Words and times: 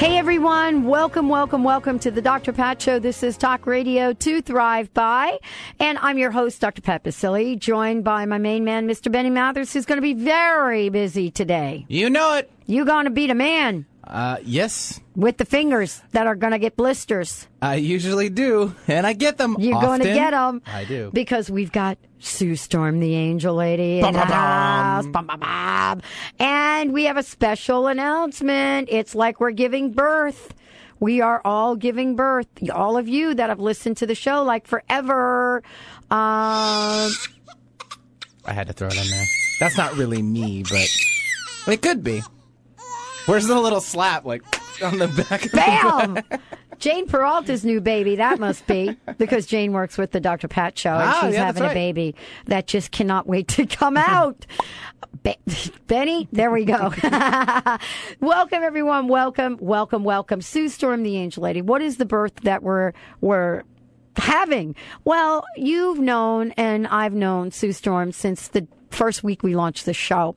Hey 0.00 0.16
everyone, 0.16 0.84
welcome, 0.84 1.28
welcome, 1.28 1.62
welcome 1.62 1.98
to 1.98 2.10
the 2.10 2.22
Dr. 2.22 2.54
Pat 2.54 2.80
Show. 2.80 2.98
This 2.98 3.22
is 3.22 3.36
Talk 3.36 3.66
Radio 3.66 4.14
to 4.14 4.40
Thrive 4.40 4.94
By. 4.94 5.38
And 5.78 5.98
I'm 5.98 6.16
your 6.16 6.30
host, 6.30 6.58
Dr. 6.58 6.80
Pat 6.80 7.04
Baccili, 7.04 7.58
joined 7.58 8.02
by 8.02 8.24
my 8.24 8.38
main 8.38 8.64
man, 8.64 8.88
Mr. 8.88 9.12
Benny 9.12 9.28
Mathers, 9.28 9.74
who's 9.74 9.84
going 9.84 9.98
to 9.98 10.02
be 10.02 10.14
very 10.14 10.88
busy 10.88 11.30
today. 11.30 11.84
You 11.88 12.08
know 12.08 12.32
it. 12.36 12.50
You're 12.64 12.86
going 12.86 13.04
to 13.04 13.10
beat 13.10 13.28
a 13.28 13.34
man 13.34 13.84
Uh, 14.10 14.38
yes, 14.42 15.00
with 15.14 15.36
the 15.36 15.44
fingers 15.44 16.02
that 16.10 16.26
are 16.26 16.34
going 16.34 16.50
to 16.50 16.58
get 16.58 16.74
blisters. 16.76 17.46
I 17.62 17.76
usually 17.76 18.28
do, 18.28 18.74
and 18.88 19.06
I 19.06 19.12
get 19.12 19.38
them. 19.38 19.54
You're 19.60 19.80
going 19.80 20.00
to 20.00 20.12
get 20.12 20.32
them. 20.32 20.62
I 20.66 20.84
do. 20.84 21.12
Because 21.14 21.48
we've 21.48 21.70
got 21.70 21.96
Sue 22.18 22.56
Storm, 22.56 22.98
the 22.98 23.14
angel 23.14 23.54
lady, 23.54 23.98
in 23.98 24.02
Bum, 24.02 24.14
the 24.14 24.18
bum, 25.12 25.26
bum. 25.28 25.40
house. 25.40 26.00
And 26.40 26.92
we 26.92 27.04
have 27.04 27.18
a 27.18 27.22
special 27.22 27.86
announcement. 27.86 28.88
It's 28.90 29.14
like 29.14 29.38
we're 29.38 29.52
giving 29.52 29.92
birth. 29.92 30.54
We 30.98 31.20
are 31.20 31.40
all 31.44 31.76
giving 31.76 32.16
birth. 32.16 32.48
All 32.74 32.96
of 32.96 33.06
you 33.06 33.34
that 33.34 33.48
have 33.48 33.60
listened 33.60 33.98
to 33.98 34.06
the 34.06 34.16
show 34.16 34.42
like 34.42 34.66
forever. 34.66 35.62
Um, 36.10 37.12
I 38.44 38.52
had 38.52 38.66
to 38.66 38.72
throw 38.72 38.88
it 38.88 38.96
in 38.96 39.08
there. 39.08 39.24
That's 39.60 39.76
not 39.76 39.96
really 39.96 40.20
me, 40.20 40.64
but 40.64 40.88
it 41.72 41.80
could 41.80 42.02
be. 42.02 42.22
Where's 43.26 43.46
the 43.46 43.58
little 43.60 43.80
slap, 43.80 44.24
like 44.24 44.42
on 44.82 44.98
the 44.98 45.08
back? 45.08 45.44
Of 45.46 45.52
bam! 45.52 46.40
Jane 46.78 47.06
Peralta's 47.06 47.64
new 47.64 47.80
baby, 47.80 48.16
that 48.16 48.38
must 48.40 48.66
be, 48.66 48.96
because 49.18 49.44
Jane 49.46 49.72
works 49.72 49.98
with 49.98 50.12
the 50.12 50.20
Dr. 50.20 50.48
Pat 50.48 50.78
show 50.78 50.94
and 50.94 51.02
Ah, 51.02 51.20
she's 51.24 51.34
yeah, 51.34 51.44
having 51.46 51.62
that's 51.62 51.72
a 51.72 51.74
baby 51.74 52.14
that 52.46 52.66
just 52.66 52.90
cannot 52.90 53.26
wait 53.26 53.48
to 53.48 53.66
come 53.66 53.96
out. 53.98 54.46
Be- 55.22 55.36
Benny, 55.86 56.26
there 56.32 56.50
we 56.50 56.64
go. 56.64 56.92
welcome 58.20 58.62
everyone. 58.62 59.08
Welcome, 59.08 59.58
welcome, 59.60 60.04
welcome. 60.04 60.40
Sue 60.40 60.70
Storm, 60.70 61.02
the 61.02 61.16
angel 61.18 61.42
lady. 61.42 61.60
What 61.60 61.82
is 61.82 61.98
the 61.98 62.06
birth 62.06 62.34
that 62.44 62.62
we're, 62.62 62.92
we're 63.20 63.62
having? 64.16 64.74
Well, 65.04 65.44
you've 65.56 65.98
known 66.00 66.52
and 66.52 66.86
I've 66.86 67.14
known 67.14 67.50
Sue 67.50 67.72
Storm 67.72 68.12
since 68.12 68.48
the 68.48 68.66
first 68.90 69.24
week 69.24 69.42
we 69.42 69.54
launched 69.54 69.86
the 69.86 69.94
show. 69.94 70.36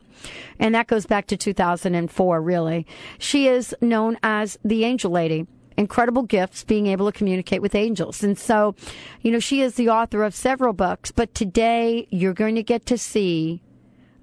And 0.59 0.73
that 0.75 0.87
goes 0.87 1.05
back 1.05 1.27
to 1.27 1.37
2004, 1.37 2.41
really. 2.41 2.87
She 3.17 3.47
is 3.47 3.75
known 3.81 4.17
as 4.23 4.57
the 4.63 4.85
angel 4.85 5.11
lady 5.11 5.47
incredible 5.75 6.21
gifts 6.21 6.63
being 6.63 6.87
able 6.87 7.11
to 7.11 7.17
communicate 7.17 7.61
with 7.61 7.73
angels. 7.73 8.23
And 8.23 8.37
so, 8.37 8.75
you 9.21 9.31
know, 9.31 9.39
she 9.39 9.61
is 9.61 9.73
the 9.73 9.89
author 9.89 10.23
of 10.23 10.35
several 10.35 10.71
books, 10.71 11.11
but 11.11 11.33
today 11.33 12.07
you're 12.11 12.33
going 12.33 12.55
to 12.55 12.63
get 12.63 12.85
to 12.87 12.97
see 12.97 13.61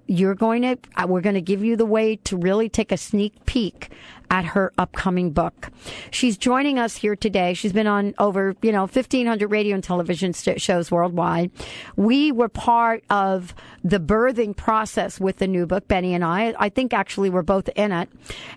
you're 0.06 0.34
going 0.34 0.62
to 0.62 0.76
we're 1.06 1.20
going 1.20 1.36
to 1.36 1.40
give 1.40 1.62
you 1.62 1.76
the 1.76 1.86
way 1.86 2.16
to 2.16 2.36
really 2.36 2.68
take 2.68 2.90
a 2.90 2.96
sneak 2.96 3.46
peek 3.46 3.90
at 4.30 4.44
her 4.44 4.72
upcoming 4.78 5.32
book. 5.32 5.70
She's 6.10 6.38
joining 6.38 6.78
us 6.78 6.96
here 6.96 7.16
today. 7.16 7.52
She's 7.54 7.72
been 7.72 7.88
on 7.88 8.14
over, 8.18 8.54
you 8.62 8.72
know, 8.72 8.82
1500 8.82 9.50
radio 9.50 9.74
and 9.74 9.84
television 9.84 10.32
st- 10.32 10.60
shows 10.60 10.90
worldwide. 10.90 11.50
We 11.96 12.32
were 12.32 12.48
part 12.48 13.04
of 13.10 13.54
the 13.82 13.98
birthing 13.98 14.56
process 14.56 15.18
with 15.20 15.38
the 15.38 15.48
new 15.48 15.66
book, 15.66 15.88
Benny 15.88 16.14
and 16.14 16.24
I. 16.24 16.54
I 16.58 16.68
think 16.68 16.92
actually 16.92 17.28
we're 17.28 17.42
both 17.42 17.68
in 17.70 17.92
it. 17.92 18.08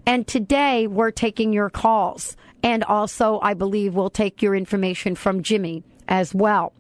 And 0.06 0.28
today 0.28 0.88
we're 0.88 1.12
taking 1.12 1.52
your 1.52 1.70
calls. 1.70 2.38
And 2.62 2.84
also, 2.86 3.40
I 3.42 3.56
believe 3.56 3.94
we'll 3.96 4.10
take 4.10 4.42
your 4.42 4.56
information 4.56 5.16
from 5.16 5.44
Jimmy 5.44 5.84
as 6.08 6.34
well 6.34 6.74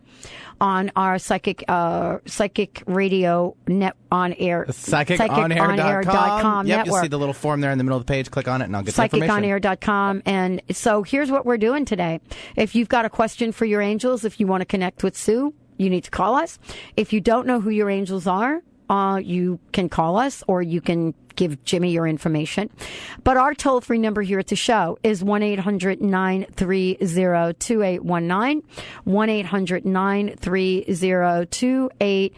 on 0.61 0.91
our 0.95 1.19
psychic 1.19 1.63
uh, 1.67 2.19
psychic 2.25 2.83
radio 2.85 3.55
net 3.67 3.95
on 4.11 4.33
air 4.33 4.65
PsychicOnAir.com. 4.67 6.67
Yep, 6.67 6.85
you'll 6.85 6.95
see 6.97 7.07
the 7.07 7.17
little 7.17 7.33
form 7.33 7.61
there 7.61 7.71
in 7.71 7.77
the 7.77 7.83
middle 7.83 7.97
of 7.97 8.05
the 8.05 8.11
page. 8.11 8.29
Click 8.31 8.47
on 8.47 8.61
it, 8.61 8.65
and 8.65 8.75
I'll 8.75 8.83
get 8.83 8.93
psychic 8.93 9.19
the 9.19 9.25
information. 9.25 9.77
com. 9.81 10.21
and 10.25 10.61
so 10.71 11.03
here's 11.03 11.31
what 11.31 11.45
we're 11.45 11.57
doing 11.57 11.85
today 11.85 12.19
if 12.55 12.75
you've 12.75 12.89
got 12.89 13.05
a 13.05 13.09
question 13.09 13.51
for 13.51 13.65
your 13.65 13.81
angels 13.81 14.25
if 14.25 14.39
you 14.39 14.47
want 14.47 14.61
to 14.61 14.65
connect 14.65 15.03
with 15.03 15.17
sue 15.17 15.53
you 15.77 15.89
need 15.89 16.03
to 16.03 16.11
call 16.11 16.35
us 16.35 16.59
if 16.95 17.11
you 17.13 17.19
don't 17.19 17.47
know 17.47 17.59
who 17.59 17.69
your 17.69 17.89
angels 17.89 18.27
are 18.27 18.61
uh, 18.89 19.19
you 19.23 19.59
can 19.71 19.89
call 19.89 20.17
us 20.17 20.43
or 20.47 20.61
you 20.61 20.81
can 20.81 21.13
give 21.35 21.63
Jimmy 21.63 21.91
your 21.91 22.07
information. 22.07 22.69
But 23.23 23.37
our 23.37 23.53
toll 23.53 23.81
free 23.81 23.97
number 23.97 24.21
here 24.21 24.39
at 24.39 24.47
the 24.47 24.55
show 24.55 24.97
is 25.03 25.23
1 25.23 25.43
800 25.43 26.01
930 26.01 26.95
2819. 26.95 28.63
1 29.03 29.29
800 29.29 29.85
930 29.85 30.83
2819. 31.49 32.31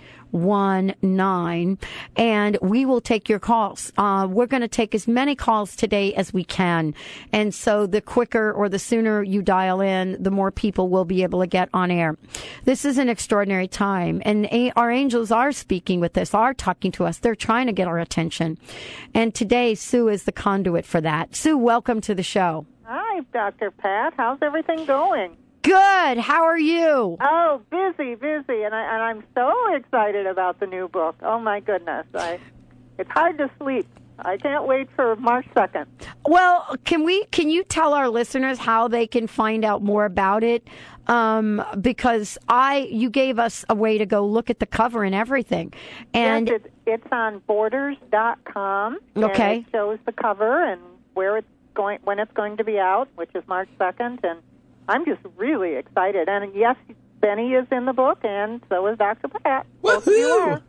And 2.15 2.57
we 2.61 2.85
will 2.85 3.01
take 3.01 3.29
your 3.29 3.39
calls. 3.39 3.91
Uh, 3.97 4.27
we're 4.29 4.45
going 4.45 4.61
to 4.61 4.67
take 4.67 4.93
as 4.93 5.07
many 5.07 5.35
calls 5.35 5.75
today 5.75 6.13
as 6.13 6.33
we 6.33 6.43
can. 6.43 6.93
And 7.31 7.53
so 7.53 7.85
the 7.85 8.01
quicker 8.01 8.51
or 8.51 8.69
the 8.69 8.79
sooner 8.79 9.23
you 9.23 9.41
dial 9.41 9.81
in, 9.81 10.21
the 10.21 10.31
more 10.31 10.51
people 10.51 10.89
will 10.89 11.05
be 11.05 11.23
able 11.23 11.39
to 11.41 11.47
get 11.47 11.69
on 11.73 11.91
air. 11.91 12.17
This 12.65 12.85
is 12.85 12.97
an 12.97 13.09
extraordinary 13.09 13.67
time. 13.67 14.21
And 14.25 14.45
a- 14.51 14.71
our 14.75 14.91
angels 14.91 15.31
are 15.31 15.51
speaking 15.51 15.99
with 15.99 16.17
us, 16.17 16.33
are 16.33 16.53
talking 16.53 16.91
to 16.93 17.05
us. 17.05 17.17
They're 17.17 17.35
trying 17.35 17.67
to 17.67 17.73
get 17.73 17.87
our 17.87 17.99
attention. 17.99 18.57
And 19.13 19.33
today, 19.33 19.75
Sue 19.75 20.09
is 20.09 20.23
the 20.23 20.31
conduit 20.31 20.85
for 20.85 21.01
that. 21.01 21.35
Sue, 21.35 21.57
welcome 21.57 22.01
to 22.01 22.13
the 22.13 22.23
show. 22.23 22.65
Hi, 22.83 23.21
Dr. 23.33 23.71
Pat. 23.71 24.13
How's 24.17 24.39
everything 24.41 24.85
going? 24.85 25.37
Good. 25.65 26.19
How 26.19 26.43
are 26.43 26.59
you? 26.59 27.17
Oh, 27.19 27.61
busy, 27.71 28.13
busy, 28.13 28.61
and 28.61 28.75
I 28.75 28.93
and 28.93 29.03
I'm 29.03 29.23
so 29.33 29.73
excited 29.73 30.27
about 30.27 30.59
the 30.59 30.67
new 30.67 30.87
book. 30.87 31.15
Oh 31.23 31.39
my 31.39 31.59
goodness, 31.59 32.05
I 32.13 32.39
it's 32.99 33.09
hard 33.09 33.39
to 33.39 33.49
sleep. 33.59 33.87
I 34.19 34.37
can't 34.37 34.65
wait 34.65 34.87
for 34.95 35.15
March 35.15 35.45
second. 35.55 35.87
Well, 36.25 36.75
can 36.85 37.03
we? 37.03 37.25
Can 37.31 37.49
you 37.49 37.63
tell 37.63 37.93
our 37.93 38.09
listeners 38.09 38.59
how 38.59 38.87
they 38.87 39.07
can 39.07 39.25
find 39.25 39.65
out 39.65 39.81
more 39.81 40.05
about 40.05 40.43
it? 40.43 40.67
Um, 41.07 41.63
because 41.81 42.37
I, 42.47 42.87
you 42.91 43.09
gave 43.09 43.37
us 43.37 43.65
a 43.69 43.75
way 43.75 43.97
to 43.97 44.05
go 44.05 44.25
look 44.25 44.49
at 44.49 44.59
the 44.59 44.65
cover 44.65 45.03
and 45.03 45.13
everything, 45.13 45.73
and 46.13 46.47
yes, 46.47 46.61
it's, 46.63 46.75
it's 47.03 47.11
on 47.11 47.39
Borders.com. 47.47 48.99
Okay. 49.17 49.57
And 49.57 49.65
it 49.65 49.71
shows 49.71 49.99
the 50.05 50.11
cover 50.11 50.63
and 50.63 50.81
where 51.15 51.37
it's 51.37 51.47
going, 51.73 51.99
when 52.03 52.19
it's 52.19 52.31
going 52.33 52.57
to 52.57 52.63
be 52.63 52.79
out, 52.79 53.09
which 53.15 53.31
is 53.33 53.43
March 53.47 53.69
second, 53.77 54.19
and 54.23 54.39
I'm 54.87 55.05
just 55.05 55.21
really 55.35 55.75
excited. 55.75 56.27
And 56.29 56.53
yes, 56.55 56.75
Benny 57.19 57.53
is 57.53 57.65
in 57.71 57.85
the 57.85 57.93
book, 57.93 58.19
and 58.23 58.61
so 58.69 58.85
is 58.87 58.97
Dr. 58.97 59.27
Pat. 59.29 59.65
Both 59.81 60.07
of. 60.07 60.13
Woohoo! 60.13 60.61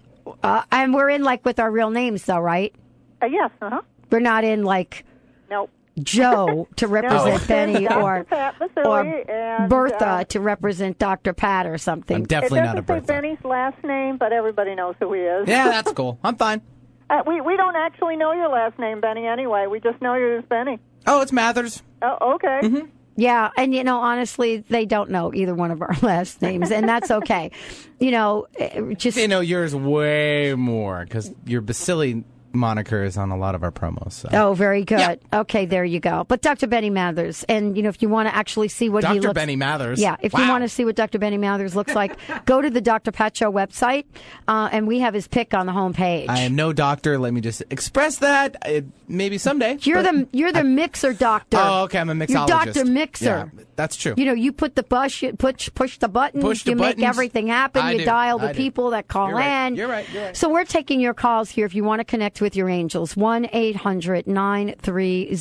uh, 0.43 0.63
and 0.73 0.95
we're 0.95 1.11
in 1.11 1.23
like 1.23 1.45
with 1.45 1.59
our 1.61 1.71
real 1.71 1.91
names, 1.91 2.25
though, 2.25 2.39
right? 2.39 2.75
Uh, 3.23 3.27
yes. 3.27 3.51
Uh 3.61 3.71
huh. 3.71 3.83
We're 4.11 4.21
not 4.21 4.45
in 4.45 4.63
like 4.65 5.05
Nope. 5.51 5.71
Joe 5.99 6.69
to 6.77 6.87
represent 6.87 7.43
No. 7.43 7.47
Benny 7.49 7.89
or 7.89 8.25
Pat 8.25 8.55
or 8.85 9.01
and, 9.01 9.69
Bertha 9.71 10.07
uh, 10.07 10.25
to 10.25 10.41
represent 10.41 10.99
Dr. 10.99 11.33
Pat 11.33 11.67
or 11.67 11.79
something. 11.79 12.17
I'm 12.17 12.23
It 12.23 12.29
definitely 12.29 12.61
doesn't 12.61 12.79
a 12.79 12.83
say 12.83 12.87
Bertha. 12.87 13.07
Benny's 13.07 13.45
last 13.45 13.83
name, 13.85 14.17
but 14.17 14.33
everybody 14.33 14.75
knows 14.75 14.95
who 15.01 15.13
he 15.13 15.21
is. 15.21 15.49
Yeah, 15.49 15.69
that's 15.69 15.93
cool. 15.93 16.19
I'm 16.23 16.37
fine. 16.37 16.63
Uh, 17.09 17.23
we 17.25 17.41
we 17.41 17.57
don't 17.57 17.77
actually 17.77 18.17
know 18.17 18.33
your 18.33 18.49
last 18.49 18.77
name, 18.81 19.01
Benny. 19.01 19.29
Anyway, 19.29 19.67
we 19.71 19.79
just 19.79 20.03
know 20.03 20.15
you 20.15 20.39
as 20.39 20.45
Benny. 20.47 20.81
Oh, 21.07 21.21
it's 21.21 21.31
Mathers. 21.31 21.81
Oh, 22.03 22.35
okay. 22.35 22.59
Mm-hmm. 22.65 22.87
Yeah, 23.17 23.51
and 23.57 23.75
you 23.75 23.83
know, 23.83 23.99
honestly, 24.01 24.59
they 24.69 24.85
don't 24.85 25.11
know 25.11 25.33
either 25.35 25.55
one 25.55 25.71
of 25.71 25.81
our 25.81 25.97
last 26.03 26.43
names, 26.43 26.71
and 26.71 26.89
that's 26.89 27.11
okay. 27.11 27.51
you 27.99 28.11
know, 28.11 28.47
eh, 28.59 28.95
just 28.95 29.17
They 29.17 29.27
know 29.27 29.41
yours 29.41 29.75
way 29.75 30.55
more 30.55 31.05
because 31.05 31.33
your 31.47 31.63
Baccili 31.63 32.25
moniker 32.57 33.03
is 33.05 33.17
on 33.17 33.31
a 33.31 33.37
lot 33.37 33.55
of 33.55 33.63
our 33.63 33.71
promos. 33.73 34.13
So. 34.13 34.29
Oh, 34.33 34.55
very 34.55 34.85
good. 34.85 34.99
Yeah. 34.99 35.41
Okay, 35.41 35.67
there 35.67 35.85
you 35.85 36.01
go. 36.01 36.25
But 36.27 36.43
Dr. 36.43 36.67
Benny 36.67 36.91
Mathers, 36.91 37.45
and 37.49 37.77
you 37.77 37.83
know, 37.83 37.89
if 37.89 38.03
you 38.03 38.09
want 38.09 38.29
to 38.29 38.35
actually 38.35 38.69
see 38.69 38.89
what 38.89 39.05
he 39.05 39.15
Dr. 39.15 39.21
looks, 39.29 39.35
Benny 39.35 39.57
Mathers. 39.57 40.01
yeah, 40.01 40.17
if 40.21 40.33
you 40.33 40.49
want 40.49 40.65
to 40.65 40.69
see 40.69 40.85
what 40.85 40.97
Dr. 40.97 41.19
Benny 41.19 41.39
Mathers 41.39 41.77
looks 41.77 41.95
like, 41.95 42.17
go 42.45 42.61
to 42.61 42.71
the 42.71 42.81
Dr. 42.81 43.13
Pat 43.13 43.37
Show 43.37 43.53
website, 43.53 44.05
uh, 44.49 44.69
and 44.73 44.87
we 44.89 45.01
have 45.01 45.15
his 45.15 45.29
pic 45.29 45.55
on 45.55 45.67
the 45.67 45.73
homepage. 45.73 46.27
I 46.29 46.41
am 46.41 46.55
no 46.57 46.73
doctor. 46.73 47.19
Let 47.19 47.33
me 47.33 47.41
just 47.41 47.63
express 47.71 48.19
that. 48.19 48.57
Uh, 48.67 48.81
maybe 49.09 49.39
someday. 49.39 49.79
you're 49.83 50.03
the 50.03 50.27
you're 50.33 50.53
the 50.53 50.65
mixer 50.65 51.13
doctor. 51.13 51.59
Oh, 51.61 51.85
okay. 51.85 51.99
I'm 51.99 52.11
a 52.11 52.15
mixologist. 52.15 52.49
You're 52.49 52.75
Dr. 52.75 52.85
Mixer. 52.87 53.25
Yeah, 53.55 53.63
that's 53.77 53.97
true. 53.97 54.15
You 54.17 54.25
know, 54.27 54.33
you 54.33 54.53
put 54.53 54.75
the 54.75 54.83
push, 54.83 55.23
you 55.23 55.33
push, 55.35 55.69
push 55.75 55.99
the 55.99 56.09
button, 56.09 56.41
Push 56.41 56.65
the 56.65 56.71
you 56.71 56.77
make 56.77 57.03
everything 57.03 57.49
happen, 57.49 57.83
I 57.83 57.93
you 57.93 57.99
do. 57.99 58.05
dial 58.05 58.39
the 58.39 58.49
I 58.49 58.53
do. 58.53 58.57
people 58.57 58.91
that 58.91 59.09
call 59.09 59.29
You're 59.29 59.37
right. 59.39 59.67
in. 59.67 59.77
You're 59.77 59.89
right. 59.89 60.09
You're 60.13 60.25
right. 60.25 60.37
So 60.37 60.49
we're 60.49 60.65
taking 60.65 61.01
your 61.01 61.15
calls 61.15 61.51
here 61.51 61.67
if 61.67 61.75
you 61.75 61.85
want 61.85 62.01
to 62.01 62.05
connect 62.05 62.41
with 62.41 62.46
with 62.47 62.55
your 62.55 62.69
angels. 62.69 63.17
1 63.17 63.49
800 63.53 64.29
930 64.29 65.37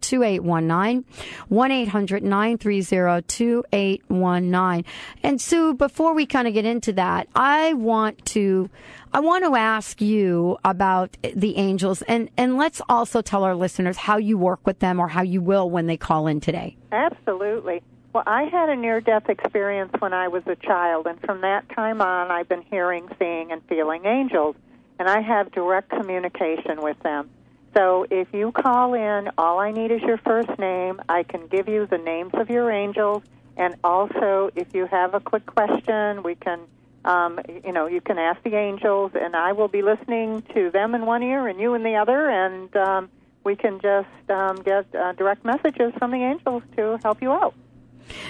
2819. 0.00 1.04
1 1.48 1.70
800 1.70 2.22
930 2.22 3.22
2819. 3.28 4.84
And 5.22 5.38
Sue, 5.38 5.74
before 5.74 6.14
we 6.14 6.24
kind 6.24 6.48
of 6.48 6.54
get 6.54 6.64
into 6.64 6.94
that, 6.94 7.28
I 7.34 7.74
want 7.74 8.24
to. 8.26 8.70
I 9.12 9.20
want 9.20 9.44
to 9.44 9.54
ask 9.54 10.00
you 10.00 10.56
about 10.64 11.16
the 11.22 11.56
angels 11.56 12.02
and, 12.02 12.28
and 12.36 12.58
let's 12.58 12.82
also 12.86 13.22
tell 13.22 13.44
our 13.44 13.54
listeners 13.54 13.96
how 13.96 14.18
you 14.18 14.36
work 14.36 14.66
with 14.66 14.80
them 14.80 15.00
or 15.00 15.08
how 15.08 15.22
you 15.22 15.40
will 15.40 15.70
when 15.70 15.86
they 15.86 15.96
call 15.96 16.26
in 16.26 16.40
today. 16.40 16.76
Absolutely. 16.92 17.82
Well, 18.12 18.24
I 18.26 18.44
had 18.44 18.68
a 18.68 18.76
near 18.76 19.00
death 19.00 19.28
experience 19.28 19.92
when 19.98 20.12
I 20.14 20.28
was 20.28 20.42
a 20.46 20.56
child, 20.56 21.06
and 21.06 21.20
from 21.20 21.42
that 21.42 21.68
time 21.68 22.00
on, 22.00 22.30
I've 22.30 22.48
been 22.48 22.62
hearing, 22.62 23.08
seeing, 23.18 23.52
and 23.52 23.62
feeling 23.68 24.06
angels, 24.06 24.56
and 24.98 25.08
I 25.08 25.20
have 25.20 25.52
direct 25.52 25.90
communication 25.90 26.82
with 26.82 26.98
them. 27.02 27.30
So 27.76 28.06
if 28.10 28.28
you 28.32 28.52
call 28.52 28.94
in, 28.94 29.30
all 29.36 29.58
I 29.58 29.70
need 29.70 29.90
is 29.90 30.00
your 30.02 30.16
first 30.18 30.58
name. 30.58 31.00
I 31.08 31.24
can 31.24 31.46
give 31.46 31.68
you 31.68 31.86
the 31.86 31.98
names 31.98 32.32
of 32.34 32.48
your 32.48 32.70
angels, 32.70 33.22
and 33.56 33.76
also 33.84 34.50
if 34.54 34.74
you 34.74 34.86
have 34.86 35.14
a 35.14 35.20
quick 35.20 35.46
question, 35.46 36.22
we 36.22 36.34
can 36.34 36.60
um, 37.06 37.38
you 37.64 37.72
know, 37.72 37.86
you 37.86 38.00
can 38.00 38.18
ask 38.18 38.42
the 38.42 38.56
angels, 38.56 39.12
and 39.14 39.36
I 39.36 39.52
will 39.52 39.68
be 39.68 39.80
listening 39.80 40.42
to 40.54 40.70
them 40.70 40.94
in 40.94 41.06
one 41.06 41.22
ear 41.22 41.46
and 41.46 41.60
you 41.60 41.74
in 41.74 41.84
the 41.84 41.94
other, 41.94 42.28
and 42.28 42.74
um, 42.76 43.10
we 43.44 43.54
can 43.54 43.80
just 43.80 44.08
um, 44.28 44.56
get 44.56 44.92
uh, 44.94 45.12
direct 45.12 45.44
messages 45.44 45.92
from 45.98 46.10
the 46.10 46.16
angels 46.16 46.64
to 46.76 46.98
help 47.02 47.22
you 47.22 47.30
out. 47.30 47.54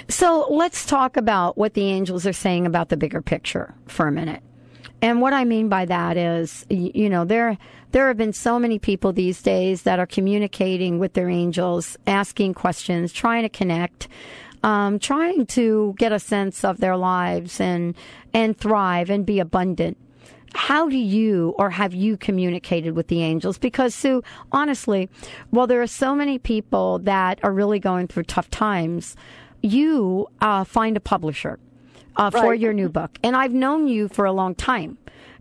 So 0.09 0.47
let's 0.51 0.85
talk 0.85 1.17
about 1.17 1.57
what 1.57 1.75
the 1.75 1.91
angels 1.91 2.27
are 2.27 2.33
saying 2.33 2.67
about 2.67 2.91
the 2.91 2.97
bigger 2.97 3.23
picture 3.23 3.75
for 3.87 4.07
a 4.07 4.13
minute. 4.13 4.43
And 5.03 5.21
what 5.21 5.33
I 5.33 5.45
mean 5.45 5.69
by 5.69 5.85
that 5.85 6.17
is, 6.17 6.65
you 6.71 7.09
know, 7.09 7.25
there 7.25 7.59
there 7.93 8.09
have 8.09 8.17
been 8.17 8.33
so 8.33 8.59
many 8.59 8.79
people 8.79 9.13
these 9.13 9.43
days 9.43 9.83
that 9.83 9.99
are 9.99 10.07
communicating 10.07 10.99
with 10.99 11.13
their 11.13 11.29
angels, 11.31 11.97
asking 12.07 12.55
questions, 12.55 13.13
trying 13.13 13.43
to 13.43 13.49
connect 13.49 14.09
um, 14.67 14.99
trying 14.99 15.47
to 15.47 15.95
get 15.97 16.13
a 16.13 16.19
sense 16.19 16.65
of 16.65 16.79
their 16.79 16.97
lives 16.97 17.61
and 17.61 17.95
and 18.35 18.59
thrive 18.59 19.09
and 19.11 19.25
be 19.25 19.39
abundant. 19.39 19.97
How 20.55 20.89
do 20.89 20.97
you 20.97 21.55
or 21.59 21.71
have 21.71 21.95
you 21.95 22.17
communicated 22.17 22.97
with 22.97 23.09
the 23.09 23.23
angels? 23.23 23.59
Because 23.59 23.95
Sue, 23.95 24.23
honestly, 24.53 25.09
while 25.51 25.67
there 25.67 25.83
are 25.83 25.87
so 25.87 26.15
many 26.15 26.39
people 26.39 26.99
that 27.01 27.39
are 27.45 27.53
really 27.53 27.79
going 27.79 28.09
through 28.09 28.25
tough 28.25 28.51
times, 28.51 29.17
you 29.63 30.27
uh, 30.41 30.65
find 30.65 30.97
a 30.97 31.01
publisher 31.01 31.59
uh, 32.17 32.31
right. 32.33 32.41
for 32.41 32.55
your 32.55 32.73
new 32.73 32.89
book, 32.89 33.19
and 33.23 33.37
I've 33.37 33.53
known 33.53 33.89
you 33.89 34.09
for 34.09 34.25
a 34.25 34.33
long 34.33 34.55
time, 34.55 34.99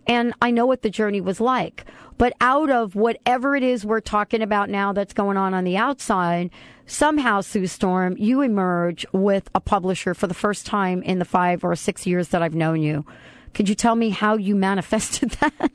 and 0.07 0.33
I 0.42 0.51
know 0.51 0.66
what 0.66 0.81
the 0.81 0.89
journey 0.89 1.22
was 1.22 1.39
like. 1.39 1.86
But 2.18 2.33
out 2.39 2.69
of 2.69 2.95
whatever 2.95 3.56
it 3.56 3.63
is 3.63 3.86
we're 3.86 4.00
talking 4.00 4.42
about 4.42 4.69
now 4.69 4.94
that's 4.94 5.13
going 5.13 5.36
on 5.36 5.54
on 5.54 5.66
the 5.66 5.75
outside, 5.75 6.50
somehow, 6.86 7.42
Sue 7.42 7.68
Storm, 7.68 8.16
you 8.18 8.42
emerge 8.42 9.06
with 9.12 9.50
a 9.54 9.60
publisher 9.60 10.13
for 10.13 10.27
the 10.27 10.33
first 10.33 10.66
time 10.66 11.04
in 11.04 11.19
the 11.19 11.25
five 11.25 11.63
or 11.63 11.75
six 11.75 12.06
years 12.07 12.30
that 12.30 12.42
I've 12.42 12.56
known 12.56 12.81
you. 12.81 13.06
Could 13.54 13.69
you 13.69 13.75
tell 13.75 13.95
me 13.95 14.10
how 14.10 14.36
you 14.36 14.56
manifested 14.56 15.31
that? 15.42 15.72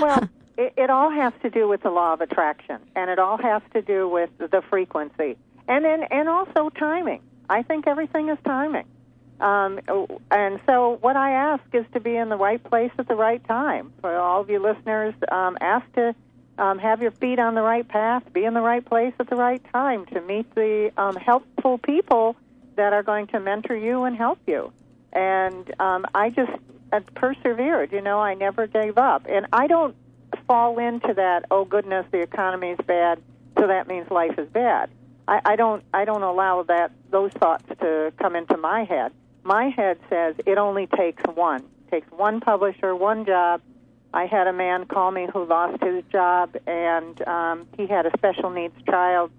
well, 0.00 0.28
it, 0.56 0.74
it, 0.76 0.90
all 0.90 1.10
has 1.10 1.32
to 1.42 1.50
do 1.50 1.68
with 1.68 1.82
the 1.82 1.90
law 1.90 2.12
of 2.12 2.20
attraction, 2.20 2.78
and 2.94 3.10
it 3.10 3.18
all 3.18 3.38
has 3.38 3.62
to 3.72 3.82
do 3.82 4.08
with 4.08 4.30
the 4.38 4.62
frequency, 4.68 5.36
and 5.68 5.84
then 5.84 6.04
and 6.04 6.28
also 6.28 6.70
timing. 6.70 7.22
I 7.48 7.62
think 7.62 7.86
everything 7.86 8.28
is 8.28 8.38
timing. 8.44 8.84
Um, 9.40 9.80
and 10.30 10.60
so, 10.66 10.98
what 11.00 11.16
I 11.16 11.32
ask 11.32 11.62
is 11.72 11.84
to 11.94 12.00
be 12.00 12.16
in 12.16 12.28
the 12.28 12.36
right 12.36 12.62
place 12.62 12.92
at 12.98 13.08
the 13.08 13.14
right 13.14 13.42
time. 13.48 13.92
For 14.00 14.16
all 14.16 14.40
of 14.40 14.50
you 14.50 14.60
listeners, 14.60 15.14
um, 15.30 15.58
ask 15.60 15.90
to 15.94 16.14
um, 16.58 16.78
have 16.78 17.02
your 17.02 17.10
feet 17.10 17.38
on 17.38 17.54
the 17.54 17.62
right 17.62 17.86
path, 17.86 18.22
be 18.32 18.44
in 18.44 18.54
the 18.54 18.60
right 18.60 18.84
place 18.84 19.14
at 19.18 19.28
the 19.28 19.36
right 19.36 19.62
time 19.72 20.06
to 20.06 20.20
meet 20.20 20.54
the 20.54 20.92
um, 20.96 21.16
helpful 21.16 21.78
people 21.78 22.36
that 22.76 22.92
are 22.92 23.02
going 23.02 23.26
to 23.28 23.40
mentor 23.40 23.76
you 23.76 24.04
and 24.04 24.16
help 24.16 24.38
you. 24.46 24.72
And 25.12 25.74
um, 25.80 26.06
I 26.14 26.30
just 26.30 26.52
uh, 26.92 27.00
persevered. 27.14 27.92
You 27.92 28.00
know, 28.00 28.20
I 28.20 28.34
never 28.34 28.66
gave 28.66 28.98
up, 28.98 29.26
and 29.28 29.46
I 29.52 29.66
don't 29.66 29.96
fall 30.46 30.78
into 30.78 31.14
that. 31.14 31.46
Oh 31.50 31.64
goodness, 31.64 32.06
the 32.10 32.20
economy 32.20 32.70
is 32.70 32.78
bad, 32.86 33.20
so 33.58 33.66
that 33.66 33.88
means 33.88 34.10
life 34.10 34.38
is 34.38 34.48
bad. 34.48 34.90
I, 35.28 35.40
I 35.44 35.56
don't. 35.56 35.84
I 35.92 36.04
don't 36.04 36.22
allow 36.22 36.62
that 36.64 36.92
those 37.10 37.32
thoughts 37.32 37.64
to 37.80 38.12
come 38.18 38.36
into 38.36 38.56
my 38.56 38.84
head. 38.84 39.12
My 39.44 39.68
head 39.68 39.98
says 40.08 40.36
it 40.46 40.58
only 40.58 40.86
takes 40.86 41.22
one. 41.34 41.64
It 41.86 41.90
takes 41.90 42.10
one 42.12 42.40
publisher, 42.40 42.94
one 42.94 43.24
job, 43.24 43.60
I 44.14 44.26
had 44.26 44.46
a 44.46 44.52
man 44.52 44.84
call 44.86 45.10
me 45.10 45.26
who 45.32 45.44
lost 45.44 45.82
his 45.82 46.04
job, 46.12 46.54
and 46.66 47.26
um, 47.26 47.66
he 47.76 47.86
had 47.86 48.04
a 48.04 48.10
special 48.16 48.50
needs 48.50 48.74
child, 48.84 49.30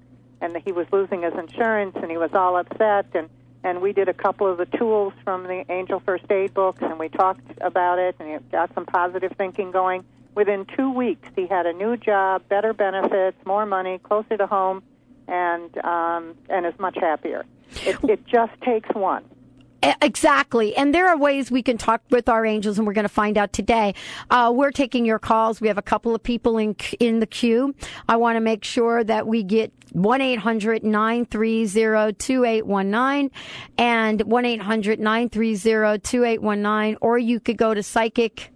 and 0.42 0.58
he 0.66 0.72
was 0.72 0.88
losing 0.92 1.22
his 1.22 1.34
insurance, 1.34 1.96
and 1.96 2.10
he 2.10 2.18
was 2.18 2.32
all 2.34 2.58
upset. 2.58 3.06
and 3.14 3.30
And 3.64 3.82
we 3.82 3.94
did 3.94 4.10
a 4.10 4.14
couple 4.14 4.48
of 4.48 4.58
the 4.58 4.66
tools 4.66 5.14
from 5.24 5.44
the 5.44 5.64
Angel 5.70 6.00
First 6.00 6.30
Aid 6.32 6.54
books, 6.56 6.82
and 6.82 6.98
we 6.98 7.10
talked 7.10 7.46
about 7.62 8.00
it, 8.00 8.16
and 8.20 8.30
it 8.30 8.52
got 8.52 8.74
some 8.74 8.86
positive 8.86 9.34
thinking 9.38 9.72
going. 9.72 10.04
Within 10.34 10.66
two 10.76 10.92
weeks, 10.92 11.30
he 11.36 11.46
had 11.46 11.68
a 11.68 11.74
new 11.74 11.96
job, 11.96 12.42
better 12.50 12.74
benefits, 12.74 13.38
more 13.46 13.68
money, 13.68 14.00
closer 14.00 14.38
to 14.38 14.48
home, 14.48 14.82
and 15.28 15.78
um, 15.86 16.36
and 16.50 16.66
is 16.66 16.78
much 16.80 16.98
happier. 17.00 17.46
It, 17.86 17.98
it 18.04 18.26
just 18.26 18.60
takes 18.62 18.90
one. 18.96 19.24
Exactly. 20.02 20.76
And 20.76 20.96
there 20.96 21.08
are 21.10 21.18
ways 21.18 21.52
we 21.52 21.62
can 21.62 21.78
talk 21.78 22.02
with 22.10 22.30
our 22.30 22.46
angels, 22.46 22.78
and 22.78 22.88
we're 22.88 22.94
going 22.94 23.04
to 23.04 23.10
find 23.10 23.38
out 23.38 23.52
today. 23.52 23.94
Uh, 24.30 24.52
we're 24.54 24.72
taking 24.72 25.06
your 25.06 25.20
calls. 25.20 25.60
We 25.60 25.68
have 25.68 25.78
a 25.78 25.84
couple 25.84 26.16
of 26.16 26.24
people 26.24 26.58
in, 26.58 26.76
in 27.00 27.20
the 27.20 27.28
queue. 27.28 27.76
I 28.08 28.16
want 28.16 28.38
to 28.38 28.40
make 28.40 28.64
sure 28.64 29.04
that 29.04 29.28
we 29.28 29.44
get 29.44 29.74
1 29.92 30.22
800 30.22 30.84
930 30.84 32.14
2819 32.14 33.32
and 33.78 34.22
1 34.22 34.46
800 34.46 35.00
930 35.00 36.00
2819, 36.00 36.98
or 37.02 37.18
you 37.18 37.40
could 37.40 37.58
go 37.58 37.74
to 37.74 37.84
psychic 37.84 38.52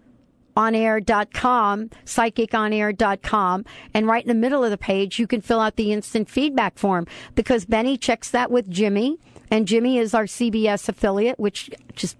onair.com, 0.56 1.90
psychiconair.com, 2.06 3.66
and 3.94 4.08
right 4.08 4.24
in 4.24 4.28
the 4.28 4.34
middle 4.34 4.64
of 4.64 4.72
the 4.72 4.78
page, 4.78 5.20
you 5.20 5.28
can 5.28 5.40
fill 5.40 5.60
out 5.60 5.76
the 5.76 5.94
instant 5.94 6.28
feedback 6.28 6.80
form 6.80 7.06
because 7.36 7.66
Benny 7.66 7.96
checks 7.96 8.32
that 8.32 8.50
with 8.50 8.68
Jimmy 8.68 9.20
and 9.52 9.68
Jimmy 9.68 9.98
is 9.98 10.14
our 10.14 10.26
CBS 10.26 10.90
affiliate, 10.90 11.40
which 11.40 11.70
just 11.96 12.18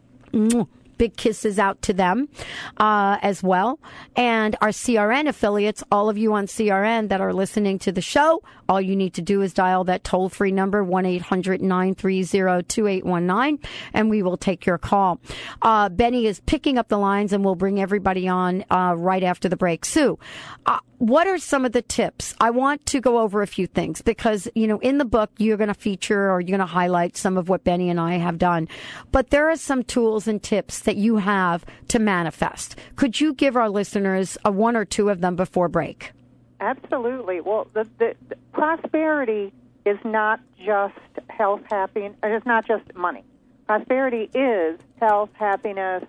big 0.98 1.16
kisses 1.16 1.60
out 1.60 1.82
to 1.84 1.94
them 1.94 2.30
uh, 2.78 3.18
as 3.22 3.44
well. 3.44 3.80
And 4.16 4.56
our 4.62 4.70
CRN 4.70 5.28
affiliates, 5.28 5.84
all 5.92 6.10
of 6.10 6.18
you 6.18 6.34
on 6.34 6.48
CRN 6.48 7.10
that 7.10 7.22
are 7.22 7.34
listening 7.34 7.80
to 7.80 7.92
the 7.92 8.02
show, 8.02 8.42
all 8.70 8.82
you 8.82 8.96
need 8.96 9.14
to 9.16 9.22
do 9.22 9.42
is 9.42 9.54
dial 9.54 9.84
that 9.86 10.04
toll 10.04 10.30
free 10.30 10.52
number, 10.52 10.84
1 10.84 11.06
800 11.06 11.62
930 11.62 12.64
2819, 12.64 13.60
and 13.94 14.10
we 14.10 14.22
will 14.22 14.38
take 14.38 14.66
your 14.66 14.78
call. 14.78 15.20
Uh, 15.62 15.90
Benny 15.90 16.26
is 16.26 16.40
picking 16.42 16.78
up 16.78 16.88
the 16.88 16.98
lines, 16.98 17.34
and 17.34 17.44
we'll 17.44 17.56
bring 17.56 17.80
everybody 17.80 18.28
on 18.28 18.66
uh, 18.70 18.94
right 18.98 19.24
after 19.24 19.50
the 19.50 19.58
break. 19.58 19.86
Sue, 19.86 20.18
uh, 20.66 20.80
what 21.00 21.28
are 21.28 21.38
some 21.38 21.64
of 21.64 21.74
the 21.74 21.84
tips? 21.84 22.34
I 22.40 22.50
want 22.50 22.86
to 22.88 23.00
go 23.00 23.20
over 23.20 23.42
a 23.42 23.48
few 23.48 23.68
things 23.68 24.02
because, 24.02 24.48
you 24.56 24.66
know, 24.66 24.80
in 24.80 24.98
the 24.98 25.06
book, 25.06 25.30
you're 25.38 25.58
going 25.58 25.68
to 25.68 25.76
feature 25.76 26.32
or 26.32 26.42
you're 26.42 26.58
going 26.58 26.60
to 26.60 26.66
highlight 26.66 27.16
some 27.16 27.38
of 27.38 27.50
what 27.50 27.64
Benny 27.64 27.90
and 27.90 28.00
I 28.00 28.16
have 28.16 28.40
done. 28.40 28.68
But 29.12 29.30
there 29.30 29.50
are 29.50 29.58
some 29.58 29.84
tools 29.84 30.28
and 30.28 30.42
tips 30.42 30.80
that 30.82 30.98
you 30.98 31.18
have 31.18 31.66
to 31.90 32.00
manifest. 32.00 32.78
Could 32.96 33.22
you 33.22 33.36
give 33.36 33.56
our 33.56 33.70
listeners 33.70 34.38
a 34.44 34.52
one 34.52 34.76
or 34.76 34.86
two 34.86 35.10
of 35.10 35.22
them 35.22 35.36
before 35.36 35.70
break? 35.70 36.14
Absolutely. 36.60 37.42
Well, 37.42 37.68
the, 37.74 37.88
the, 38.00 38.16
the 38.30 38.36
prosperity 38.52 39.54
is 39.86 39.98
not 40.04 40.40
just 40.58 40.96
health, 41.30 41.62
happiness. 41.70 42.18
It's 42.24 42.46
not 42.46 42.68
just 42.68 42.94
money. 42.96 43.24
Prosperity 43.68 44.30
is 44.34 44.80
health, 45.00 45.30
happiness, 45.34 46.04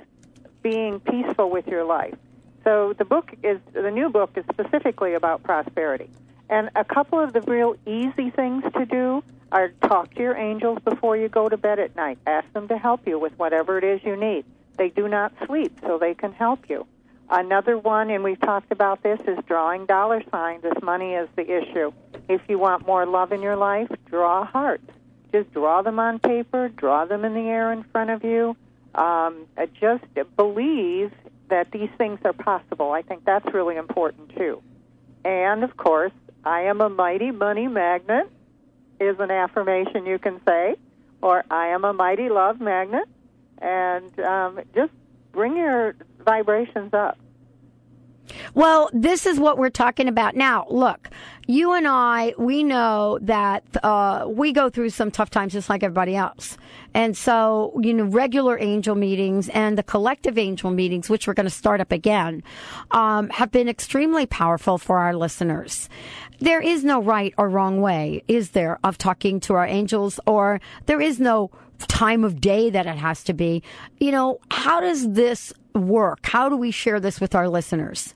being 0.63 1.01
peaceful 1.01 1.51
with 1.51 1.67
your 1.67 1.85
life. 1.85 2.15
So 2.65 2.93
the 2.93 3.05
book 3.05 3.33
is 3.43 3.61
the 3.73 3.91
new 3.91 4.09
book 4.09 4.33
is 4.37 4.45
specifically 4.53 5.15
about 5.15 5.43
prosperity. 5.43 6.11
And 6.51 6.71
a 6.77 6.85
couple 6.85 7.19
of 7.19 7.33
the 7.33 7.41
real 7.43 7.77
easy 7.87 8.31
things 8.31 8.65
to 8.75 8.87
do 8.87 9.23
are 9.53 9.69
talk 9.83 10.15
to 10.15 10.21
your 10.21 10.37
angels 10.37 10.79
before 10.85 11.17
you 11.17 11.29
go 11.29 11.49
to 11.49 11.57
bed 11.57 11.79
at 11.79 11.95
night. 11.97 12.19
Ask 12.27 12.51
them 12.53 12.69
to 12.69 12.79
help 12.79 13.07
you 13.07 13.19
with 13.19 13.39
whatever 13.39 13.79
it 13.79 13.85
is 13.85 14.01
you 14.05 14.17
need. 14.17 14.45
They 14.77 14.89
do 14.89 15.09
not 15.09 15.33
sleep, 15.47 15.79
so 15.83 15.99
they 15.99 16.15
can 16.15 16.33
help 16.33 16.69
you. 16.69 16.87
Another 17.31 17.77
one, 17.77 18.11
and 18.11 18.25
we've 18.25 18.41
talked 18.41 18.73
about 18.73 19.03
this, 19.03 19.21
is 19.27 19.39
drawing 19.47 19.85
dollar 19.85 20.23
signs 20.31 20.65
if 20.65 20.83
money 20.83 21.13
is 21.13 21.29
the 21.37 21.43
issue. 21.43 21.93
If 22.29 22.41
you 22.49 22.59
want 22.59 22.87
more 22.87 23.05
love 23.05 23.33
in 23.33 23.43
your 23.43 23.57
life, 23.57 23.89
draw 24.07 24.47
hearts. 24.47 24.91
Just 25.33 25.53
draw 25.53 25.83
them 25.83 25.99
on 25.99 26.19
paper, 26.21 26.69
draw 26.69 27.05
them 27.05 27.25
in 27.25 27.35
the 27.35 27.41
air 27.41 27.71
in 27.73 27.83
front 27.85 28.11
of 28.11 28.25
you. 28.25 28.57
Um, 28.95 29.47
just 29.79 30.05
believe 30.37 31.13
that 31.51 31.71
these 31.71 31.91
things 31.99 32.19
are 32.25 32.33
possible. 32.33 32.93
I 32.93 33.03
think 33.03 33.25
that's 33.25 33.53
really 33.53 33.77
important 33.77 34.35
too. 34.35 34.63
And 35.25 35.65
of 35.65 35.77
course, 35.77 36.13
I 36.45 36.63
am 36.63 36.81
a 36.81 36.89
mighty 36.89 37.31
money 37.31 37.69
magnet 37.69 38.31
is 39.01 39.19
an 39.21 39.31
affirmation 39.31 40.07
you 40.07 40.19
can 40.19 40.41
say, 40.47 40.77
or 41.23 41.45
I 41.51 41.69
am 41.69 41.85
a 41.85 41.93
mighty 41.93 42.29
love 42.29 42.61
magnet, 42.61 43.09
and 43.59 44.19
um, 44.21 44.61
just 44.75 44.93
bring 45.33 45.57
your 45.57 45.95
vibrations 46.29 46.93
up. 46.93 47.19
Well, 48.55 48.91
this 48.93 49.25
is 49.25 49.41
what 49.41 49.57
we're 49.57 49.71
talking 49.71 50.07
about 50.07 50.37
now. 50.37 50.67
Look, 50.69 51.09
you 51.47 51.73
and 51.73 51.89
I, 51.89 52.35
we 52.37 52.63
know 52.63 53.19
that 53.23 53.65
uh, 53.83 54.27
we 54.29 54.53
go 54.53 54.69
through 54.69 54.91
some 54.91 55.11
tough 55.11 55.31
times 55.31 55.55
just 55.55 55.71
like 55.71 55.83
everybody 55.83 56.15
else. 56.15 56.59
And 56.93 57.17
so, 57.17 57.79
you 57.83 57.95
know, 57.95 58.05
regular 58.05 58.59
angel 58.61 58.95
meetings 58.95 59.49
and 59.49 59.79
the 59.79 59.83
collective 59.83 60.37
angel 60.37 60.71
meetings, 60.71 61.09
which 61.09 61.27
we're 61.27 61.35
going 61.35 61.45
to 61.45 61.51
start 61.51 61.81
up 61.81 61.91
again, 61.91 62.43
um, 62.91 63.31
have 63.31 63.51
been 63.51 63.69
extremely 63.69 64.27
powerful 64.27 64.77
for 64.77 64.99
our 64.99 65.15
listeners. 65.15 65.89
There 66.39 66.61
is 66.61 66.85
no 66.85 67.01
right 67.01 67.33
or 67.39 67.49
wrong 67.49 67.81
way, 67.81 68.23
is 68.29 68.51
there, 68.51 68.79
of 68.85 68.99
talking 68.99 69.41
to 69.41 69.55
our 69.55 69.67
angels, 69.67 70.21
or 70.27 70.61
there 70.85 71.01
is 71.01 71.19
no 71.19 71.51
time 71.79 72.25
of 72.25 72.41
day 72.41 72.69
that 72.71 72.87
it 72.87 72.97
has 72.97 73.25
to 73.25 73.33
be. 73.33 73.63
You 73.99 74.13
know, 74.13 74.41
how 74.51 74.81
does 74.81 75.13
this 75.13 75.53
work? 75.87 76.19
How 76.25 76.49
do 76.49 76.57
we 76.57 76.71
share 76.71 76.99
this 76.99 77.21
with 77.21 77.35
our 77.35 77.49
listeners? 77.49 78.15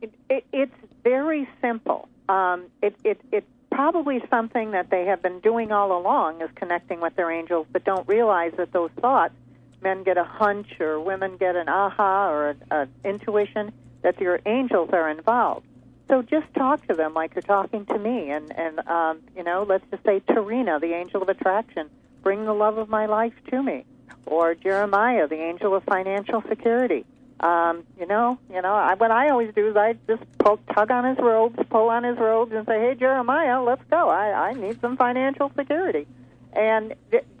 It, 0.00 0.14
it, 0.30 0.44
it's 0.52 0.74
very 1.02 1.48
simple. 1.60 2.08
Um, 2.28 2.66
it, 2.82 2.96
it, 3.04 3.20
it's 3.32 3.46
probably 3.70 4.22
something 4.30 4.70
that 4.70 4.90
they 4.90 5.04
have 5.04 5.20
been 5.20 5.40
doing 5.40 5.72
all 5.72 5.98
along 5.98 6.40
is 6.40 6.50
connecting 6.54 7.00
with 7.00 7.14
their 7.16 7.30
angels, 7.30 7.66
but 7.72 7.84
don't 7.84 8.06
realize 8.08 8.52
that 8.56 8.72
those 8.72 8.90
thoughts, 9.00 9.34
men 9.82 10.04
get 10.04 10.16
a 10.16 10.24
hunch 10.24 10.80
or 10.80 11.00
women 11.00 11.36
get 11.36 11.56
an 11.56 11.68
aha 11.68 12.30
or 12.30 12.56
an 12.70 12.88
intuition, 13.04 13.72
that 14.02 14.20
your 14.20 14.40
angels 14.46 14.90
are 14.92 15.10
involved. 15.10 15.66
So 16.08 16.22
just 16.22 16.46
talk 16.54 16.86
to 16.86 16.94
them 16.94 17.14
like 17.14 17.34
you're 17.34 17.42
talking 17.42 17.86
to 17.86 17.98
me, 17.98 18.30
and 18.30 18.52
and 18.56 18.78
um, 18.86 19.20
you 19.34 19.42
know, 19.42 19.64
let's 19.66 19.84
just 19.90 20.04
say 20.04 20.20
Tarina, 20.20 20.80
the 20.80 20.92
angel 20.92 21.22
of 21.22 21.28
attraction, 21.28 21.88
bring 22.22 22.44
the 22.44 22.52
love 22.52 22.76
of 22.76 22.88
my 22.88 23.06
life 23.06 23.32
to 23.50 23.62
me, 23.62 23.84
or 24.26 24.54
Jeremiah, 24.54 25.28
the 25.28 25.40
angel 25.40 25.74
of 25.74 25.84
financial 25.84 26.42
security. 26.48 27.04
Um, 27.40 27.84
you 27.98 28.06
know, 28.06 28.38
you 28.50 28.62
know, 28.62 28.72
I, 28.72 28.94
what 28.94 29.10
I 29.10 29.28
always 29.30 29.52
do 29.54 29.68
is 29.68 29.76
I 29.76 29.96
just 30.06 30.22
pull, 30.38 30.58
tug 30.74 30.90
on 30.90 31.04
his 31.04 31.18
robes, 31.18 31.58
pull 31.68 31.90
on 31.90 32.04
his 32.04 32.16
robes, 32.16 32.52
and 32.52 32.66
say, 32.66 32.80
"Hey, 32.80 32.94
Jeremiah, 32.94 33.62
let's 33.62 33.82
go. 33.90 34.08
I, 34.08 34.50
I 34.50 34.52
need 34.54 34.80
some 34.80 34.96
financial 34.96 35.52
security." 35.56 36.06
And 36.54 36.94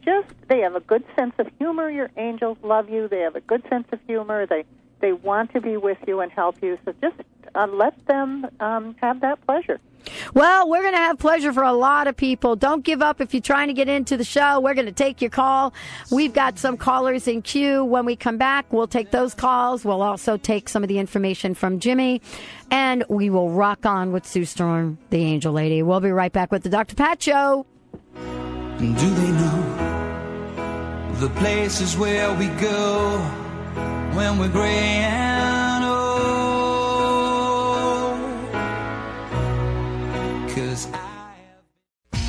just 0.04 0.28
they 0.48 0.60
have 0.60 0.74
a 0.74 0.80
good 0.80 1.04
sense 1.16 1.34
of 1.38 1.46
humor. 1.58 1.88
Your 1.88 2.10
angels 2.16 2.58
love 2.62 2.90
you. 2.90 3.08
They 3.08 3.20
have 3.20 3.36
a 3.36 3.40
good 3.40 3.62
sense 3.70 3.86
of 3.92 4.00
humor. 4.06 4.46
They 4.46 4.64
they 5.04 5.12
want 5.12 5.52
to 5.52 5.60
be 5.60 5.76
with 5.76 5.98
you 6.06 6.20
and 6.20 6.32
help 6.32 6.56
you. 6.62 6.78
So 6.86 6.94
just 7.02 7.16
uh, 7.54 7.66
let 7.66 7.94
them 8.06 8.46
um, 8.58 8.96
have 9.02 9.20
that 9.20 9.38
pleasure. 9.46 9.78
Well, 10.32 10.70
we're 10.70 10.80
going 10.80 10.94
to 10.94 10.98
have 10.98 11.18
pleasure 11.18 11.52
for 11.52 11.62
a 11.62 11.74
lot 11.74 12.06
of 12.06 12.16
people. 12.16 12.56
Don't 12.56 12.82
give 12.82 13.02
up 13.02 13.20
if 13.20 13.34
you're 13.34 13.42
trying 13.42 13.68
to 13.68 13.74
get 13.74 13.86
into 13.86 14.16
the 14.16 14.24
show. 14.24 14.60
We're 14.60 14.72
going 14.72 14.86
to 14.86 14.92
take 14.92 15.20
your 15.20 15.30
call. 15.30 15.74
We've 16.10 16.32
got 16.32 16.58
some 16.58 16.78
callers 16.78 17.28
in 17.28 17.42
queue. 17.42 17.84
When 17.84 18.06
we 18.06 18.16
come 18.16 18.38
back, 18.38 18.72
we'll 18.72 18.86
take 18.86 19.10
those 19.10 19.34
calls. 19.34 19.84
We'll 19.84 20.00
also 20.00 20.38
take 20.38 20.70
some 20.70 20.82
of 20.82 20.88
the 20.88 20.98
information 20.98 21.52
from 21.52 21.80
Jimmy, 21.80 22.22
and 22.70 23.04
we 23.10 23.28
will 23.28 23.50
rock 23.50 23.84
on 23.84 24.10
with 24.10 24.26
Sue 24.26 24.46
Storm, 24.46 24.96
the 25.10 25.18
Angel 25.18 25.52
Lady. 25.52 25.82
We'll 25.82 26.00
be 26.00 26.12
right 26.12 26.32
back 26.32 26.50
with 26.50 26.62
the 26.62 26.70
Dr. 26.70 26.96
Pat 26.96 27.22
Show. 27.22 27.66
Do 28.16 28.94
they 28.94 29.30
know 29.32 29.74
the 31.16 31.28
places 31.36 31.94
where 31.96 32.32
we 32.34 32.48
go 32.48 33.43
when 34.14 34.38
we're 34.38 34.48
gray 34.48 35.02
and 35.02 35.44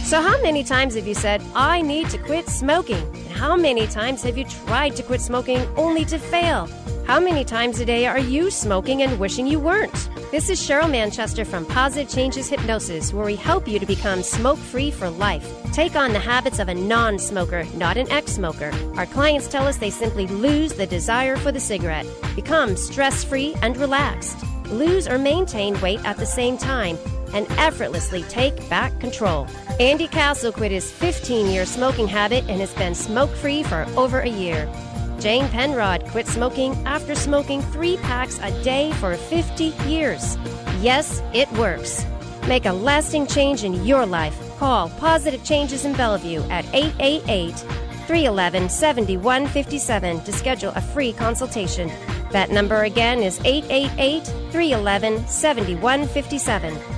So, 0.06 0.22
how 0.22 0.40
many 0.44 0.64
times 0.64 0.94
have 0.94 1.08
you 1.08 1.16
said, 1.16 1.42
I 1.56 1.82
need 1.82 2.12
to 2.12 2.20
quit 2.20 2.48
smoking? 2.48 3.04
And 3.16 3.28
how 3.30 3.56
many 3.56 3.88
times 3.88 4.22
have 4.22 4.38
you 4.38 4.46
tried 4.46 4.96
to 4.98 5.04
quit 5.04 5.20
smoking 5.20 5.68
only 5.76 6.06
to 6.06 6.20
fail? 6.20 6.70
How 7.08 7.20
many 7.20 7.44
times 7.44 7.80
a 7.80 7.86
day 7.86 8.06
are 8.06 8.20
you 8.20 8.52
smoking 8.52 9.02
and 9.02 9.20
wishing 9.20 9.48
you 9.48 9.60
weren't? 9.60 10.10
This 10.30 10.52
is 10.52 10.62
Cheryl 10.62 10.92
Manchester 10.92 11.44
from 11.44 11.66
Positive 11.66 12.08
Changes 12.08 12.48
Hypnosis, 12.48 13.16
where 13.16 13.26
we 13.26 13.36
help 13.36 13.68
you 13.68 13.80
to 13.80 13.86
become 13.88 14.22
smoke 14.22 14.60
free 14.60 14.92
for 14.92 15.10
life. 15.10 15.52
Take 15.74 15.96
on 15.96 16.14
the 16.14 16.20
habits 16.20 16.60
of 16.60 16.70
a 16.70 16.76
non 16.76 17.18
smoker, 17.18 17.66
not 17.74 17.98
an 17.98 18.10
ex 18.12 18.34
smoker. 18.34 18.72
Our 18.98 19.08
clients 19.08 19.48
tell 19.48 19.68
us 19.68 19.78
they 19.78 19.90
simply 19.90 20.28
lose 20.28 20.74
the 20.74 20.86
desire 20.86 21.36
for 21.36 21.52
the 21.52 21.60
cigarette, 21.60 22.06
become 22.36 22.78
stress 22.78 23.24
free 23.24 23.56
and 23.64 23.76
relaxed, 23.76 24.38
lose 24.68 25.08
or 25.08 25.18
maintain 25.18 25.82
weight 25.82 26.06
at 26.06 26.18
the 26.18 26.28
same 26.28 26.60
time 26.60 27.00
and 27.34 27.50
effortlessly 27.51 28.24
take 28.24 28.70
back 28.70 28.98
control. 29.00 29.48
Andy 29.79 30.08
Castle 30.08 30.51
quit 30.51 30.72
his 30.72 30.91
15 30.91 31.48
year 31.48 31.65
smoking 31.65 32.08
habit 32.08 32.44
and 32.48 32.60
has 32.62 32.74
been 32.75 32.96
smoke 32.96 33.34
free 33.36 33.63
for 33.63 33.86
over 33.96 34.20
a 34.20 34.29
year. 34.29 34.70
Jane 35.20 35.48
Penrod 35.50 36.05
quit 36.08 36.27
smoking 36.27 36.74
after 36.86 37.15
smoking 37.15 37.62
three 37.62 37.98
packs 37.98 38.39
a 38.41 38.51
day 38.63 38.91
for 38.94 39.15
50 39.15 39.65
years. 39.88 40.38
Yes, 40.82 41.22
it 41.34 41.51
works. 41.53 42.05
Make 42.48 42.65
a 42.65 42.74
lasting 42.74 43.27
change 43.27 43.63
in 43.63 43.86
your 43.86 44.05
life. 44.05 44.38
Call 44.58 44.89
Positive 44.89 45.44
Changes 45.44 45.84
in 45.86 45.94
Bellevue 45.94 46.44
at 46.50 46.65
888 46.74 47.55
311 48.08 48.70
7157 48.70 50.22
to 50.22 50.32
schedule 50.32 50.72
a 50.75 50.82
free 50.82 51.12
consultation. 51.12 51.91
That 52.32 52.51
number 52.51 52.84
again 52.84 53.24
is 53.24 53.39
888 53.44 54.25
311 54.51 55.27
7157. 55.27 56.95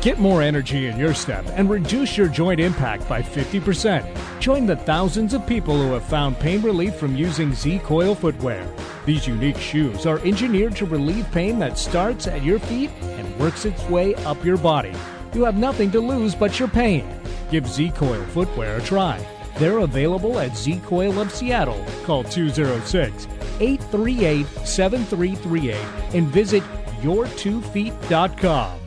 Get 0.00 0.18
more 0.18 0.40
energy 0.40 0.86
in 0.86 0.98
your 0.98 1.12
step 1.12 1.44
and 1.48 1.68
reduce 1.68 2.16
your 2.16 2.28
joint 2.28 2.58
impact 2.58 3.06
by 3.06 3.20
50%. 3.20 4.40
Join 4.40 4.64
the 4.64 4.76
thousands 4.76 5.34
of 5.34 5.46
people 5.46 5.76
who 5.76 5.92
have 5.92 6.04
found 6.04 6.38
pain 6.38 6.62
relief 6.62 6.94
from 6.94 7.14
using 7.14 7.52
Z 7.52 7.80
Coil 7.80 8.14
footwear. 8.14 8.66
These 9.04 9.26
unique 9.26 9.58
shoes 9.58 10.06
are 10.06 10.18
engineered 10.20 10.74
to 10.76 10.86
relieve 10.86 11.30
pain 11.32 11.58
that 11.58 11.76
starts 11.76 12.26
at 12.26 12.42
your 12.42 12.58
feet 12.60 12.90
and 13.02 13.38
works 13.38 13.66
its 13.66 13.82
way 13.90 14.14
up 14.24 14.42
your 14.42 14.56
body. 14.56 14.94
You 15.34 15.44
have 15.44 15.58
nothing 15.58 15.90
to 15.90 16.00
lose 16.00 16.34
but 16.34 16.58
your 16.58 16.68
pain. 16.68 17.06
Give 17.50 17.66
Z 17.66 17.90
Coil 17.90 18.24
footwear 18.28 18.78
a 18.78 18.82
try. 18.82 19.22
They're 19.58 19.80
available 19.80 20.38
at 20.38 20.56
Z 20.56 20.80
Coil 20.86 21.20
of 21.20 21.30
Seattle. 21.30 21.84
Call 22.04 22.24
206 22.24 23.26
838 23.60 24.46
7338 24.64 25.76
and 26.14 26.26
visit 26.28 26.62
your2feet.com. 27.02 28.79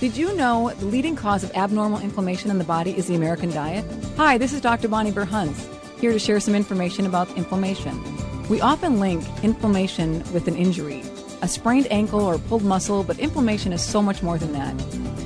Did 0.00 0.16
you 0.16 0.32
know 0.36 0.72
the 0.78 0.86
leading 0.86 1.16
cause 1.16 1.42
of 1.42 1.50
abnormal 1.56 1.98
inflammation 1.98 2.52
in 2.52 2.58
the 2.58 2.64
body 2.64 2.96
is 2.96 3.08
the 3.08 3.16
American 3.16 3.50
diet? 3.50 3.84
Hi, 4.16 4.38
this 4.38 4.52
is 4.52 4.60
Dr. 4.60 4.86
Bonnie 4.86 5.10
Berhuns, 5.10 5.58
here 5.98 6.12
to 6.12 6.20
share 6.20 6.38
some 6.38 6.54
information 6.54 7.04
about 7.04 7.28
inflammation. 7.36 8.00
We 8.48 8.60
often 8.60 9.00
link 9.00 9.24
inflammation 9.42 10.22
with 10.32 10.46
an 10.46 10.54
injury, 10.54 11.02
a 11.42 11.48
sprained 11.48 11.88
ankle 11.90 12.20
or 12.20 12.38
pulled 12.38 12.62
muscle, 12.62 13.02
but 13.02 13.18
inflammation 13.18 13.72
is 13.72 13.84
so 13.84 14.00
much 14.00 14.22
more 14.22 14.38
than 14.38 14.52
that. 14.52 14.72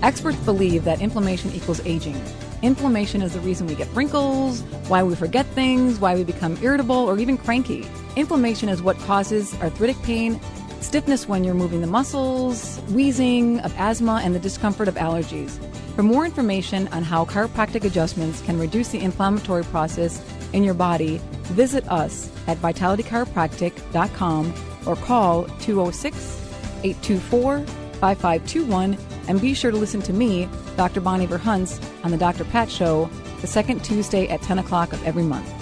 Experts 0.03 0.39
believe 0.39 0.85
that 0.85 1.03
inflammation 1.03 1.53
equals 1.53 1.85
aging. 1.85 2.19
Inflammation 2.63 3.21
is 3.21 3.35
the 3.35 3.41
reason 3.41 3.67
we 3.67 3.75
get 3.75 3.89
wrinkles, 3.95 4.63
why 4.89 5.03
we 5.03 5.15
forget 5.15 5.45
things, 5.49 5.99
why 5.99 6.15
we 6.15 6.25
become 6.25 6.57
irritable 6.63 6.97
or 6.97 7.19
even 7.19 7.37
cranky. 7.37 7.87
Inflammation 8.17 8.71
is 8.71 8.81
what 8.81 8.99
causes 9.01 9.55
arthritic 9.61 10.01
pain, 10.03 10.41
stiffness 10.83 11.29
when 11.29 11.45
you're 11.45 11.55
moving 11.55 11.81
the 11.81 11.87
muscles, 11.87 12.79
wheezing 12.91 13.61
of 13.61 13.75
asthma, 13.79 14.21
and 14.25 14.35
the 14.35 14.41
discomfort 14.41 14.89
of 14.89 14.97
allergies. 14.97 15.59
For 15.95 16.03
more 16.03 16.25
information 16.25 16.89
on 16.89 17.03
how 17.03 17.25
chiropractic 17.25 17.85
adjustments 17.85 18.41
can 18.43 18.59
reduce 18.59 18.89
the 18.89 19.01
inflammatory 19.01 19.65
process 19.65 20.25
in 20.53 20.65
your 20.65 20.75
body, 20.75 21.21
visit 21.45 21.87
us 21.89 22.31
at 22.47 22.57
vitalitychiropractic.com 22.59 24.55
or 24.87 24.97
call 24.97 25.45
206 25.61 26.41
824 26.83 27.61
5521 28.01 28.99
and 29.29 29.41
be 29.41 29.55
sure 29.55 29.71
to 29.71 29.77
listen 29.77 30.03
to 30.03 30.13
me, 30.13 30.49
Dr. 30.77 31.01
Bonnie 31.01 31.27
Verhunts, 31.27 31.81
on 32.05 32.11
the 32.11 32.17
Dr. 32.17 32.45
Pat 32.45 32.71
Show 32.71 33.09
the 33.41 33.47
second 33.47 33.85
Tuesday 33.85 34.29
at 34.29 34.41
10 34.43 34.59
o'clock 34.59 34.93
of 34.93 35.05
every 35.05 35.25
month. 35.25 35.62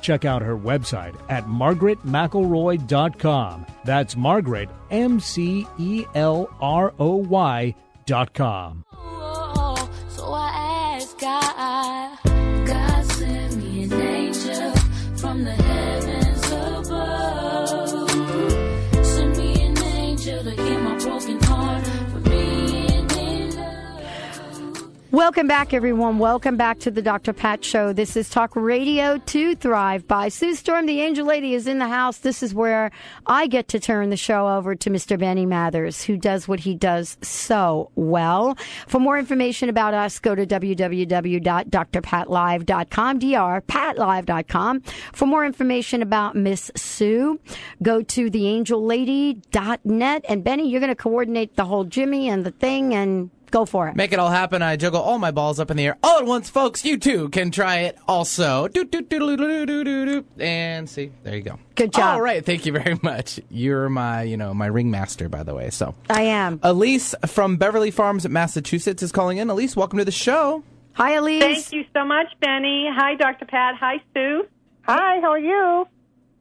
Check 0.00 0.24
out 0.24 0.42
her 0.42 0.56
website 0.56 1.14
at 1.28 1.46
margaretmcelroy.com. 1.46 3.66
That's 3.84 4.16
Margaret, 4.16 4.68
M 4.90 5.20
C 5.20 5.66
E 5.78 6.04
L 6.14 6.48
R 6.60 6.92
O 6.98 7.14
Y 7.16 7.74
Welcome 25.12 25.48
back, 25.48 25.74
everyone. 25.74 26.20
Welcome 26.20 26.56
back 26.56 26.78
to 26.80 26.90
the 26.92 27.02
Dr. 27.02 27.32
Pat 27.32 27.64
Show. 27.64 27.92
This 27.92 28.16
is 28.16 28.30
Talk 28.30 28.54
Radio 28.54 29.18
to 29.18 29.56
Thrive 29.56 30.06
by 30.06 30.28
Sue 30.28 30.54
Storm. 30.54 30.86
The 30.86 31.00
Angel 31.00 31.26
Lady 31.26 31.54
is 31.54 31.66
in 31.66 31.80
the 31.80 31.88
house. 31.88 32.18
This 32.18 32.44
is 32.44 32.54
where 32.54 32.92
I 33.26 33.48
get 33.48 33.66
to 33.68 33.80
turn 33.80 34.10
the 34.10 34.16
show 34.16 34.46
over 34.46 34.76
to 34.76 34.88
Mr. 34.88 35.18
Benny 35.18 35.46
Mathers, 35.46 36.04
who 36.04 36.16
does 36.16 36.46
what 36.46 36.60
he 36.60 36.76
does 36.76 37.16
so 37.22 37.90
well. 37.96 38.56
For 38.86 39.00
more 39.00 39.18
information 39.18 39.68
about 39.68 39.94
us, 39.94 40.20
go 40.20 40.36
to 40.36 40.46
www.drpatlive.com, 40.46 43.18
drpatlive.com. 43.18 44.80
For 45.12 45.26
more 45.26 45.44
information 45.44 46.02
about 46.02 46.36
Miss 46.36 46.70
Sue, 46.76 47.40
go 47.82 48.00
to 48.00 48.30
theangellady.net. 48.30 50.24
And 50.28 50.44
Benny, 50.44 50.70
you're 50.70 50.78
going 50.78 50.88
to 50.88 50.94
coordinate 50.94 51.56
the 51.56 51.64
whole 51.64 51.82
Jimmy 51.82 52.28
and 52.28 52.46
the 52.46 52.52
thing 52.52 52.94
and 52.94 53.30
Go 53.50 53.64
for 53.64 53.88
it. 53.88 53.96
Make 53.96 54.12
it 54.12 54.18
all 54.18 54.30
happen. 54.30 54.62
I 54.62 54.76
juggle 54.76 55.00
all 55.00 55.18
my 55.18 55.30
balls 55.30 55.58
up 55.58 55.70
in 55.70 55.76
the 55.76 55.86
air 55.86 55.98
all 56.02 56.18
at 56.20 56.26
once, 56.26 56.48
folks. 56.48 56.84
You 56.84 56.98
too 56.98 57.28
can 57.30 57.50
try 57.50 57.80
it 57.80 57.98
also. 58.06 58.68
Do, 58.68 58.84
do, 58.84 59.02
do, 59.02 59.18
do, 59.18 59.36
do, 59.36 59.66
do, 59.66 59.84
do, 59.84 60.04
do. 60.06 60.24
And 60.38 60.88
see, 60.88 61.10
there 61.24 61.36
you 61.36 61.42
go. 61.42 61.58
Good 61.74 61.92
job. 61.92 62.14
All 62.14 62.20
right, 62.20 62.44
thank 62.44 62.66
you 62.66 62.72
very 62.72 62.98
much. 63.02 63.40
You're 63.50 63.88
my, 63.88 64.22
you 64.22 64.36
know, 64.36 64.54
my 64.54 64.66
ringmaster, 64.66 65.28
by 65.28 65.42
the 65.42 65.54
way. 65.54 65.70
So 65.70 65.94
I 66.08 66.22
am. 66.22 66.60
Elise 66.62 67.14
from 67.26 67.56
Beverly 67.56 67.90
Farms, 67.90 68.28
Massachusetts, 68.28 69.02
is 69.02 69.12
calling 69.12 69.38
in. 69.38 69.50
Elise, 69.50 69.74
welcome 69.76 69.98
to 69.98 70.04
the 70.04 70.12
show. 70.12 70.62
Hi, 70.92 71.14
Elise. 71.14 71.42
Thank 71.42 71.72
you 71.72 71.84
so 71.94 72.04
much, 72.04 72.26
Benny. 72.40 72.88
Hi, 72.92 73.14
Dr. 73.14 73.46
Pat. 73.46 73.74
Hi, 73.76 74.02
Sue. 74.14 74.46
Hi, 74.82 75.20
how 75.20 75.30
are 75.30 75.38
you? 75.38 75.86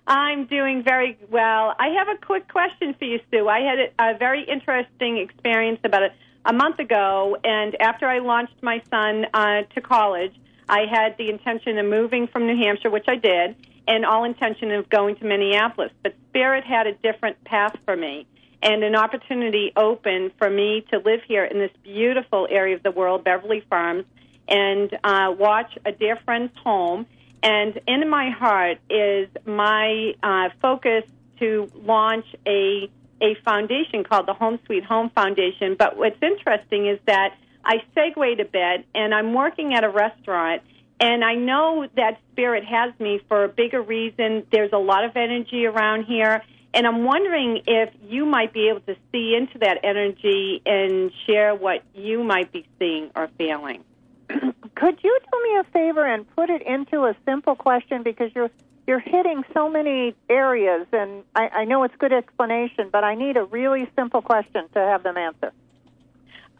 I'm 0.07 0.47
doing 0.47 0.83
very 0.83 1.17
well. 1.29 1.75
I 1.77 1.89
have 1.89 2.07
a 2.07 2.17
quick 2.25 2.47
question 2.47 2.95
for 2.97 3.05
you, 3.05 3.19
Sue. 3.31 3.47
I 3.47 3.59
had 3.59 3.79
a, 3.79 4.15
a 4.15 4.17
very 4.17 4.43
interesting 4.43 5.17
experience 5.17 5.79
about 5.83 6.03
a, 6.03 6.09
a 6.45 6.53
month 6.53 6.79
ago, 6.79 7.37
and 7.43 7.79
after 7.81 8.07
I 8.07 8.19
launched 8.19 8.61
my 8.61 8.81
son 8.89 9.25
uh, 9.33 9.61
to 9.73 9.81
college, 9.81 10.33
I 10.67 10.85
had 10.89 11.17
the 11.17 11.29
intention 11.29 11.77
of 11.77 11.85
moving 11.85 12.27
from 12.27 12.45
New 12.47 12.57
Hampshire, 12.57 12.89
which 12.89 13.07
I 13.07 13.15
did, 13.15 13.55
and 13.87 14.05
all 14.05 14.23
intention 14.23 14.71
of 14.71 14.87
going 14.89 15.15
to 15.17 15.25
Minneapolis. 15.25 15.91
But 16.03 16.15
Spirit 16.29 16.63
had 16.63 16.87
a 16.87 16.93
different 16.93 17.43
path 17.43 17.75
for 17.85 17.95
me, 17.95 18.27
and 18.61 18.83
an 18.83 18.95
opportunity 18.95 19.71
opened 19.75 20.31
for 20.37 20.49
me 20.49 20.85
to 20.91 20.99
live 20.99 21.21
here 21.27 21.43
in 21.43 21.57
this 21.57 21.71
beautiful 21.83 22.47
area 22.49 22.75
of 22.75 22.83
the 22.83 22.91
world, 22.91 23.23
Beverly 23.23 23.63
Farms, 23.69 24.05
and 24.47 24.97
uh, 25.03 25.33
watch 25.37 25.77
a 25.85 25.91
dear 25.91 26.17
friend's 26.23 26.55
home. 26.63 27.05
And 27.41 27.79
in 27.87 28.09
my 28.09 28.29
heart 28.29 28.77
is 28.89 29.29
my 29.45 30.13
uh, 30.21 30.49
focus 30.61 31.03
to 31.39 31.71
launch 31.73 32.25
a 32.45 32.89
a 33.21 33.35
foundation 33.45 34.03
called 34.03 34.27
the 34.27 34.33
Home 34.33 34.59
Sweet 34.65 34.83
Home 34.85 35.09
Foundation. 35.09 35.75
But 35.77 35.97
what's 35.97 36.21
interesting 36.21 36.87
is 36.87 36.99
that 37.05 37.35
I 37.63 37.83
segued 37.93 38.39
a 38.39 38.45
bit, 38.45 38.85
and 38.95 39.13
I'm 39.13 39.33
working 39.33 39.73
at 39.73 39.83
a 39.83 39.89
restaurant, 39.89 40.61
and 40.99 41.23
I 41.23 41.35
know 41.35 41.87
that 41.95 42.19
Spirit 42.31 42.65
has 42.65 42.97
me 42.99 43.21
for 43.27 43.43
a 43.43 43.49
bigger 43.49 43.81
reason. 43.81 44.45
There's 44.51 44.73
a 44.73 44.77
lot 44.77 45.05
of 45.05 45.15
energy 45.15 45.65
around 45.65 46.05
here. 46.05 46.43
And 46.73 46.85
I'm 46.85 47.03
wondering 47.03 47.63
if 47.65 47.89
you 48.07 48.25
might 48.25 48.53
be 48.53 48.69
able 48.69 48.81
to 48.81 48.95
see 49.11 49.35
into 49.35 49.57
that 49.59 49.79
energy 49.83 50.61
and 50.65 51.11
share 51.25 51.55
what 51.55 51.83
you 51.95 52.23
might 52.23 52.51
be 52.51 52.67
seeing 52.77 53.09
or 53.15 53.29
feeling. 53.37 53.83
Could 54.29 54.99
you 55.03 55.19
do 55.31 55.43
me 55.43 55.57
a 55.59 55.63
favor 55.71 56.05
and 56.05 56.29
put 56.35 56.49
it 56.49 56.61
into 56.61 57.05
a 57.05 57.15
simple 57.25 57.55
question 57.55 58.03
because 58.03 58.31
you're 58.35 58.51
you're 58.89 58.99
hitting 58.99 59.43
so 59.53 59.69
many 59.69 60.15
areas, 60.27 60.87
and 60.91 61.23
I, 61.35 61.49
I 61.49 61.65
know 61.65 61.83
it's 61.83 61.93
good 61.99 62.11
explanation, 62.11 62.89
but 62.91 63.03
I 63.03 63.13
need 63.13 63.37
a 63.37 63.43
really 63.43 63.87
simple 63.95 64.23
question 64.23 64.67
to 64.73 64.79
have 64.79 65.03
them 65.03 65.15
answer. 65.15 65.51